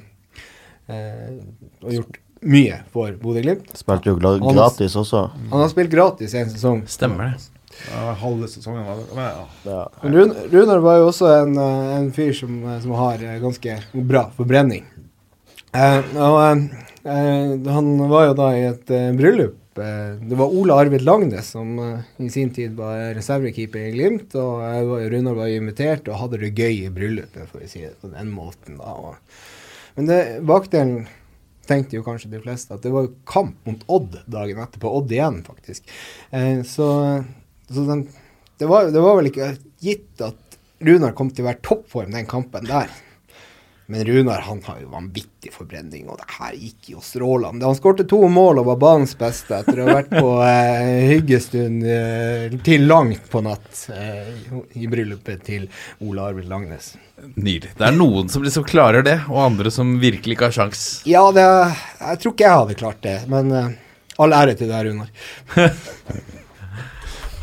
[0.95, 1.41] eh,
[1.83, 3.71] og gjort mye for Bodø-Glimt.
[3.77, 5.25] Spilte jo gratis også.
[5.51, 6.83] Han har spilt gratis en sesong.
[6.91, 7.49] Stemmer det.
[7.89, 9.07] Ja, halve sesongen var det.
[9.17, 9.45] Men, ja.
[9.71, 9.83] Ja.
[10.03, 13.79] Run Runar var jo også en, eh, en fyr som, eh, som har eh, ganske
[13.93, 14.85] bra forbrenning.
[15.73, 16.37] Eh, og
[17.03, 19.59] eh, han var jo da i et eh, bryllup.
[19.73, 21.79] Det var Ole Arvid Langnes som
[22.21, 24.35] i sin tid var reservekeeper i Glimt.
[24.37, 27.95] Og var, Runar var invitert og hadde det gøy i bryllupet, for å si det
[27.97, 28.77] på den måten.
[28.77, 29.15] da.
[29.97, 31.07] Men det, bakdelen
[31.69, 34.91] tenkte jo kanskje de fleste at det var kamp mot Odd dagen etterpå.
[34.99, 35.87] Odd igjen, faktisk.
[36.31, 36.89] Eh, så
[37.73, 38.07] så den,
[38.57, 39.53] det, var, det var vel ikke
[39.83, 42.91] gitt at Runar kom til å være toppform den kampen der.
[43.85, 47.65] Men Runar han har jo vanvittig forbrenning, og det her gikk jo strålende.
[47.67, 51.83] Han skårte to mål og var banens beste etter å ha vært på eh, hyggestund
[51.83, 54.29] eh, til langt på natt eh,
[54.79, 55.67] i bryllupet til
[55.99, 56.93] Ole Arvid Langnes.
[57.35, 57.73] Nydelig.
[57.77, 60.85] Det er noen som liksom klarer det, og andre som virkelig ikke har sjans.
[61.09, 61.43] Ja, det,
[61.99, 63.73] jeg tror ikke jeg hadde klart det, men eh,
[64.23, 65.11] all ære til deg, Runar.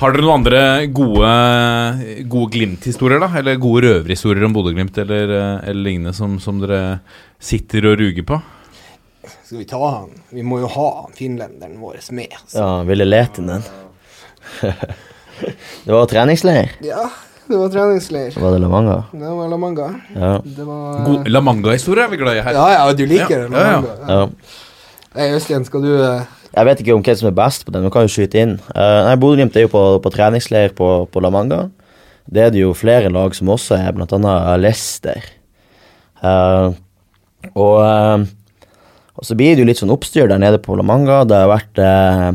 [0.01, 0.61] Har dere noen andre
[0.97, 1.31] gode,
[2.33, 3.27] gode Glimt-historier, da?
[3.37, 6.79] Eller gode røverhistorier om Bodø-Glimt eller, eh, eller lignende som, som dere
[7.37, 8.39] sitter og ruger på?
[9.45, 10.15] Skal vi ta han?
[10.33, 10.87] Vi må jo ha
[11.19, 12.33] finlenderen vår med.
[12.47, 12.57] Så.
[12.63, 13.61] ja, Ville Letinen.
[15.85, 16.73] det var treningsleir.
[16.81, 17.05] Ja,
[17.51, 18.41] det var treningsleir.
[18.41, 18.97] Var det La Manga.
[19.13, 19.93] Det var La Manga.
[20.17, 20.35] Ja.
[20.45, 22.57] Det var God, La Manga-historie er vi glad i her.
[22.57, 23.81] Ja, ja, du liker Ja, La La ja, ja.
[23.85, 23.97] Manga.
[24.09, 24.59] ja.
[25.11, 27.85] Nei, Østjen, skal du eh, Jeg vet ikke om hvem som er best på den,
[27.85, 28.57] men kan jo skyte inn.
[28.75, 31.69] Uh, Bodø-Glimt er jo på, på treningsleir på, på La Manga.
[32.31, 35.23] Det er det jo flere lag som også er, blant annet Leicester.
[36.21, 36.75] Uh,
[37.55, 38.27] og, uh,
[39.15, 41.23] og så blir det jo litt sånn oppstyr der nede på La Manga.
[41.29, 42.31] Det har vært uh,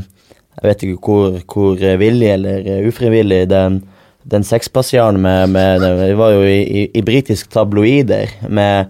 [0.55, 3.83] Jeg vet ikke hvor, hvor villig eller ufrivillig den
[4.25, 8.87] den sexpassiaren med, med Det var jo i, i, i britisk tabloider med,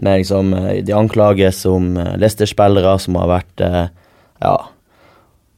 [0.00, 3.64] med liksom De anklages som Leicester-spillere som har vært
[4.42, 4.56] Ja.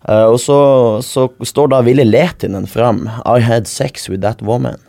[0.08, 0.60] Uh, og så,
[1.04, 3.04] så står da Ville Letinen fram.
[3.28, 4.80] I had sex with that woman.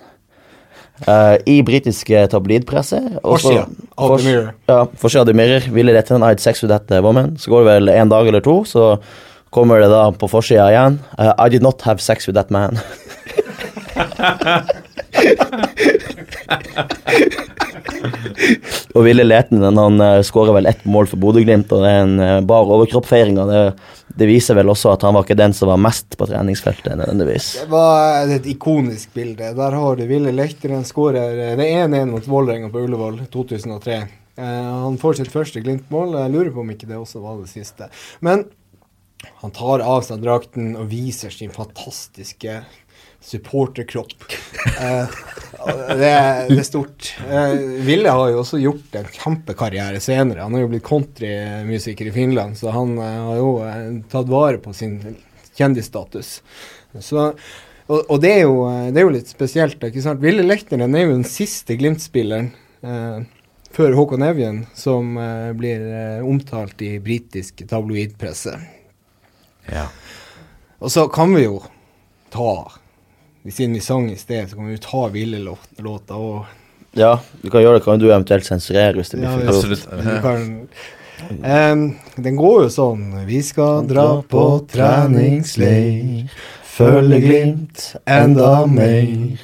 [1.08, 3.00] Uh, I britiske tabloidpresse.
[3.24, 3.66] Forsida
[3.98, 4.54] av The Mirror.
[4.70, 5.68] Ja, forsida av The Mirror.
[5.74, 7.36] Ville Letinen I had sex with that eh, woman.
[7.38, 8.96] Så går det vel en dag eller to, så
[9.52, 11.00] kommer det da på forsida igjen.
[11.20, 12.80] Uh, I did not have sex with that man.
[18.96, 22.18] og Ville Letinen han uh, skårer vel ett mål for Bodø-Glimt, og det er en
[22.20, 23.38] uh, bar overkropp-feiring.
[23.42, 23.62] og det,
[24.18, 27.48] det viser vel også at han var ikke den som var mest på treningsfeltet nødvendigvis.
[27.64, 29.54] Det var et ikonisk bilde.
[29.58, 34.02] Der har du Ville Lechteren skårer Det er 1-1 mot Vålerenga på Ullevål 2003.
[34.42, 36.18] Eh, han får sitt første Glimt-mål.
[36.20, 37.90] Jeg lurer på om ikke det også var det siste.
[38.26, 38.46] Men
[39.42, 42.62] han tar av seg drakten og viser sin fantastiske
[43.22, 44.14] supporterkropp.
[44.82, 46.10] Eh, det,
[46.50, 47.12] det er stort.
[47.30, 47.52] Eh,
[47.86, 50.42] Ville har jo også gjort en kjempekarriere senere.
[50.42, 54.58] Han har jo blitt countrymusiker i Finland, så han eh, har jo eh, tatt vare
[54.64, 54.96] på sin
[55.58, 56.32] kjendisstatus.
[56.98, 57.28] Så,
[57.86, 59.84] og, og det, er jo, eh, det er jo litt spesielt.
[59.86, 60.24] ikke sant?
[60.24, 62.50] Ville Lehtinen er jo den siste Glimt-spilleren
[62.82, 63.22] eh,
[63.76, 65.14] før Håkon Evjen som
[65.56, 65.86] blir
[66.28, 68.58] omtalt i britisk tabloidpresse.
[69.70, 69.86] Ja.
[70.82, 71.62] Og så kan vi jo
[72.34, 72.81] ta
[73.50, 76.46] Siden vi sang i sted, så kan vi jo ta ville låter og
[76.94, 77.86] Ja, du kan gjøre det.
[77.86, 79.52] Kan du eventuelt sensurere hvis det blir Ja, for ja.
[79.52, 80.78] grovt?
[82.16, 86.30] Du den går jo sånn Vi skal dra på treningsleir,
[86.66, 89.38] følge Glimt enda mer.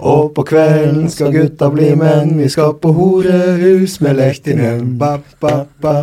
[0.00, 5.66] Og på kvelden skal gutta bli menn, vi skal på horehus med lektinen Ba, ba,
[5.82, 5.96] ba.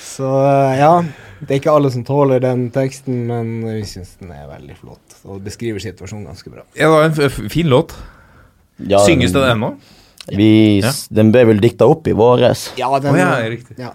[0.00, 0.94] Så eh, ja,
[1.40, 5.13] det er ikke alle som tåler den teksten, men vi syns den er veldig flott.
[5.24, 6.62] Og beskriver situasjonen ganske bra.
[6.76, 7.94] Ja, det var en f- fin låt.
[8.76, 9.74] Ja, Synges den ennå?
[10.28, 10.90] Ja.
[11.12, 12.70] Den ble vel dikta opp i våres.
[12.80, 13.76] Ja, den, den ja, riktig.
[13.80, 13.92] ja.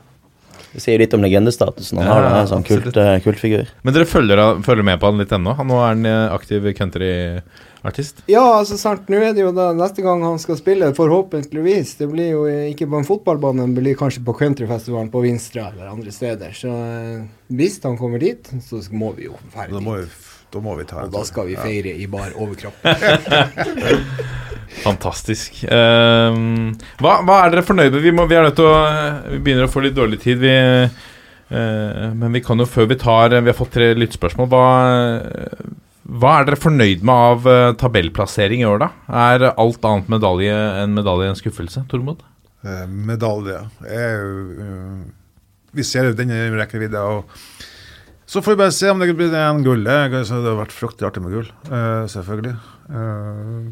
[0.69, 2.21] Det sier litt om legendestatusen han Ja, har.
[2.27, 3.21] da, en sånn kult, figur.
[3.25, 3.69] kultfigur.
[3.81, 5.55] Men dere følger, følger med på han litt ennå?
[5.57, 8.21] Han Nå er han eh, aktiv countryartist?
[8.29, 11.95] Ja, altså sant, nå er det jo da neste gang han skal spille, forhåpentligvis.
[12.03, 15.23] Det blir jo eh, ikke på en fotballbane, men det blir kanskje på countryfestivalen på
[15.25, 16.53] Vinstra eller andre steder.
[16.53, 20.25] Så eh, hvis han kommer dit, så må vi jo ferdig dit.
[20.53, 21.61] Da må vi ta en Og da skal vi Ja.
[21.65, 22.77] feire i bar overkropp.
[24.83, 25.63] Fantastisk.
[25.65, 26.71] Um,
[27.01, 28.03] hva, hva er dere fornøyd med?
[28.05, 28.75] Vi, må, vi er nødt til å
[29.33, 30.37] Vi begynner å få litt dårlig tid.
[30.43, 34.49] Vi, uh, men vi kan jo før vi tar Vi har fått tre lyttspørsmål.
[34.51, 34.65] Hva,
[36.09, 38.89] hva er dere fornøyd med av uh, tabellplassering i år, da?
[39.29, 42.19] Er alt annet medalje enn medalje en skuffelse, Tormod?
[42.65, 44.29] Uh, medalje er jo
[45.77, 47.01] Vi ser jo denne rekkevidda.
[47.17, 47.21] og
[48.29, 49.81] Så får vi bare se om det blir en gull.
[49.87, 49.95] Det
[50.29, 52.55] har vært fryktelig artig med gull, uh, selvfølgelig.
[52.89, 53.71] Uh,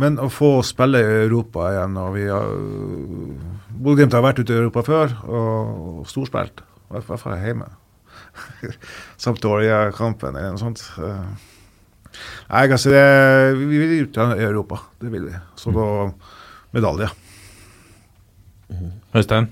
[0.00, 2.48] men å få spille i Europa igjen og vi har
[3.68, 6.64] Bodø-Glimt har vært ute i Europa før og, og storspilt.
[6.88, 7.68] I hvert fall hjemme.
[9.22, 10.82] Sampdoria-kampen eller noe sånt.
[10.96, 11.50] Eh,
[12.52, 13.04] Nei, altså det,
[13.56, 15.36] Vi vil ut i Europa, det vil vi.
[15.56, 15.86] Så da
[16.72, 17.08] medalje.
[19.16, 19.48] Øystein?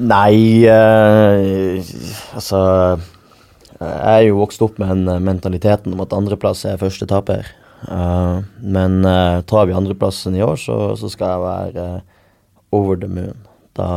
[0.00, 1.84] Nei eh,
[2.32, 2.60] Altså
[3.82, 7.48] Jeg er jo vokst opp med den eh, mentaliteten om at andreplass er første taper.
[7.82, 12.20] Uh, men uh, tar vi andreplassen i år, så, så skal jeg være uh,
[12.78, 13.40] over the moon.
[13.74, 13.88] Da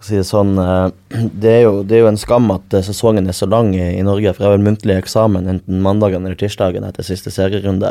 [0.00, 3.48] si det sånn det, er jo, det er jo en skam at sesongen er så
[3.50, 4.32] lang i, i Norge.
[4.32, 7.90] For jeg har vel muntlig eksamen enten mandagen eller tirsdagen etter siste serierunde.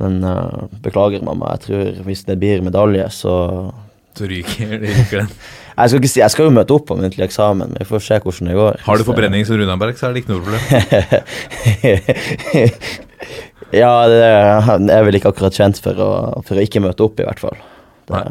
[0.00, 0.20] Men
[0.84, 1.56] beklager, mamma.
[1.56, 3.34] Jeg tror hvis det blir medalje, så
[4.18, 5.30] Så ryker, ryker den.
[5.80, 8.04] jeg skal, ikke si, jeg skal jo møte opp på muntlig eksamen, men vi får
[8.06, 8.80] se hvordan det går.
[8.88, 10.62] Har du forbrenning som Runaberg, så er det ikke noe problem.
[13.82, 16.10] ja, det er vel ikke akkurat kjent for å,
[16.46, 17.58] for å ikke møte opp, i hvert fall.
[18.10, 18.24] Det,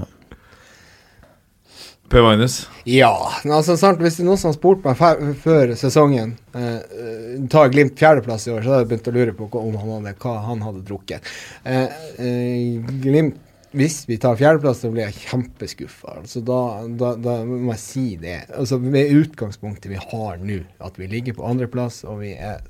[2.09, 2.63] Per Magnus?
[2.89, 3.11] Ja,
[3.45, 4.97] altså sant, hvis det er noen som har spurt meg
[5.43, 9.35] før sesongen eh, eh, Tar Glimt fjerdeplass i år, så hadde jeg begynt å lure
[9.37, 11.29] på hva- om han hadde, hva han hadde drukket.
[11.69, 13.37] Eh, eh, Glimt,
[13.71, 16.19] hvis vi tar fjerdeplass, så blir jeg kjempeskuffa.
[16.21, 18.39] Altså, da, da, da må jeg si det.
[18.57, 22.63] Altså, Med utgangspunktet vi har nå, at vi ligger på andreplass, og vi er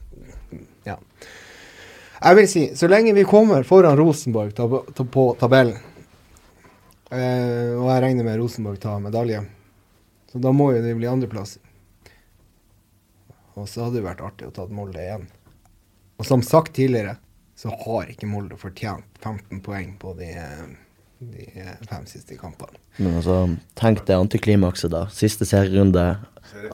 [0.88, 0.98] Ja.
[2.20, 5.78] Jeg vil si, så lenge vi kommer foran Rosenborg ta, ta, på tabellen,
[7.16, 9.46] eh, og jeg regner med Rosenborg tar medalje
[10.32, 11.58] så da må jo det bli andreplass.
[13.58, 15.26] Og så hadde det vært artig å ta Molde igjen.
[16.22, 17.18] Og som sagt tidligere,
[17.58, 20.68] så har ikke Molde fortjent 15 poeng på de, eh,
[21.20, 21.46] de
[21.90, 22.78] fem siste kampene.
[22.98, 25.06] men altså, tenk det antiklimakset, da.
[25.12, 26.18] Siste serierunde,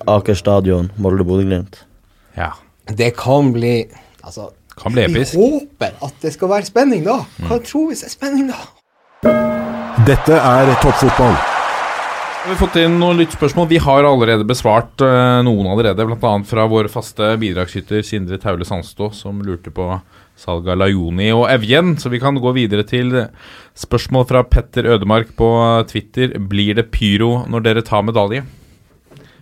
[0.07, 1.81] Aker stadion, Molde-Bodø-Glimt.
[2.37, 2.51] Ja.
[2.87, 3.87] Det kan bli
[4.25, 7.19] Altså, Kan bli Vi håper at det skal være spenning da.
[7.45, 8.57] Hva tror vi er spenning da?
[10.05, 11.35] Dette er toppfotball.
[12.45, 13.67] Vi har fått inn noen lyttspørsmål.
[13.71, 16.33] Vi har allerede besvart eh, noen allerede, bl.a.
[16.45, 19.87] fra vår faste bidragsskytter Sindre Taule Sandstå, som lurte på
[20.39, 21.95] salget av Lajoni og Evjen.
[22.01, 23.13] Så vi kan gå videre til
[23.77, 25.49] spørsmål fra Petter Ødemark på
[25.89, 26.35] Twitter.
[26.39, 28.43] Blir det pyro når dere tar medalje?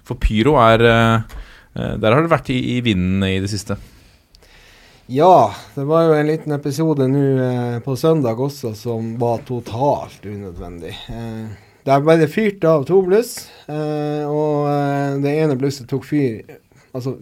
[0.04, 1.40] For pyro er eh,
[1.76, 3.78] eh, Der har det vært i, i vinden i det siste.
[5.12, 10.24] Ja, det var jo en liten episode nå eh, på søndag også som var totalt
[10.24, 10.94] unødvendig.
[11.12, 16.06] Eh, der ble det fyrt av to bluss, eh, og eh, det ene blusset tok
[16.08, 16.60] fyr
[16.94, 17.16] Altså,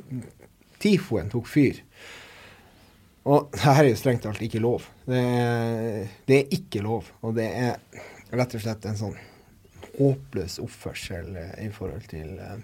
[0.83, 1.77] tifoen tok fyr.
[3.29, 4.87] Og det her er jo strengt talt ikke lov.
[5.05, 7.77] Det er, det er ikke lov, og det er
[8.33, 9.17] rett og slett en sånn
[9.97, 12.61] håpløs oppførsel eh, i forhold til eh,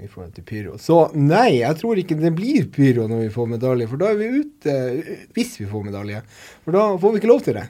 [0.00, 0.78] i forhold til pyro.
[0.80, 4.20] Så nei, jeg tror ikke det blir pyro når vi får medalje, for da er
[4.20, 4.76] vi ute
[5.36, 6.22] hvis vi får medalje.
[6.64, 7.66] For da får vi ikke lov til det.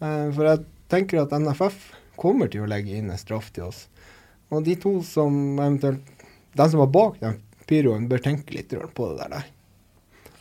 [0.00, 1.78] Eh, For jeg tenker at NFF
[2.20, 3.84] kommer til å legge inn en straff til oss.
[4.50, 6.02] Og de to som eventuelt
[6.58, 7.36] De som var bak den
[7.70, 9.44] pyroen, bør tenke litt på det der.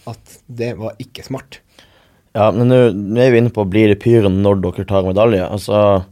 [0.10, 1.62] At det var ikke smart.
[2.38, 5.46] Ja, men nå nå er vi inne på blir det pyren når dere tar medalje.
[5.46, 6.04] Altså,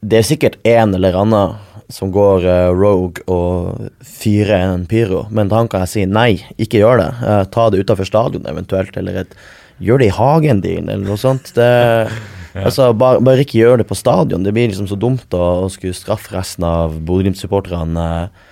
[0.00, 1.58] det er sikkert en eller annen
[1.90, 6.84] som går uh, rogue og fyrer en pyro, men da kan jeg si nei, ikke
[6.84, 7.08] gjør det.
[7.18, 9.34] Uh, ta det utafor stadion eventuelt, eller et,
[9.82, 11.50] gjør det i hagen din, eller noe sånt.
[11.56, 11.66] Det,
[12.66, 14.44] altså, bare, bare ikke gjør det på stadion.
[14.46, 18.48] Det blir liksom så dumt å, å skulle straffe resten av Bodø-Glimt-supporterne eh,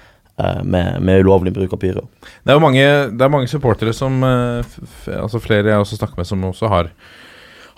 [0.65, 2.05] med, med ulovlig bruk av pyro.
[2.23, 4.77] Det er jo mange, det er mange supportere som eh,
[5.19, 6.93] Altså flere jeg også snakker med, som også har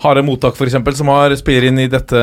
[0.01, 2.21] har en mottak, f.eks., som har spiller inn i dette,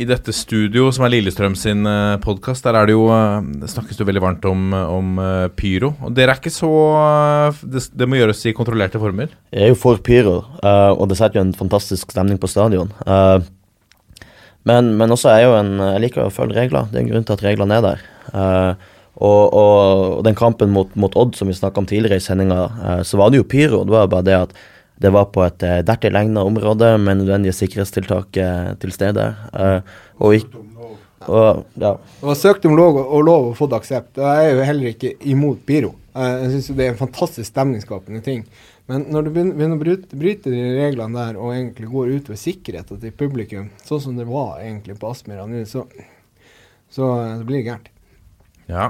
[0.00, 2.64] i dette studio, som er Lillestrøm sin uh, podkast.
[2.64, 5.92] Der er det jo eh, det snakkes det veldig varmt om, om eh, pyro.
[6.06, 9.34] Og dere er ikke så eh, det, det må gjøres i kontrollerte former.
[9.52, 12.94] Jeg er jo for pyro, eh, og det setter jo en fantastisk stemning på stadion.
[13.04, 13.44] Eh,
[14.68, 16.88] men, men også er jeg jo en Jeg liker å følge regler.
[16.88, 18.08] Det er en grunn til at reglene er der.
[19.18, 23.00] Og, og, den kampen mot, mot Odd som vi snakka om tidligere i sendinga, eh,
[23.02, 23.82] så var det jo pyro.
[23.84, 24.54] Det var jo bare det at
[24.98, 29.32] det var på et eh, dertil egnet område med nødvendige sikkerhetstiltak eh, til stede.
[30.22, 30.64] Og, ikke
[31.26, 31.96] og ja.
[31.98, 34.20] Det var søkt om lov og lov og fått aksept.
[34.20, 35.96] Og jeg er jo heller ikke imot pyro.
[36.18, 38.46] Jeg syns det er en fantastisk stemningsskapende ting.
[38.88, 43.02] Men når du begynner, å bryte, bryte de reglene der, og egentlig går utover sikkerheten
[43.02, 45.84] til publikum, sånn som det var egentlig på Aspmyra nå, så,
[46.88, 47.10] så
[47.42, 47.90] det blir det gærent.
[48.70, 48.86] Ja.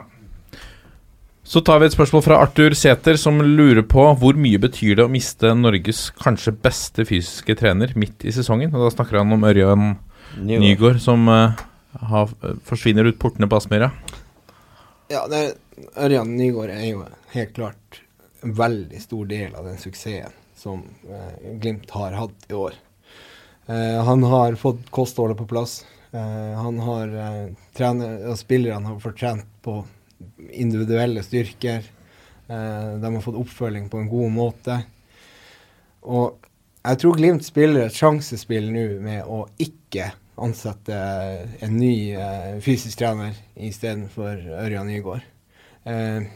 [1.49, 5.07] Så tar vi et spørsmål fra Arthur Sæther, som lurer på hvor mye betyr det
[5.07, 8.75] å miste Norges kanskje beste fysiske trener midt i sesongen?
[8.77, 9.87] Og Da snakker han om Ørjan
[10.37, 10.61] Nygaard.
[10.67, 11.57] Nygaard, som uh,
[12.13, 12.37] har,
[12.69, 13.89] forsvinner ut portene på Aspmyra.
[15.09, 15.57] Ja, det,
[15.97, 18.03] Ørjan Nygaard er jo helt klart
[18.45, 22.77] en veldig stor del av den suksessen som uh, Glimt har hatt i år.
[23.65, 25.81] Uh, han har fått kostholdet på plass.
[26.13, 29.83] Eh, han har uh, trener, og Spillerne har fortjent på
[30.51, 31.87] individuelle styrker.
[32.49, 34.81] Eh, de har fått oppfølging på en god måte.
[36.09, 36.39] Og
[36.89, 40.99] jeg tror Glimt spiller et sjansespill nå med å ikke ansette
[41.65, 45.27] en ny eh, fysisk trener istedenfor Ørjan Nygaard.
[45.85, 46.29] Eh,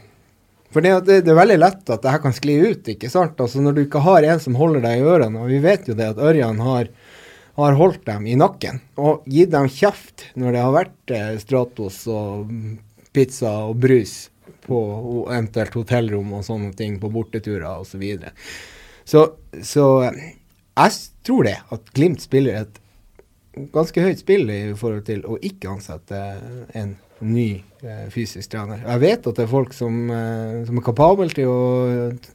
[0.73, 3.41] for det, det, det er veldig lett at det her kan skli ut, ikke sant?
[3.41, 5.97] Altså Når du ikke har en som holder deg i ørene, og vi vet jo
[5.99, 6.89] det at Ørjan har,
[7.61, 12.03] har holdt dem i nakken og gitt dem kjeft når det har vært eh, Stratos
[12.11, 12.53] og
[13.13, 14.31] pizza og brus
[14.67, 14.79] på
[15.31, 18.05] eventuelt hotellrom og sånne ting på borteturer osv.
[19.05, 19.27] Så,
[19.61, 19.87] så Så
[20.73, 20.93] jeg
[21.27, 22.79] tror det, at Glimt spiller et
[23.75, 26.21] ganske høyt spill i forhold til å ikke ansette
[26.79, 28.81] en ny eh, fysisk trener.
[28.83, 31.61] Jeg vet at det er folk som, eh, som er kapable til å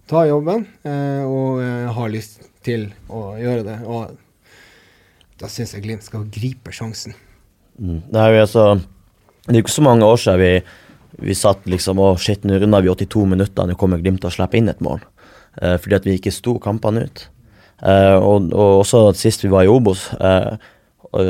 [0.08, 3.80] ta jobben, eh, og eh, har lyst til å gjøre det.
[3.90, 4.14] Og
[5.42, 7.18] da syns jeg Glimt skal gripe sjansen.
[7.78, 8.00] Mm.
[8.14, 8.68] Det er jo altså
[9.48, 10.52] Det er jo ikke så mange år siden vi,
[11.30, 14.36] vi satt liksom Å, shit, nå runder vi 82 minutter, nå kommer Glimt til å
[14.36, 15.00] slippe inn et mål.
[15.62, 17.24] Eh, fordi at vi ikke sto kampene ut.
[17.80, 20.58] Eh, og, og også sist vi var i Obos, eh,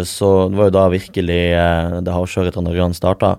[0.07, 3.35] så det var jo da virkelig eh, det havskjøret til Norge starta.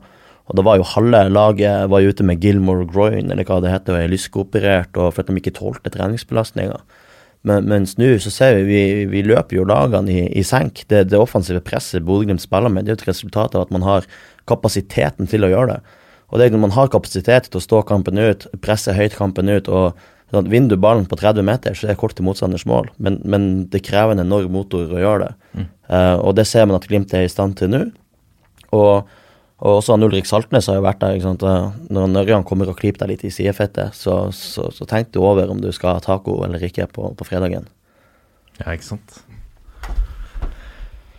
[0.48, 3.96] Og da var jo halve laget var ute med Gilmore groin, eller hva det heter,
[3.98, 6.78] og er lyskoperert, og for at de ikke tålte treningsbelastninga.
[7.48, 10.84] Men, mens nå så ser vi, vi, vi løper jo lagene i, i senk.
[10.90, 13.86] Det, det offensive presset Bodø-Glimt spiller med, det er jo et resultat av at man
[13.86, 14.08] har
[14.48, 15.96] kapasiteten til å gjøre det.
[16.28, 19.48] Og det er når man har kapasitet til å stå kampen ut, presse høyt kampen
[19.48, 19.96] ut, og
[20.34, 22.90] sånn, vinner du ballen på 30 meter, så er det kort til motstanders mål.
[23.00, 25.64] Men, men det krever en enorm motor å gjøre det.
[25.88, 27.86] Eh, og det ser man at Glimt er i stand til nå.
[28.76, 29.08] Og,
[29.58, 31.16] og også han Ulrik Saltnes har jo vært der.
[31.16, 31.42] ikke sant?
[31.90, 35.50] Når Ørjan kommer og klyper deg litt i sidefettet, så, så, så tenk du over
[35.50, 37.66] om du skal ha taco eller ikke på, på fredagen.
[38.60, 39.24] Ja, ikke sant.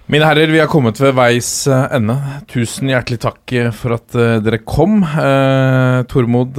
[0.09, 2.15] Mine herrer, vi har kommet ved veis eh, ende.
[2.49, 5.03] Tusen hjertelig takk eh, for at eh, dere kom.
[5.05, 6.57] Eh, Tormod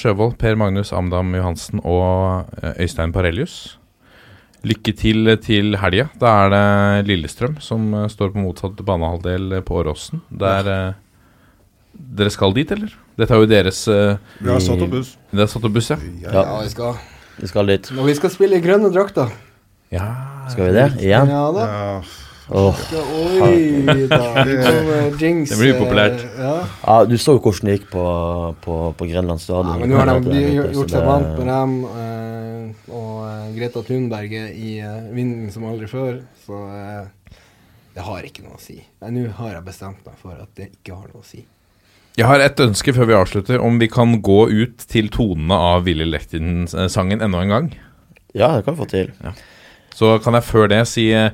[0.00, 3.76] Sjøvold, Per Magnus Amdam Johansen og Øystein Parelius.
[4.66, 6.08] Lykke til til helga.
[6.18, 10.24] Da er det Lillestrøm som står på motsatt banehalvdel på Åråsen.
[10.42, 10.98] Der eh,
[11.94, 12.92] Dere skal dit, eller?
[13.18, 15.16] Dette er jo deres uh, Vi har satt opp buss.
[15.32, 15.96] Det er satt opp buss, ja?
[16.22, 16.94] Ja, Ja, vi skal.
[17.40, 17.90] vi skal dit.
[17.98, 19.32] Og vi skal spille i grønne drakter.
[19.90, 20.06] Ja.
[20.52, 20.88] Skal vi det?
[21.02, 21.28] Igjen?
[21.34, 21.66] Ja da.
[21.66, 22.00] Ja,
[22.48, 22.72] Oh.
[23.44, 24.44] Oi da.
[25.20, 26.22] Jinx, Det blir upopulært.
[26.24, 26.52] eh, Ja.
[26.86, 28.04] Ja, du så jo hvordan det gikk på,
[28.64, 29.74] på, på Grenland stadion.
[29.74, 33.52] Ja, men nå har de de har gjort seg vant med dem eh, og eh,
[33.58, 37.36] Greta Thunberg er i eh, vinden som aldri før, så eh,
[37.98, 38.78] det har ikke noe å si.
[39.04, 41.44] Nå har jeg bestemt meg for at det ikke har noe å si.
[42.18, 45.84] Jeg har et ønske før vi avslutter, om vi kan gå ut til tonene av
[45.86, 47.68] Willy Lechtin-sangen enda en gang.
[48.34, 49.12] Ja, det kan vi få til.
[49.94, 51.30] Så kan jeg før det si eh,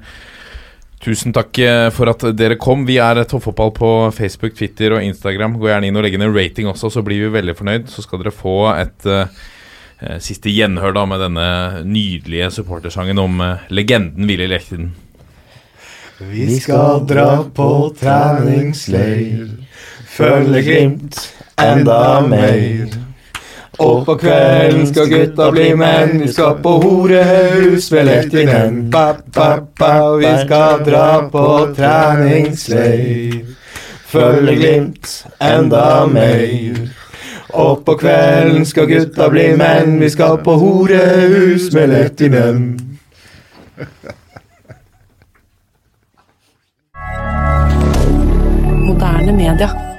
[1.04, 2.84] tusen takk eh, for at dere kom.
[2.88, 5.56] Vi er Toppfotball på Facebook, Twitter og Instagram.
[5.60, 7.88] Gå gjerne inn og legg inn en rating også, så blir vi veldig fornøyd.
[7.92, 9.42] Så skal dere få et eh,
[10.04, 11.48] eh, siste gjenhør da med denne
[11.88, 14.92] nydelige supportersangen om uh, legenden Willy Lechtin.
[16.20, 19.48] Vi skal dra på treningsleir,
[20.14, 22.86] følge Glimt enda mer.
[23.78, 30.84] Og på kvelden skal gutta bli menn, vi skal på horehus med ba, vi skal
[30.86, 33.42] dra på treningsleir,
[34.06, 36.78] Følger Glimt enda mer.
[37.50, 42.78] Og på kvelden skal gutta bli menn, vi skal på horehus med Lettinen.
[48.86, 49.93] Moderne media.